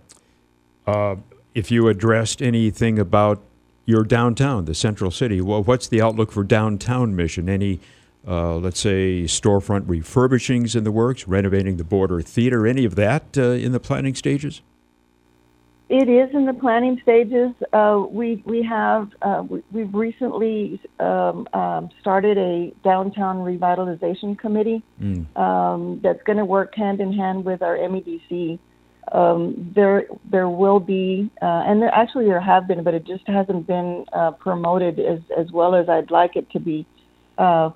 uh, 0.86 1.16
if 1.54 1.70
you 1.70 1.88
addressed 1.88 2.40
anything 2.40 2.98
about 2.98 3.42
your 3.86 4.02
downtown, 4.02 4.64
the 4.66 4.74
central 4.74 5.10
city. 5.10 5.40
Well, 5.40 5.62
what's 5.62 5.86
the 5.88 6.02
outlook 6.02 6.32
for 6.32 6.42
downtown 6.42 7.16
mission? 7.16 7.48
Any, 7.48 7.80
uh, 8.26 8.56
let's 8.56 8.80
say, 8.80 9.22
storefront 9.22 9.82
refurbishings 9.82 10.76
in 10.76 10.84
the 10.84 10.92
works, 10.92 11.26
renovating 11.26 11.76
the 11.76 11.84
Border 11.84 12.20
Theater, 12.20 12.66
any 12.66 12.84
of 12.84 12.96
that 12.96 13.38
uh, 13.38 13.42
in 13.42 13.72
the 13.72 13.80
planning 13.80 14.14
stages? 14.16 14.60
It 15.88 16.08
is 16.08 16.34
in 16.34 16.46
the 16.46 16.52
planning 16.52 16.98
stages. 17.00 17.52
Uh, 17.72 18.04
we 18.10 18.42
we 18.44 18.64
have 18.64 19.08
uh, 19.22 19.44
we, 19.48 19.62
we've 19.70 19.94
recently 19.94 20.80
um, 20.98 21.46
um, 21.52 21.90
started 22.00 22.36
a 22.36 22.74
downtown 22.82 23.36
revitalization 23.36 24.36
committee 24.36 24.82
Mm. 25.00 25.36
um, 25.36 26.00
that's 26.02 26.22
going 26.24 26.38
to 26.38 26.44
work 26.44 26.74
hand 26.74 27.00
in 27.00 27.12
hand 27.12 27.44
with 27.44 27.62
our 27.62 27.76
MEDC 27.76 28.58
um, 29.12 29.72
there 29.74 30.06
there 30.30 30.48
will 30.48 30.80
be, 30.80 31.30
uh, 31.40 31.44
and 31.66 31.80
there 31.80 31.94
actually 31.94 32.26
there 32.26 32.40
have 32.40 32.66
been, 32.66 32.82
but 32.82 32.94
it 32.94 33.04
just 33.06 33.26
hasn't 33.28 33.66
been 33.66 34.04
uh, 34.12 34.32
promoted 34.32 34.98
as 34.98 35.20
as 35.36 35.50
well 35.52 35.74
as 35.74 35.88
I'd 35.88 36.10
like 36.10 36.36
it 36.36 36.50
to 36.50 36.58
be 36.60 36.86
uh, 37.38 37.70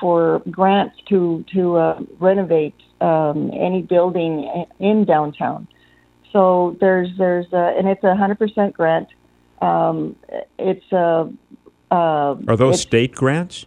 for 0.00 0.42
grants 0.50 0.96
to 1.08 1.44
to 1.54 1.76
uh, 1.76 2.00
renovate 2.20 2.74
um, 3.00 3.50
any 3.54 3.82
building 3.82 4.66
in 4.78 5.04
downtown. 5.04 5.68
So 6.32 6.76
there's 6.80 7.08
there's 7.16 7.46
a, 7.52 7.74
and 7.78 7.88
it's 7.88 8.04
a 8.04 8.14
hundred 8.14 8.38
percent 8.38 8.74
grant. 8.74 9.08
Um, 9.62 10.16
it's 10.58 10.84
a 10.92 11.32
uh, 11.90 12.36
Are 12.48 12.56
those 12.56 12.80
state 12.80 13.14
grants? 13.14 13.66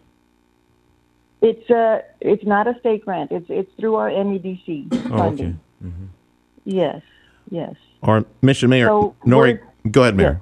it's 1.42 1.70
a 1.70 2.02
it's 2.20 2.44
not 2.46 2.68
a 2.68 2.78
state 2.80 3.06
grant. 3.06 3.32
It's 3.32 3.46
it's 3.50 3.72
through 3.80 3.96
our 3.96 4.10
MEDC 4.10 4.88
Oh, 5.12 5.18
funding. 5.18 5.60
okay. 5.84 5.94
Yes, 6.68 7.02
yes. 7.50 7.76
Our 8.04 8.26
mission 8.42 8.70
mayor, 8.70 8.88
So 8.88 9.16
Norie, 9.24 9.62
go 9.90 10.02
ahead, 10.02 10.18
Mayor. 10.18 10.42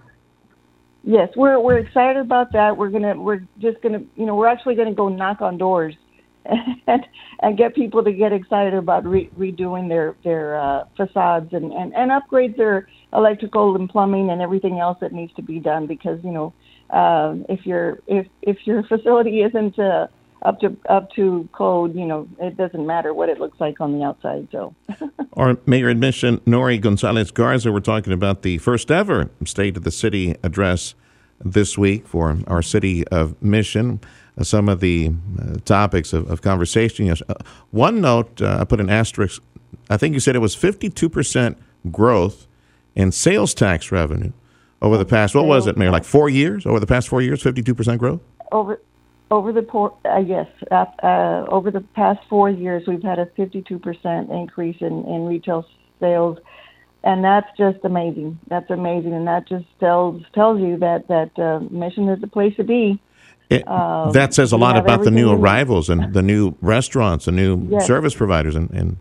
Yes, 1.03 1.29
we're 1.35 1.59
we're 1.59 1.77
excited 1.77 2.19
about 2.19 2.51
that. 2.53 2.75
We're 2.75 2.89
gonna 2.89 3.15
we're 3.15 3.43
just 3.59 3.79
gonna 3.83 4.01
you 4.15 4.25
know 4.25 4.35
we're 4.35 4.47
actually 4.47 4.73
gonna 4.73 4.95
go 4.95 5.07
knock 5.07 5.41
on 5.41 5.59
doors 5.59 5.93
and 6.45 7.05
and 7.43 7.55
get 7.55 7.75
people 7.75 8.03
to 8.03 8.11
get 8.11 8.33
excited 8.33 8.73
about 8.73 9.05
re- 9.05 9.29
redoing 9.37 9.87
their 9.87 10.15
their 10.23 10.59
uh, 10.59 10.85
facades 10.97 11.53
and, 11.53 11.71
and 11.71 11.93
and 11.93 12.11
upgrade 12.11 12.57
their 12.57 12.87
electrical 13.13 13.75
and 13.75 13.87
plumbing 13.87 14.31
and 14.31 14.41
everything 14.41 14.79
else 14.79 14.97
that 15.01 15.13
needs 15.13 15.33
to 15.35 15.43
be 15.43 15.59
done 15.59 15.85
because 15.85 16.19
you 16.23 16.31
know 16.31 16.53
um, 16.89 17.45
if 17.49 17.67
your 17.67 17.99
if 18.07 18.25
if 18.41 18.57
your 18.65 18.81
facility 18.87 19.43
isn't 19.43 19.77
uh, 19.77 20.07
up 20.41 20.59
to 20.59 20.77
up 20.89 21.11
to 21.13 21.47
code, 21.51 21.95
you 21.95 22.05
know 22.05 22.27
it 22.39 22.57
doesn't 22.57 22.85
matter 22.85 23.13
what 23.13 23.29
it 23.29 23.39
looks 23.39 23.59
like 23.59 23.81
on 23.81 23.97
the 23.97 24.03
outside. 24.03 24.47
So. 24.51 24.75
Our 25.33 25.57
mayor 25.65 25.89
admission, 25.89 26.41
Norie 26.45 26.77
Gonzalez 26.77 27.31
Garza, 27.31 27.71
we're 27.71 27.79
talking 27.79 28.13
about 28.13 28.41
the 28.41 28.57
first 28.59 28.89
ever 28.89 29.29
State 29.45 29.75
of 29.77 29.83
the 29.83 29.91
City 29.91 30.35
address 30.43 30.95
this 31.43 31.77
week 31.77 32.07
for 32.07 32.37
our 32.47 32.61
city 32.61 33.05
of 33.09 33.41
Mission. 33.41 33.99
Uh, 34.37 34.43
some 34.43 34.69
of 34.69 34.79
the 34.79 35.11
uh, 35.37 35.55
topics 35.65 36.13
of, 36.13 36.29
of 36.31 36.41
conversation. 36.41 37.07
Yes. 37.07 37.21
Uh, 37.27 37.33
one 37.71 37.99
note, 37.99 38.41
uh, 38.41 38.59
I 38.61 38.63
put 38.63 38.79
an 38.79 38.89
asterisk. 38.89 39.43
I 39.89 39.97
think 39.97 40.13
you 40.13 40.21
said 40.21 40.37
it 40.37 40.39
was 40.39 40.55
52% 40.55 41.57
growth 41.91 42.47
in 42.95 43.11
sales 43.11 43.53
tax 43.53 43.91
revenue 43.91 44.31
over 44.81 44.97
the 44.97 45.05
past, 45.05 45.35
what 45.35 45.45
was 45.45 45.67
it, 45.67 45.77
Mayor, 45.77 45.91
like 45.91 46.05
four 46.05 46.29
years? 46.29 46.65
Over 46.65 46.79
the 46.79 46.87
past 46.87 47.09
four 47.09 47.21
years, 47.21 47.43
52% 47.43 47.97
growth? 47.97 48.21
over 48.51 48.81
over 49.31 49.51
the 49.51 49.61
por- 49.63 49.97
uh, 50.05 50.17
yes 50.19 50.47
uh, 50.71 50.85
uh, 51.03 51.45
over 51.49 51.71
the 51.71 51.81
past 51.95 52.19
four 52.29 52.49
years 52.49 52.83
we've 52.87 53.03
had 53.03 53.19
a 53.19 53.25
52% 53.37 54.31
increase 54.41 54.77
in, 54.81 55.03
in 55.05 55.25
retail 55.25 55.65
sales 55.99 56.37
and 57.03 57.23
that's 57.23 57.47
just 57.57 57.79
amazing 57.83 58.39
that's 58.47 58.69
amazing 58.69 59.13
and 59.13 59.27
that 59.27 59.47
just 59.47 59.65
tells 59.79 60.21
tells 60.33 60.59
you 60.59 60.77
that 60.77 61.07
that 61.07 61.37
uh, 61.39 61.59
mission 61.71 62.07
is 62.09 62.19
the 62.21 62.27
place 62.27 62.55
to 62.57 62.63
be 62.63 62.99
It, 63.49 63.67
Um, 63.67 64.11
that 64.13 64.33
says 64.33 64.51
a 64.51 64.57
lot 64.57 64.77
about 64.77 65.03
the 65.03 65.11
new 65.11 65.29
everything 65.29 65.31
we 65.31 65.35
need. 65.35 65.41
arrivals 65.43 65.89
and 65.89 66.13
the 66.13 66.21
new 66.21 66.55
restaurants 66.61 67.27
and 67.27 67.35
new 67.37 67.67
Yes. 67.69 67.85
service 67.87 68.15
providers 68.15 68.55
and, 68.55 68.69
and, 68.71 68.97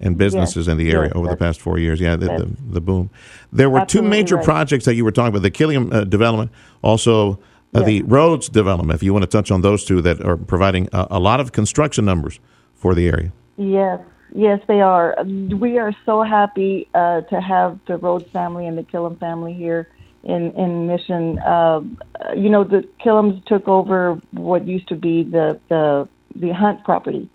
and 0.00 0.18
businesses 0.18 0.68
in 0.68 0.76
the 0.76 0.90
area 0.90 1.08
yes, 1.08 1.16
over 1.16 1.28
the 1.28 1.36
past 1.36 1.60
four 1.60 1.78
years. 1.78 2.00
Yeah, 2.00 2.16
the, 2.16 2.26
the, 2.26 2.56
the 2.72 2.80
boom. 2.82 3.08
There 3.52 3.70
were 3.70 3.84
two 3.86 4.02
major 4.02 4.36
right. 4.36 4.44
projects 4.44 4.84
that 4.84 4.94
you 4.94 5.04
were 5.04 5.12
talking 5.12 5.28
about 5.34 5.42
the 5.42 5.50
Killam 5.50 5.92
uh, 5.94 6.04
development, 6.04 6.50
also 6.82 7.38
uh, 7.76 7.84
the 7.84 8.02
Rhodes 8.02 8.48
development, 8.48 8.96
if 8.96 9.02
you 9.02 9.12
want 9.12 9.22
to 9.22 9.28
touch 9.28 9.50
on 9.50 9.62
those 9.62 9.84
two 9.84 10.00
that 10.02 10.24
are 10.24 10.36
providing 10.36 10.88
a, 10.92 11.06
a 11.12 11.20
lot 11.20 11.40
of 11.40 11.52
construction 11.52 12.04
numbers 12.04 12.40
for 12.74 12.94
the 12.94 13.08
area. 13.08 13.32
Yes, 13.56 14.00
yes, 14.34 14.60
they 14.68 14.80
are. 14.80 15.16
We 15.24 15.78
are 15.78 15.92
so 16.04 16.22
happy 16.22 16.88
uh, 16.94 17.22
to 17.22 17.40
have 17.40 17.78
the 17.86 17.96
Rhodes 17.96 18.30
family 18.32 18.66
and 18.66 18.76
the 18.76 18.82
Killam 18.82 19.18
family 19.18 19.54
here 19.54 19.88
in 20.24 20.52
in 20.52 20.86
Mission. 20.86 21.38
Um, 21.42 21.98
uh, 22.20 22.32
you 22.34 22.50
know, 22.50 22.64
the 22.64 22.86
Killams 23.04 23.44
took 23.46 23.68
over 23.68 24.20
what 24.32 24.66
used 24.66 24.88
to 24.88 24.96
be 24.96 25.22
the 25.22 25.58
the 25.68 26.08
the 26.34 26.52
Hunt 26.52 26.84
property, 26.84 27.30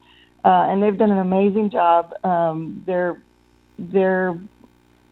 uh, 0.45 0.67
and 0.69 0.83
they've 0.83 0.97
done 0.97 1.11
an 1.11 1.19
amazing 1.19 1.71
job. 1.71 2.13
Um, 2.23 2.83
they're 2.85 3.21
they're 3.79 4.39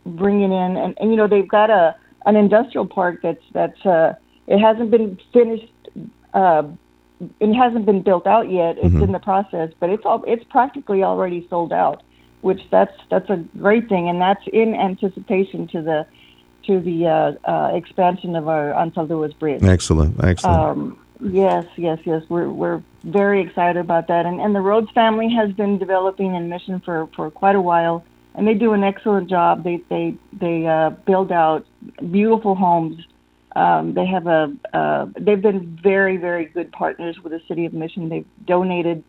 bringing 0.05 0.51
in, 0.51 0.77
and, 0.77 0.97
and 0.99 1.11
you 1.11 1.17
know, 1.17 1.27
they've 1.27 1.47
got 1.47 1.69
a 1.69 1.95
an 2.25 2.35
industrial 2.35 2.85
park 2.85 3.21
that's 3.23 3.43
that's 3.53 3.85
uh, 3.85 4.13
it 4.49 4.59
hasn't 4.59 4.91
been 4.91 5.17
finished. 5.31 5.71
Uh, 6.33 6.63
it 7.39 7.53
hasn't 7.53 7.85
been 7.85 8.01
built 8.01 8.25
out 8.25 8.49
yet. 8.49 8.77
It's 8.77 8.95
in 8.95 9.11
the 9.11 9.19
process, 9.19 9.71
but 9.79 9.89
it's 9.89 10.05
all 10.05 10.23
it's 10.25 10.43
practically 10.45 11.03
already 11.03 11.45
sold 11.49 11.71
out, 11.71 12.01
which 12.41 12.61
that's 12.71 12.95
that's 13.09 13.29
a 13.29 13.37
great 13.57 13.87
thing, 13.87 14.09
and 14.09 14.19
that's 14.19 14.45
in 14.51 14.73
anticipation 14.73 15.67
to 15.67 15.81
the 15.81 16.07
to 16.65 16.79
the 16.79 17.07
uh, 17.07 17.49
uh, 17.49 17.75
expansion 17.75 18.35
of 18.35 18.47
our 18.47 18.85
Lewis 18.97 19.33
Bridge. 19.33 19.63
Excellent, 19.63 20.23
excellent. 20.23 20.57
Um, 20.57 20.99
yes, 21.21 21.65
yes, 21.75 21.99
yes. 22.05 22.23
We're 22.29 22.49
we're 22.49 22.81
very 23.03 23.41
excited 23.41 23.79
about 23.79 24.07
that, 24.07 24.25
and 24.25 24.41
and 24.41 24.55
the 24.55 24.61
Rhodes 24.61 24.89
family 24.91 25.29
has 25.29 25.51
been 25.51 25.77
developing 25.77 26.33
in 26.35 26.49
Mission 26.49 26.79
for 26.79 27.07
for 27.15 27.29
quite 27.29 27.55
a 27.55 27.61
while, 27.61 28.03
and 28.33 28.47
they 28.47 28.55
do 28.55 28.73
an 28.73 28.83
excellent 28.83 29.29
job. 29.29 29.63
They 29.63 29.83
they 29.89 30.15
they 30.33 30.65
uh, 30.65 30.91
build 31.05 31.31
out 31.31 31.67
beautiful 32.11 32.55
homes. 32.55 33.05
Um, 33.55 33.93
they 33.93 34.05
have 34.05 34.27
a 34.27 34.53
uh, 34.73 35.07
they've 35.19 35.41
been 35.41 35.79
very 35.81 36.17
very 36.17 36.45
good 36.45 36.71
partners 36.71 37.17
with 37.23 37.33
the 37.33 37.41
city 37.47 37.65
of 37.65 37.73
Mission. 37.73 38.09
They've 38.09 38.27
donated 38.45 39.03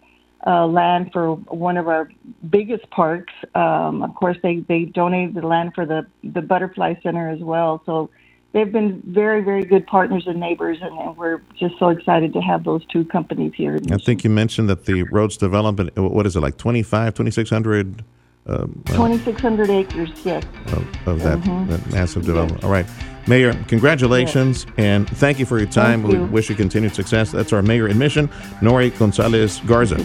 uh, 0.46 0.66
land 0.66 1.10
for 1.12 1.34
one 1.34 1.76
of 1.76 1.88
our 1.88 2.10
biggest 2.48 2.88
parks. 2.90 3.32
Um, 3.54 4.02
of 4.02 4.14
course, 4.14 4.38
they 4.42 4.60
they 4.60 4.84
donated 4.84 5.34
the 5.34 5.46
land 5.46 5.72
for 5.74 5.84
the 5.84 6.06
the 6.24 6.40
Butterfly 6.40 6.94
Center 7.02 7.28
as 7.28 7.40
well. 7.40 7.82
So 7.84 8.08
they've 8.52 8.72
been 8.72 9.02
very 9.06 9.42
very 9.42 9.64
good 9.64 9.86
partners 9.86 10.24
and 10.26 10.40
neighbors, 10.40 10.78
and, 10.80 10.98
and 10.98 11.16
we're 11.16 11.42
just 11.58 11.78
so 11.78 11.90
excited 11.90 12.32
to 12.32 12.40
have 12.40 12.64
those 12.64 12.84
two 12.86 13.04
companies 13.04 13.52
here. 13.54 13.78
I 13.90 13.98
think 13.98 14.24
you 14.24 14.30
mentioned 14.30 14.68
that 14.70 14.86
the 14.86 15.02
Rhodes 15.02 15.36
development, 15.36 15.96
what 15.98 16.26
is 16.26 16.36
it, 16.36 16.40
like 16.40 16.56
25, 16.56 17.14
2,600 17.14 18.04
um, 18.46 18.82
uh, 18.88 18.92
2,600 18.96 19.70
acres, 19.70 20.10
yes. 20.24 20.42
of, 20.66 20.86
of 21.06 21.22
that, 21.22 21.38
Mhm. 21.40 21.68
that 21.68 21.92
massive 21.92 22.24
development. 22.24 22.64
All 22.64 22.70
right. 22.70 22.86
Mayor, 23.26 23.52
congratulations 23.68 24.66
and 24.78 25.08
thank 25.08 25.38
you 25.38 25.46
for 25.46 25.58
your 25.58 25.68
time. 25.68 26.00
Thank 26.02 26.12
we 26.14 26.18
you. 26.18 26.24
wish 26.26 26.48
you 26.48 26.56
continued 26.56 26.94
success. 26.94 27.30
That's 27.30 27.52
our 27.52 27.62
mayor 27.62 27.86
in 27.86 27.98
mission, 27.98 28.28
Norie 28.62 28.90
Gonzalez 28.90 29.60
Garza. 29.66 30.04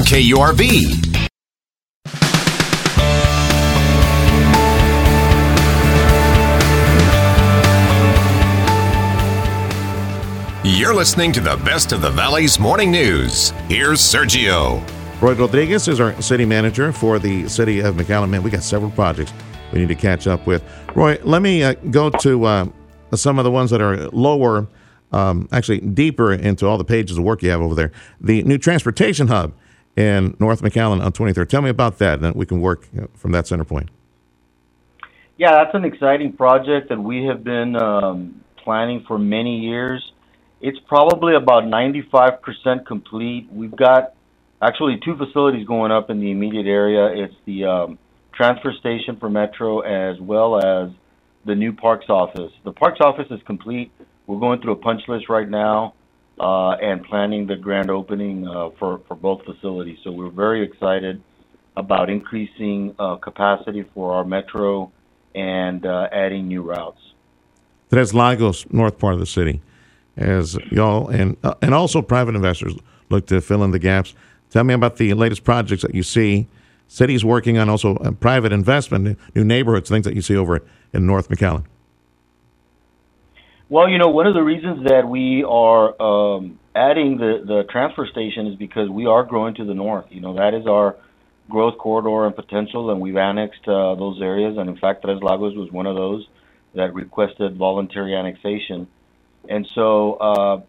KURV. 0.00 1.18
You're 10.64 10.94
listening 10.94 11.32
to 11.32 11.40
the 11.40 11.56
best 11.64 11.92
of 11.92 12.02
the 12.02 12.10
Valley's 12.10 12.60
morning 12.60 12.90
news. 12.90 13.50
Here's 13.68 14.00
Sergio. 14.00 14.82
Roy 15.20 15.34
Rodriguez 15.34 15.88
is 15.88 15.98
our 15.98 16.20
city 16.22 16.44
manager 16.44 16.92
for 16.92 17.18
the 17.18 17.48
city 17.48 17.80
of 17.80 17.96
McAllen. 17.96 18.30
Man, 18.30 18.42
we 18.42 18.50
got 18.50 18.62
several 18.62 18.90
projects 18.92 19.32
we 19.72 19.80
need 19.80 19.88
to 19.88 19.94
catch 19.94 20.26
up 20.26 20.46
with. 20.46 20.62
Roy, 20.94 21.18
let 21.24 21.42
me 21.42 21.62
uh, 21.62 21.74
go 21.90 22.10
to 22.10 22.44
uh, 22.44 22.66
some 23.14 23.38
of 23.38 23.44
the 23.44 23.50
ones 23.50 23.70
that 23.70 23.80
are 23.80 24.08
lower, 24.10 24.68
um, 25.10 25.48
actually 25.50 25.80
deeper 25.80 26.32
into 26.32 26.66
all 26.66 26.78
the 26.78 26.84
pages 26.84 27.18
of 27.18 27.24
work 27.24 27.42
you 27.42 27.50
have 27.50 27.60
over 27.60 27.74
there. 27.74 27.90
The 28.20 28.42
new 28.44 28.58
transportation 28.58 29.26
hub 29.26 29.54
in 29.98 30.36
North 30.38 30.62
McAllen 30.62 31.04
on 31.04 31.10
23rd. 31.10 31.48
Tell 31.48 31.60
me 31.60 31.70
about 31.70 31.98
that, 31.98 32.14
and 32.14 32.24
then 32.24 32.32
we 32.34 32.46
can 32.46 32.60
work 32.60 32.86
from 33.16 33.32
that 33.32 33.48
center 33.48 33.64
point. 33.64 33.90
Yeah, 35.36 35.50
that's 35.52 35.74
an 35.74 35.84
exciting 35.84 36.34
project 36.34 36.88
that 36.90 37.00
we 37.00 37.24
have 37.24 37.42
been 37.42 37.74
um, 37.74 38.44
planning 38.62 39.04
for 39.08 39.18
many 39.18 39.58
years. 39.58 40.12
It's 40.60 40.78
probably 40.86 41.34
about 41.34 41.64
95% 41.64 42.86
complete. 42.86 43.48
We've 43.50 43.74
got 43.74 44.14
actually 44.62 45.00
two 45.04 45.16
facilities 45.16 45.66
going 45.66 45.90
up 45.90 46.10
in 46.10 46.20
the 46.20 46.30
immediate 46.30 46.66
area. 46.66 47.24
It's 47.24 47.34
the 47.44 47.64
um, 47.64 47.98
transfer 48.32 48.72
station 48.78 49.16
for 49.16 49.28
Metro 49.28 49.80
as 49.80 50.20
well 50.20 50.58
as 50.58 50.90
the 51.44 51.56
new 51.56 51.72
parks 51.72 52.06
office. 52.08 52.52
The 52.64 52.72
parks 52.72 53.00
office 53.00 53.26
is 53.30 53.40
complete. 53.46 53.90
We're 54.28 54.40
going 54.40 54.60
through 54.60 54.72
a 54.72 54.76
punch 54.76 55.02
list 55.08 55.28
right 55.28 55.48
now. 55.48 55.94
Uh, 56.40 56.70
and 56.72 57.04
planning 57.04 57.46
the 57.46 57.56
grand 57.56 57.90
opening 57.90 58.46
uh, 58.46 58.70
for 58.78 59.00
for 59.08 59.14
both 59.14 59.44
facilities. 59.44 59.98
So 60.04 60.12
we're 60.12 60.30
very 60.30 60.62
excited 60.62 61.22
about 61.76 62.10
increasing 62.10 62.94
uh, 62.98 63.16
capacity 63.16 63.84
for 63.94 64.12
our 64.12 64.24
metro 64.24 64.90
and 65.34 65.86
uh, 65.86 66.08
adding 66.12 66.48
new 66.48 66.62
routes. 66.62 67.00
Tres 67.90 68.12
Lagos, 68.12 68.66
north 68.70 68.98
part 68.98 69.14
of 69.14 69.20
the 69.20 69.26
city, 69.26 69.62
as 70.16 70.56
y'all 70.70 71.08
and 71.08 71.36
uh, 71.42 71.54
and 71.62 71.74
also 71.74 72.02
private 72.02 72.34
investors 72.34 72.74
look 73.10 73.26
to 73.26 73.40
fill 73.40 73.64
in 73.64 73.70
the 73.70 73.78
gaps. 73.78 74.14
Tell 74.50 74.64
me 74.64 74.74
about 74.74 74.96
the 74.96 75.14
latest 75.14 75.44
projects 75.44 75.82
that 75.82 75.94
you 75.94 76.02
see. 76.02 76.48
Cities 76.90 77.22
working 77.22 77.58
on 77.58 77.68
also 77.68 77.94
private 78.18 78.50
investment, 78.50 79.18
new 79.34 79.44
neighborhoods, 79.44 79.90
things 79.90 80.06
that 80.06 80.14
you 80.14 80.22
see 80.22 80.36
over 80.36 80.62
in 80.94 81.06
North 81.06 81.28
McAllen. 81.28 81.64
Well, 83.70 83.90
you 83.90 83.98
know, 83.98 84.08
one 84.08 84.26
of 84.26 84.32
the 84.32 84.42
reasons 84.42 84.86
that 84.86 85.06
we 85.06 85.44
are 85.44 86.00
um, 86.00 86.58
adding 86.74 87.18
the, 87.18 87.44
the 87.46 87.64
transfer 87.70 88.06
station 88.06 88.46
is 88.46 88.56
because 88.56 88.88
we 88.88 89.04
are 89.04 89.24
growing 89.24 89.54
to 89.56 89.64
the 89.66 89.74
north. 89.74 90.06
You 90.08 90.22
know, 90.22 90.36
that 90.36 90.54
is 90.54 90.66
our 90.66 90.96
growth 91.50 91.76
corridor 91.76 92.24
and 92.24 92.34
potential, 92.34 92.90
and 92.90 92.98
we've 92.98 93.16
annexed 93.18 93.68
uh, 93.68 93.94
those 93.94 94.22
areas. 94.22 94.56
And 94.56 94.70
in 94.70 94.78
fact, 94.78 95.02
Tres 95.02 95.22
Lagos 95.22 95.54
was 95.54 95.70
one 95.70 95.84
of 95.84 95.96
those 95.96 96.26
that 96.74 96.94
requested 96.94 97.58
voluntary 97.58 98.16
annexation. 98.16 98.88
And 99.50 99.68
so, 99.74 100.14
uh, 100.14 100.60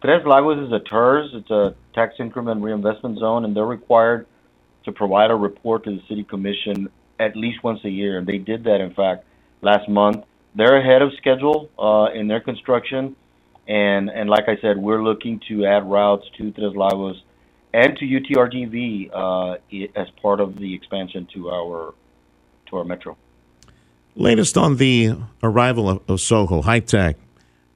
Tres 0.00 0.24
Lagos 0.24 0.66
is 0.66 0.72
a 0.72 0.80
TIRZ, 0.80 1.34
it's 1.34 1.50
a 1.50 1.74
tax 1.94 2.14
increment 2.18 2.62
reinvestment 2.62 3.18
zone, 3.18 3.44
and 3.44 3.54
they're 3.54 3.66
required 3.66 4.26
to 4.84 4.92
provide 4.92 5.30
a 5.30 5.34
report 5.34 5.84
to 5.84 5.90
the 5.90 6.02
city 6.08 6.24
commission 6.24 6.88
at 7.18 7.36
least 7.36 7.62
once 7.62 7.80
a 7.84 7.90
year. 7.90 8.16
And 8.16 8.26
they 8.26 8.38
did 8.38 8.64
that, 8.64 8.80
in 8.80 8.94
fact, 8.94 9.24
last 9.60 9.90
month. 9.90 10.24
They're 10.56 10.78
ahead 10.78 11.02
of 11.02 11.12
schedule 11.18 11.70
uh, 11.78 12.18
in 12.18 12.28
their 12.28 12.40
construction, 12.40 13.14
and 13.68 14.08
and 14.08 14.30
like 14.30 14.48
I 14.48 14.56
said, 14.62 14.78
we're 14.78 15.02
looking 15.02 15.40
to 15.48 15.66
add 15.66 15.88
routes 15.88 16.24
to 16.38 16.50
Tres 16.50 16.74
Lagos 16.74 17.22
and 17.74 17.96
to 17.98 18.06
UTRGV 18.06 19.10
uh, 19.12 19.58
as 19.94 20.08
part 20.22 20.40
of 20.40 20.56
the 20.56 20.74
expansion 20.74 21.28
to 21.34 21.50
our 21.50 21.94
to 22.70 22.76
our 22.76 22.84
metro. 22.84 23.18
Latest 24.14 24.56
on 24.56 24.76
the 24.78 25.12
arrival 25.42 25.90
of, 25.90 25.96
of 26.08 26.18
Zoho, 26.20 26.64
high 26.64 26.80
tech, 26.80 27.16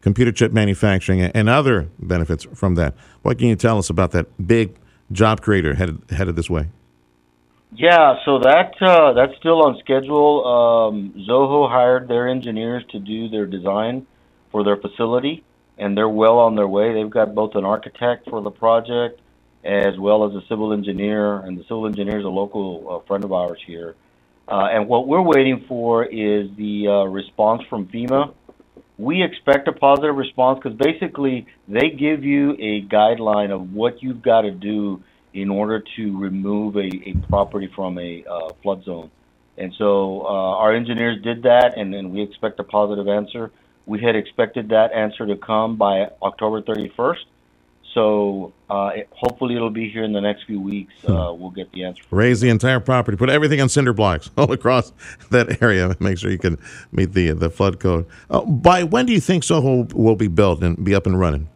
computer 0.01 0.33
chip 0.33 0.53
manufacturing, 0.53 1.21
and 1.21 1.51
other 1.51 1.91
benefits 1.99 2.47
from 2.55 2.77
that. 2.77 2.95
What 3.21 3.37
can 3.39 3.49
you 3.49 3.57
tell 3.57 3.77
us 3.77 3.91
about 3.91 4.13
that 4.13 4.47
big 4.47 4.75
job 5.13 5.43
creator 5.43 5.75
headed 5.75 6.03
headed 6.11 6.35
this 6.35 6.49
way? 6.49 6.69
Yeah, 7.73 8.17
so 8.25 8.41
that 8.41 8.75
uh, 8.83 9.13
that's 9.13 9.37
still 9.39 9.63
on 9.63 9.79
schedule. 9.79 10.45
Um, 10.45 11.25
Zoho 11.29 11.71
hired 11.71 12.09
their 12.09 12.29
engineers 12.29 12.83
to 12.91 12.99
do 12.99 13.29
their 13.29 13.47
design 13.47 14.07
for 14.51 14.65
their 14.65 14.77
facility, 14.77 15.45
and 15.79 15.97
they're 15.97 16.09
well 16.09 16.39
on 16.39 16.57
their 16.57 16.67
way. 16.67 16.93
They've 16.93 17.09
got 17.09 17.35
both 17.35 17.55
an 17.55 17.65
architect 17.65 18.29
for 18.29 18.43
the 18.43 18.51
project 18.51 19.21
as 19.65 19.99
well 19.99 20.25
as 20.29 20.35
a 20.35 20.47
civil 20.49 20.73
engineer, 20.73 21.37
and 21.37 21.59
the 21.59 21.63
civil 21.65 21.87
engineer 21.87 22.19
is 22.19 22.25
a 22.25 22.29
local 22.29 23.03
uh, 23.03 23.07
friend 23.07 23.25
of 23.25 23.33
ours 23.33 23.61
here. 23.67 23.95
Uh, 24.49 24.69
and 24.73 24.89
what 24.89 25.07
we're 25.07 25.23
waiting 25.23 25.65
for 25.69 26.05
is 26.05 26.49
the 26.57 26.89
uh, 26.89 27.05
response 27.05 27.63
from 27.69 27.87
FEMA. 27.87 28.35
We 28.99 29.23
expect 29.23 29.69
a 29.69 29.73
positive 29.73 30.17
response 30.17 30.61
because 30.63 30.77
basically 30.77 31.47
they 31.69 31.91
give 31.91 32.25
you 32.25 32.53
a 32.53 32.83
guideline 32.83 33.51
of 33.51 33.73
what 33.73 34.03
you've 34.03 34.23
got 34.23 34.43
to 34.43 34.51
do 34.51 35.03
in 35.33 35.51
order 35.51 35.83
to 35.97 36.19
remove 36.19 36.77
a, 36.77 36.81
a 36.81 37.15
property 37.29 37.69
from 37.75 37.99
a 37.99 38.25
uh, 38.29 38.53
flood 38.63 38.85
zone. 38.85 39.11
And 39.57 39.73
so 39.77 40.23
uh, 40.23 40.57
our 40.57 40.75
engineers 40.75 41.23
did 41.23 41.43
that, 41.43 41.77
and, 41.77 41.95
and 41.95 42.13
we 42.13 42.23
expect 42.23 42.59
a 42.61 42.65
positive 42.65 43.09
answer. 43.09 43.51
We 43.87 44.01
had 44.01 44.17
expected 44.17 44.71
that 44.71 44.93
answer 44.93 45.27
to 45.27 45.37
come 45.37 45.77
by 45.77 46.11
October 46.23 46.63
31st. 46.63 47.25
So 47.95 48.53
uh, 48.69 48.93
it, 48.95 49.09
hopefully 49.11 49.57
it'll 49.57 49.71
be 49.71 49.91
here 49.91 50.05
in 50.05 50.13
the 50.13 50.21
next 50.21 50.45
few 50.45 50.61
weeks. 50.61 50.95
Uh, 51.05 51.35
we'll 51.37 51.51
get 51.51 51.73
the 51.73 51.85
answer. 51.85 52.03
Raise 52.11 52.41
the 52.41 52.49
entire 52.49 52.79
property, 52.79 53.17
put 53.17 53.31
everything 53.31 53.61
on 53.61 53.69
cinder 53.69 53.93
blocks 53.93 54.31
all 54.37 54.53
across 54.53 54.93
that 55.31 55.61
area. 55.61 55.97
Make 56.01 56.19
sure 56.19 56.31
you 56.31 56.39
can 56.39 56.59
meet 56.93 57.13
the 57.13 57.33
the 57.33 57.51
flood 57.51 57.81
code. 57.81 58.07
Uh, 58.31 58.43
by 58.43 58.85
when 58.85 59.07
do 59.07 59.13
you 59.13 59.21
think 59.21 59.43
Zoho 59.43 59.93
will 59.93 60.17
be 60.17 60.29
built 60.29 60.63
and 60.63 60.83
be 60.83 60.95
up 60.95 61.07
and 61.07 61.19
running? 61.19 61.49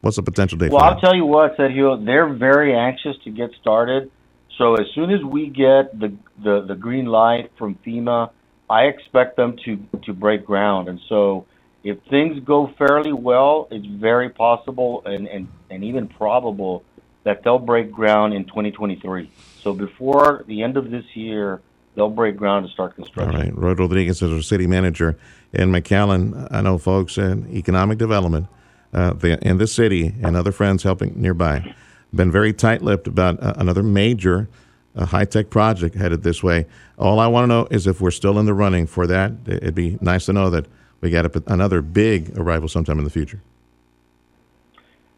What's 0.00 0.16
the 0.16 0.22
potential 0.22 0.58
date? 0.58 0.72
Well, 0.72 0.82
I'll 0.82 0.94
that? 0.94 1.00
tell 1.00 1.14
you 1.14 1.26
what, 1.26 1.56
Sergio, 1.56 2.04
they're 2.04 2.32
very 2.32 2.74
anxious 2.74 3.16
to 3.24 3.30
get 3.30 3.50
started. 3.60 4.10
So 4.56 4.74
as 4.74 4.86
soon 4.94 5.10
as 5.10 5.22
we 5.22 5.48
get 5.48 5.98
the, 5.98 6.14
the, 6.42 6.64
the 6.66 6.74
green 6.74 7.06
light 7.06 7.50
from 7.58 7.76
FEMA, 7.86 8.30
I 8.68 8.82
expect 8.84 9.36
them 9.36 9.56
to, 9.64 9.78
to 10.04 10.12
break 10.12 10.44
ground. 10.44 10.88
And 10.88 11.00
so 11.08 11.46
if 11.82 11.98
things 12.08 12.42
go 12.44 12.72
fairly 12.78 13.12
well, 13.12 13.68
it's 13.70 13.86
very 13.86 14.30
possible 14.30 15.02
and, 15.04 15.26
and, 15.26 15.48
and 15.70 15.84
even 15.84 16.08
probable 16.08 16.84
that 17.24 17.42
they'll 17.42 17.58
break 17.58 17.90
ground 17.90 18.32
in 18.32 18.44
2023. 18.44 19.30
So 19.62 19.72
before 19.74 20.44
the 20.46 20.62
end 20.62 20.76
of 20.76 20.90
this 20.90 21.04
year, 21.14 21.60
they'll 21.94 22.08
break 22.08 22.36
ground 22.36 22.66
to 22.66 22.72
start 22.72 22.94
construction. 22.94 23.34
All 23.34 23.42
right. 23.42 23.56
Roy 23.56 23.74
Rodriguez 23.74 24.22
is 24.22 24.32
our 24.32 24.42
city 24.42 24.66
manager 24.66 25.18
in 25.52 25.70
McAllen. 25.70 26.48
I 26.50 26.62
know 26.62 26.78
folks 26.78 27.18
in 27.18 27.54
economic 27.54 27.98
development 27.98 28.46
uh, 28.92 29.12
the, 29.12 29.38
in 29.46 29.58
the 29.58 29.66
city 29.66 30.14
and 30.22 30.36
other 30.36 30.52
friends 30.52 30.82
helping 30.82 31.20
nearby 31.20 31.74
been 32.14 32.30
very 32.30 32.52
tight-lipped 32.52 33.06
about 33.06 33.40
uh, 33.42 33.54
another 33.56 33.82
major 33.82 34.48
uh, 34.96 35.06
high-tech 35.06 35.50
project 35.50 35.94
headed 35.94 36.22
this 36.22 36.42
way. 36.42 36.66
All 36.98 37.20
I 37.20 37.28
want 37.28 37.44
to 37.44 37.46
know 37.46 37.68
is 37.70 37.86
if 37.86 38.00
we're 38.00 38.10
still 38.10 38.38
in 38.38 38.46
the 38.46 38.54
running 38.54 38.86
for 38.86 39.06
that. 39.06 39.32
It'd 39.46 39.74
be 39.74 39.96
nice 40.00 40.26
to 40.26 40.32
know 40.32 40.50
that 40.50 40.66
we 41.00 41.10
got 41.10 41.34
another 41.46 41.82
big 41.82 42.36
arrival 42.36 42.68
sometime 42.68 42.98
in 42.98 43.04
the 43.04 43.10
future. 43.10 43.40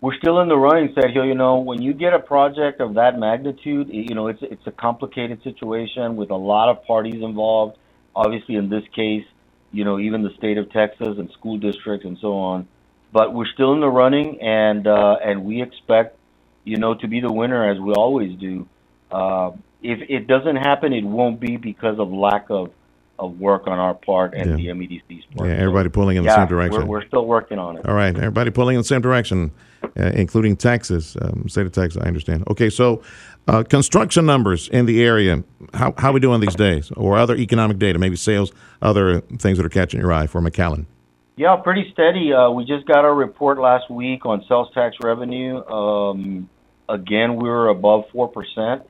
We're 0.00 0.16
still 0.16 0.40
in 0.40 0.48
the 0.48 0.56
running, 0.56 0.92
Sergio. 0.94 1.26
You 1.26 1.34
know, 1.34 1.60
when 1.60 1.80
you 1.80 1.92
get 1.94 2.12
a 2.12 2.18
project 2.18 2.80
of 2.80 2.94
that 2.94 3.18
magnitude, 3.18 3.88
you 3.88 4.14
know, 4.16 4.26
it's 4.26 4.42
it's 4.42 4.66
a 4.66 4.72
complicated 4.72 5.42
situation 5.44 6.16
with 6.16 6.30
a 6.30 6.36
lot 6.36 6.68
of 6.68 6.84
parties 6.84 7.22
involved. 7.22 7.78
Obviously, 8.14 8.56
in 8.56 8.68
this 8.68 8.82
case, 8.94 9.24
you 9.70 9.84
know, 9.84 10.00
even 10.00 10.22
the 10.22 10.34
state 10.36 10.58
of 10.58 10.70
Texas 10.72 11.18
and 11.18 11.30
school 11.30 11.56
districts 11.56 12.04
and 12.04 12.18
so 12.18 12.34
on. 12.34 12.66
But 13.12 13.34
we're 13.34 13.46
still 13.46 13.72
in 13.74 13.80
the 13.80 13.88
running, 13.88 14.40
and 14.40 14.86
uh, 14.86 15.16
and 15.22 15.44
we 15.44 15.62
expect, 15.62 16.16
you 16.64 16.78
know, 16.78 16.94
to 16.94 17.06
be 17.08 17.20
the 17.20 17.32
winner 17.32 17.70
as 17.70 17.78
we 17.78 17.92
always 17.92 18.38
do. 18.38 18.66
Uh, 19.10 19.52
if 19.82 19.98
it 20.08 20.26
doesn't 20.26 20.56
happen, 20.56 20.92
it 20.92 21.04
won't 21.04 21.38
be 21.40 21.56
because 21.56 21.98
of 21.98 22.10
lack 22.12 22.46
of 22.50 22.70
of 23.18 23.38
work 23.38 23.66
on 23.66 23.78
our 23.78 23.94
part 23.94 24.34
and 24.34 24.58
Yeah. 24.58 24.72
the 24.72 24.78
MEDC's 24.80 25.24
part. 25.36 25.48
Yeah, 25.48 25.56
everybody 25.56 25.88
pulling 25.90 26.16
in 26.16 26.24
the 26.24 26.30
yeah, 26.30 26.36
same 26.36 26.48
direction. 26.48 26.82
We're, 26.82 27.00
we're 27.00 27.06
still 27.06 27.26
working 27.26 27.58
on 27.58 27.76
it. 27.76 27.86
All 27.86 27.94
right, 27.94 28.16
everybody 28.16 28.50
pulling 28.50 28.74
in 28.76 28.80
the 28.80 28.84
same 28.84 29.00
direction, 29.02 29.52
uh, 29.84 30.10
including 30.14 30.56
Texas, 30.56 31.16
um, 31.20 31.48
state 31.48 31.66
of 31.66 31.72
Texas. 31.72 32.02
I 32.02 32.06
understand. 32.06 32.44
Okay, 32.48 32.70
so 32.70 33.02
uh, 33.46 33.62
construction 33.62 34.24
numbers 34.26 34.68
in 34.68 34.86
the 34.86 35.02
area. 35.04 35.44
How 35.74 35.94
how 35.98 36.12
we 36.12 36.20
doing 36.20 36.40
these 36.40 36.56
days, 36.56 36.90
or 36.96 37.16
other 37.18 37.36
economic 37.36 37.78
data, 37.78 37.98
maybe 37.98 38.16
sales, 38.16 38.52
other 38.80 39.20
things 39.20 39.58
that 39.58 39.66
are 39.66 39.70
catching 39.70 40.00
your 40.00 40.12
eye 40.12 40.26
for 40.26 40.40
McAllen. 40.40 40.86
Yeah, 41.36 41.56
pretty 41.56 41.90
steady. 41.92 42.32
Uh, 42.32 42.50
we 42.50 42.64
just 42.64 42.86
got 42.86 43.04
our 43.04 43.14
report 43.14 43.58
last 43.58 43.90
week 43.90 44.26
on 44.26 44.44
sales 44.48 44.68
tax 44.74 44.96
revenue. 45.02 45.64
Um, 45.64 46.50
again, 46.88 47.36
we 47.36 47.48
were 47.48 47.68
above 47.68 48.04
4%. 48.14 48.82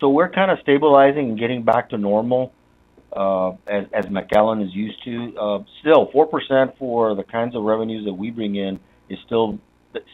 So 0.00 0.08
we're 0.08 0.30
kind 0.30 0.50
of 0.50 0.58
stabilizing 0.62 1.30
and 1.30 1.38
getting 1.38 1.62
back 1.62 1.90
to 1.90 1.98
normal 1.98 2.54
uh, 3.12 3.50
as, 3.66 3.84
as 3.92 4.06
McAllen 4.06 4.64
is 4.66 4.74
used 4.74 5.04
to. 5.04 5.36
Uh, 5.38 5.58
still, 5.80 6.10
4% 6.10 6.78
for 6.78 7.14
the 7.14 7.22
kinds 7.22 7.54
of 7.54 7.64
revenues 7.64 8.06
that 8.06 8.14
we 8.14 8.30
bring 8.30 8.56
in 8.56 8.80
is 9.10 9.18
still 9.26 9.58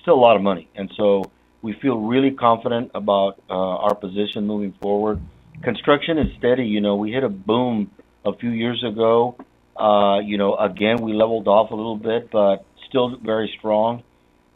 still 0.03 0.14
a 0.14 0.22
lot 0.22 0.37
of 0.37 0.43
money. 0.43 0.68
And 0.74 0.91
so 0.97 1.30
we 1.62 1.74
feel 1.74 2.01
really 2.01 2.32
confident 2.32 2.91
about 2.95 3.39
uh, 3.49 3.53
our 3.53 3.95
position 3.95 4.47
moving 4.47 4.74
forward. 4.80 5.20
Construction 5.62 6.18
is 6.18 6.37
steady. 6.39 6.64
You 6.64 6.80
know, 6.80 6.97
we 6.97 7.12
hit 7.12 7.22
a 7.22 7.28
boom 7.28 7.91
a 8.24 8.34
few 8.34 8.51
years 8.51 8.82
ago. 8.82 9.37
Uh, 9.79 10.20
you 10.20 10.39
know, 10.39 10.57
again, 10.57 11.03
we 11.03 11.12
leveled 11.12 11.49
off 11.49 11.70
a 11.70 11.74
little 11.74 11.97
bit, 11.97 12.31
but 12.31 12.64
still 12.89 13.16
very 13.16 13.53
strong. 13.59 14.03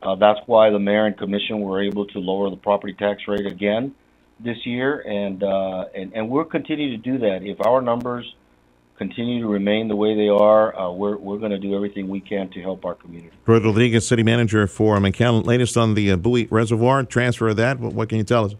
Uh, 0.02 0.14
that's 0.14 0.40
why 0.46 0.70
the 0.70 0.78
mayor 0.78 1.06
and 1.06 1.16
commission 1.18 1.60
were 1.60 1.82
able 1.82 2.06
to 2.06 2.18
lower 2.18 2.48
the 2.48 2.56
property 2.56 2.94
tax 2.94 3.22
rate 3.28 3.46
again 3.46 3.94
this 4.42 4.56
year, 4.64 5.00
and 5.00 5.42
uh, 5.42 5.84
and 5.94 6.12
and 6.14 6.30
we'll 6.30 6.44
continue 6.44 6.90
to 6.90 6.96
do 6.96 7.18
that. 7.18 7.40
If 7.42 7.64
our 7.66 7.82
numbers 7.82 8.34
continue 8.96 9.42
to 9.42 9.48
remain 9.48 9.88
the 9.88 9.96
way 9.96 10.14
they 10.14 10.28
are, 10.28 10.78
uh, 10.78 10.90
we're 10.90 11.16
we're 11.16 11.38
going 11.38 11.50
to 11.50 11.58
do 11.58 11.74
everything 11.74 12.08
we 12.08 12.20
can 12.20 12.50
to 12.50 12.60
help 12.62 12.84
our 12.86 12.94
community. 12.94 13.36
Roy 13.46 13.60
Rodriguez, 13.60 14.06
city 14.06 14.22
manager 14.22 14.66
for 14.66 14.96
McAllen. 14.96 15.44
Latest 15.44 15.76
on 15.76 15.94
the 15.94 16.12
uh, 16.12 16.16
Boeye 16.16 16.48
Reservoir 16.50 17.04
transfer 17.04 17.48
of 17.48 17.56
that. 17.56 17.78
What, 17.78 17.92
what 17.92 18.08
can 18.08 18.18
you 18.18 18.24
tell 18.24 18.46
us? 18.46 18.54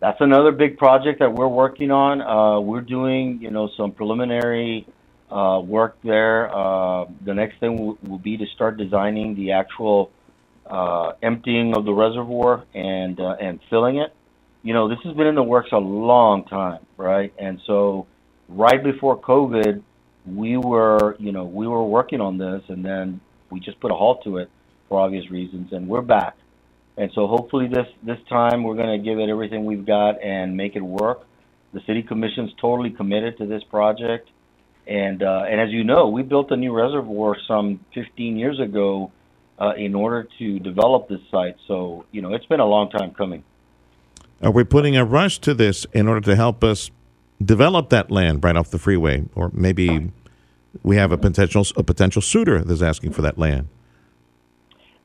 That's 0.00 0.20
another 0.20 0.52
big 0.52 0.78
project 0.78 1.20
that 1.20 1.32
we're 1.32 1.48
working 1.48 1.90
on. 1.90 2.20
Uh, 2.20 2.60
we're 2.60 2.80
doing, 2.80 3.40
you 3.40 3.50
know, 3.50 3.68
some 3.76 3.92
preliminary 3.92 4.86
uh, 5.30 5.60
work 5.64 5.98
there. 6.02 6.54
Uh, 6.54 7.06
the 7.24 7.34
next 7.34 7.58
thing 7.60 7.76
will, 7.76 7.98
will 8.02 8.18
be 8.18 8.36
to 8.36 8.46
start 8.54 8.76
designing 8.76 9.34
the 9.34 9.52
actual 9.52 10.10
uh, 10.66 11.12
emptying 11.22 11.76
of 11.76 11.84
the 11.84 11.92
reservoir 11.92 12.64
and 12.74 13.20
uh, 13.20 13.36
and 13.40 13.60
filling 13.70 13.98
it. 13.98 14.14
You 14.62 14.74
know, 14.74 14.88
this 14.88 14.98
has 15.04 15.14
been 15.14 15.26
in 15.26 15.34
the 15.34 15.42
works 15.42 15.70
a 15.72 15.78
long 15.78 16.44
time, 16.44 16.84
right? 16.96 17.32
And 17.38 17.60
so, 17.66 18.06
right 18.48 18.82
before 18.82 19.20
COVID, 19.20 19.82
we 20.26 20.56
were, 20.56 21.16
you 21.18 21.32
know, 21.32 21.44
we 21.44 21.68
were 21.68 21.84
working 21.84 22.20
on 22.20 22.38
this, 22.38 22.62
and 22.68 22.84
then 22.84 23.20
we 23.50 23.60
just 23.60 23.78
put 23.80 23.90
a 23.90 23.94
halt 23.94 24.24
to 24.24 24.38
it. 24.38 24.50
for 24.88 25.00
obvious 25.00 25.30
reasons, 25.30 25.72
and 25.72 25.88
we're 25.88 26.02
back. 26.02 26.36
And 26.96 27.10
so 27.14 27.26
hopefully 27.26 27.68
this 27.68 27.86
this 28.02 28.18
time 28.28 28.64
we're 28.64 28.74
going 28.74 28.98
to 28.98 29.04
give 29.04 29.18
it 29.18 29.28
everything 29.28 29.64
we've 29.64 29.84
got 29.84 30.22
and 30.22 30.56
make 30.56 30.76
it 30.76 30.80
work. 30.80 31.26
The 31.72 31.80
city 31.86 32.02
commission's 32.02 32.52
totally 32.60 32.90
committed 32.90 33.36
to 33.38 33.46
this 33.46 33.62
project, 33.64 34.30
and 34.86 35.22
uh, 35.22 35.44
and 35.48 35.60
as 35.60 35.70
you 35.70 35.84
know, 35.84 36.08
we 36.08 36.22
built 36.22 36.50
a 36.52 36.56
new 36.56 36.74
reservoir 36.74 37.36
some 37.46 37.80
15 37.92 38.36
years 38.38 38.58
ago 38.60 39.12
uh, 39.60 39.74
in 39.76 39.94
order 39.94 40.26
to 40.38 40.58
develop 40.58 41.08
this 41.08 41.20
site. 41.30 41.56
So 41.66 42.06
you 42.12 42.22
know 42.22 42.32
it's 42.32 42.46
been 42.46 42.60
a 42.60 42.66
long 42.66 42.90
time 42.90 43.12
coming. 43.12 43.44
Are 44.42 44.50
we 44.50 44.64
putting 44.64 44.96
a 44.96 45.04
rush 45.04 45.38
to 45.40 45.52
this 45.52 45.86
in 45.92 46.08
order 46.08 46.20
to 46.22 46.36
help 46.36 46.64
us 46.64 46.90
develop 47.44 47.90
that 47.90 48.10
land 48.10 48.42
right 48.42 48.56
off 48.56 48.70
the 48.70 48.78
freeway, 48.78 49.24
or 49.34 49.50
maybe 49.52 50.12
we 50.82 50.96
have 50.96 51.12
a 51.12 51.18
potential 51.18 51.66
a 51.76 51.82
potential 51.82 52.22
suitor 52.22 52.64
that's 52.64 52.80
asking 52.80 53.12
for 53.12 53.20
that 53.20 53.36
land? 53.36 53.68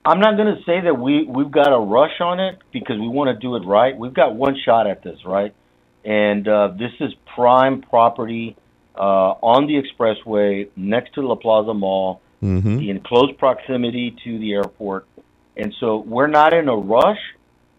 I'm 0.03 0.19
not 0.19 0.35
going 0.35 0.55
to 0.55 0.63
say 0.63 0.81
that 0.81 0.97
we 0.97 1.23
we've 1.23 1.51
got 1.51 1.71
a 1.71 1.79
rush 1.79 2.19
on 2.21 2.39
it 2.39 2.59
because 2.71 2.99
we 2.99 3.07
want 3.07 3.27
to 3.27 3.39
do 3.39 3.55
it 3.55 3.65
right. 3.65 3.95
We've 3.95 4.13
got 4.13 4.35
one 4.35 4.57
shot 4.65 4.87
at 4.87 5.03
this, 5.03 5.19
right? 5.25 5.53
And 6.03 6.47
uh, 6.47 6.69
this 6.77 6.91
is 6.99 7.13
prime 7.35 7.81
property 7.81 8.55
uh, 8.95 8.99
on 8.99 9.67
the 9.67 9.81
expressway 9.81 10.69
next 10.75 11.13
to 11.13 11.21
La 11.21 11.35
Plaza 11.35 11.73
Mall, 11.73 12.21
Mm-hmm. 12.43 12.79
in 12.79 12.99
close 13.01 13.31
proximity 13.37 14.15
to 14.23 14.39
the 14.39 14.53
airport. 14.53 15.05
And 15.55 15.75
so 15.79 15.97
we're 15.97 16.25
not 16.25 16.55
in 16.55 16.67
a 16.69 16.75
rush, 16.75 17.19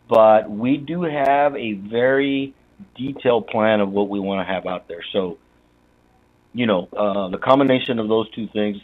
but 0.09 0.49
we 0.49 0.77
do 0.77 1.03
have 1.03 1.57
a 1.57 1.73
very 1.73 2.55
detailed 2.97 3.49
plan 3.49 3.81
of 3.81 3.91
what 3.91 4.09
we 4.09 4.20
want 4.20 4.47
to 4.47 4.55
have 4.55 4.64
out 4.64 4.87
there. 4.87 5.03
So, 5.12 5.39
you 6.53 6.66
know, 6.66 6.89
uh, 6.97 7.29
the 7.31 7.39
combination 7.39 7.99
of 7.99 8.07
those 8.07 8.31
two 8.31 8.47
things 8.53 8.77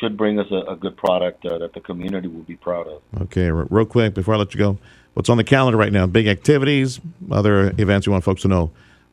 should 0.00 0.16
bring 0.16 0.38
us 0.38 0.46
a, 0.50 0.72
a 0.72 0.76
good 0.76 0.96
product 0.96 1.44
uh, 1.46 1.58
that 1.58 1.72
the 1.72 1.80
community 1.80 2.28
will 2.28 2.42
be 2.42 2.56
proud 2.56 2.86
of. 2.86 3.02
Okay, 3.22 3.50
real 3.50 3.86
quick 3.86 4.14
before 4.14 4.34
I 4.34 4.38
let 4.38 4.54
you 4.54 4.58
go, 4.58 4.78
what's 5.14 5.28
on 5.28 5.36
the 5.36 5.44
calendar 5.44 5.78
right 5.78 5.92
now? 5.92 6.06
Big 6.06 6.26
activities, 6.26 7.00
other 7.30 7.72
events 7.78 8.06
you 8.06 8.12
want 8.12 8.24
folks 8.24 8.42
to 8.42 8.48
know 8.48 8.70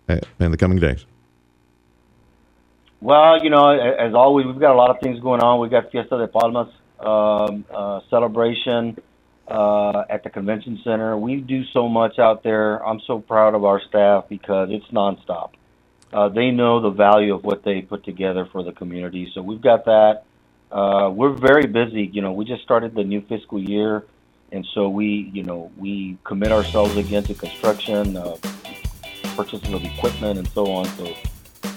uh, 0.10 0.20
in 0.40 0.52
the 0.52 0.58
coming 0.58 0.80
days. 0.80 1.06
Well, 3.00 3.44
you 3.44 3.50
know, 3.50 3.70
as 3.70 4.14
always, 4.14 4.46
we've 4.46 4.60
got 4.60 4.74
a 4.74 4.78
lot 4.78 4.92
of 4.92 5.00
things 5.00 5.20
going 5.20 5.42
on. 5.42 5.60
We've 5.60 5.72
got 5.72 5.92
Fiesta 5.92 6.18
de 6.20 6.28
Palmas 6.28 6.70
um, 7.00 7.66
uh, 7.74 8.02
celebration 8.12 8.98
uh, 9.48 10.04
at 10.08 10.24
the 10.24 10.30
convention 10.30 10.80
center. 10.84 11.18
We 11.18 11.38
do 11.38 11.66
so 11.74 11.90
much 11.90 12.20
out 12.20 12.44
there. 12.44 12.86
I'm 12.86 13.00
so 13.08 13.20
proud 13.20 13.56
of 13.56 13.66
our 13.66 13.82
staff 13.82 14.26
because 14.30 14.70
it's 14.72 14.86
nonstop. 14.92 15.52
Uh, 16.14 16.30
they 16.30 16.52
know 16.52 16.82
the 16.82 16.90
value 16.90 17.34
of 17.34 17.44
what 17.44 17.64
they 17.64 17.82
put 17.82 18.04
together 18.04 18.48
for 18.52 18.64
the 18.64 18.72
community. 18.72 19.32
So 19.34 19.42
we've 19.42 19.62
got 19.62 19.86
that. 19.86 20.24
Uh, 20.72 21.10
we're 21.14 21.34
very 21.34 21.68
busy. 21.68 22.10
You 22.14 22.22
know, 22.22 22.32
we 22.32 22.46
just 22.46 22.64
started 22.64 22.96
the 22.96 23.04
new 23.04 23.22
fiscal 23.22 23.60
year, 23.60 24.06
and 24.52 24.66
so 24.74 24.90
we, 24.90 25.30
you 25.34 25.44
know, 25.44 25.72
we 25.78 26.18
commit 26.24 26.52
ourselves 26.52 26.96
again 26.96 27.24
to 27.24 27.34
construction, 27.34 28.16
uh, 28.16 28.38
purchases 29.36 29.74
of 29.74 29.84
equipment, 29.84 30.40
and 30.40 30.48
so 30.50 30.72
on. 30.72 30.86
So 30.86 31.14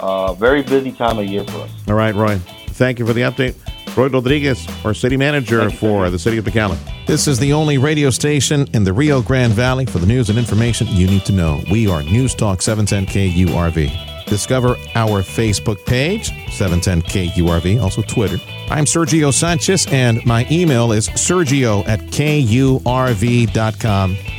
uh, 0.00 0.34
very 0.34 0.62
busy 0.62 0.92
time 0.92 1.18
of 1.18 1.26
year 1.26 1.44
for 1.44 1.58
us. 1.58 1.70
All 1.88 1.94
right, 1.94 2.14
Roy. 2.14 2.38
Thank 2.68 2.98
you 2.98 3.06
for 3.06 3.12
the 3.12 3.22
update. 3.22 3.56
Roy 3.96 4.08
Rodriguez, 4.08 4.66
our 4.84 4.94
city 4.94 5.16
manager 5.16 5.70
for 5.70 6.10
the 6.10 6.18
city 6.18 6.38
of 6.38 6.44
McAllen. 6.44 6.78
This 7.06 7.28
is 7.28 7.38
the 7.38 7.52
only 7.52 7.78
radio 7.78 8.10
station 8.10 8.66
in 8.74 8.82
the 8.82 8.92
Rio 8.92 9.22
Grande 9.22 9.52
Valley 9.52 9.86
for 9.86 9.98
the 9.98 10.06
news 10.06 10.30
and 10.30 10.38
information 10.38 10.88
you 10.88 11.06
need 11.06 11.24
to 11.26 11.32
know. 11.32 11.62
We 11.70 11.88
are 11.88 12.02
News 12.02 12.34
Talk 12.34 12.60
710 12.60 13.06
KURV. 13.06 14.13
Discover 14.26 14.76
our 14.94 15.22
Facebook 15.22 15.84
page, 15.84 16.28
710 16.50 17.02
KURV, 17.02 17.80
also 17.82 18.02
Twitter. 18.02 18.38
I'm 18.70 18.84
Sergio 18.84 19.32
Sanchez, 19.32 19.86
and 19.90 20.24
my 20.24 20.46
email 20.50 20.92
is 20.92 21.08
sergio 21.10 21.86
at 21.86 22.00
kurv.com. 22.00 22.86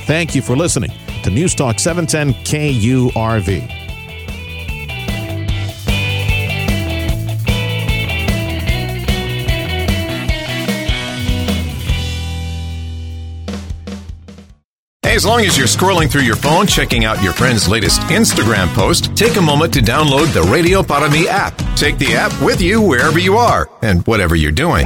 Thank 0.05 0.35
you 0.35 0.41
for 0.41 0.55
listening 0.55 0.91
to 1.23 1.29
News 1.29 1.55
Talk 1.55 1.79
710 1.79 2.33
KURV. 2.43 3.84
As 15.15 15.25
long 15.25 15.45
as 15.45 15.57
you're 15.57 15.65
scrolling 15.65 16.11
through 16.11 16.23
your 16.23 16.35
phone, 16.35 16.67
checking 16.67 17.05
out 17.05 17.23
your 17.23 17.31
friend's 17.31 17.69
latest 17.69 18.01
Instagram 18.01 18.67
post, 18.73 19.15
take 19.15 19.37
a 19.37 19.41
moment 19.41 19.73
to 19.75 19.79
download 19.79 20.33
the 20.33 20.41
Radio 20.51 20.83
Para 20.83 21.09
Mi 21.09 21.25
app. 21.29 21.57
Take 21.77 21.97
the 21.97 22.15
app 22.15 22.33
with 22.41 22.61
you 22.61 22.81
wherever 22.81 23.17
you 23.17 23.37
are 23.37 23.69
and 23.81 24.05
whatever 24.05 24.35
you're 24.35 24.51
doing. 24.51 24.85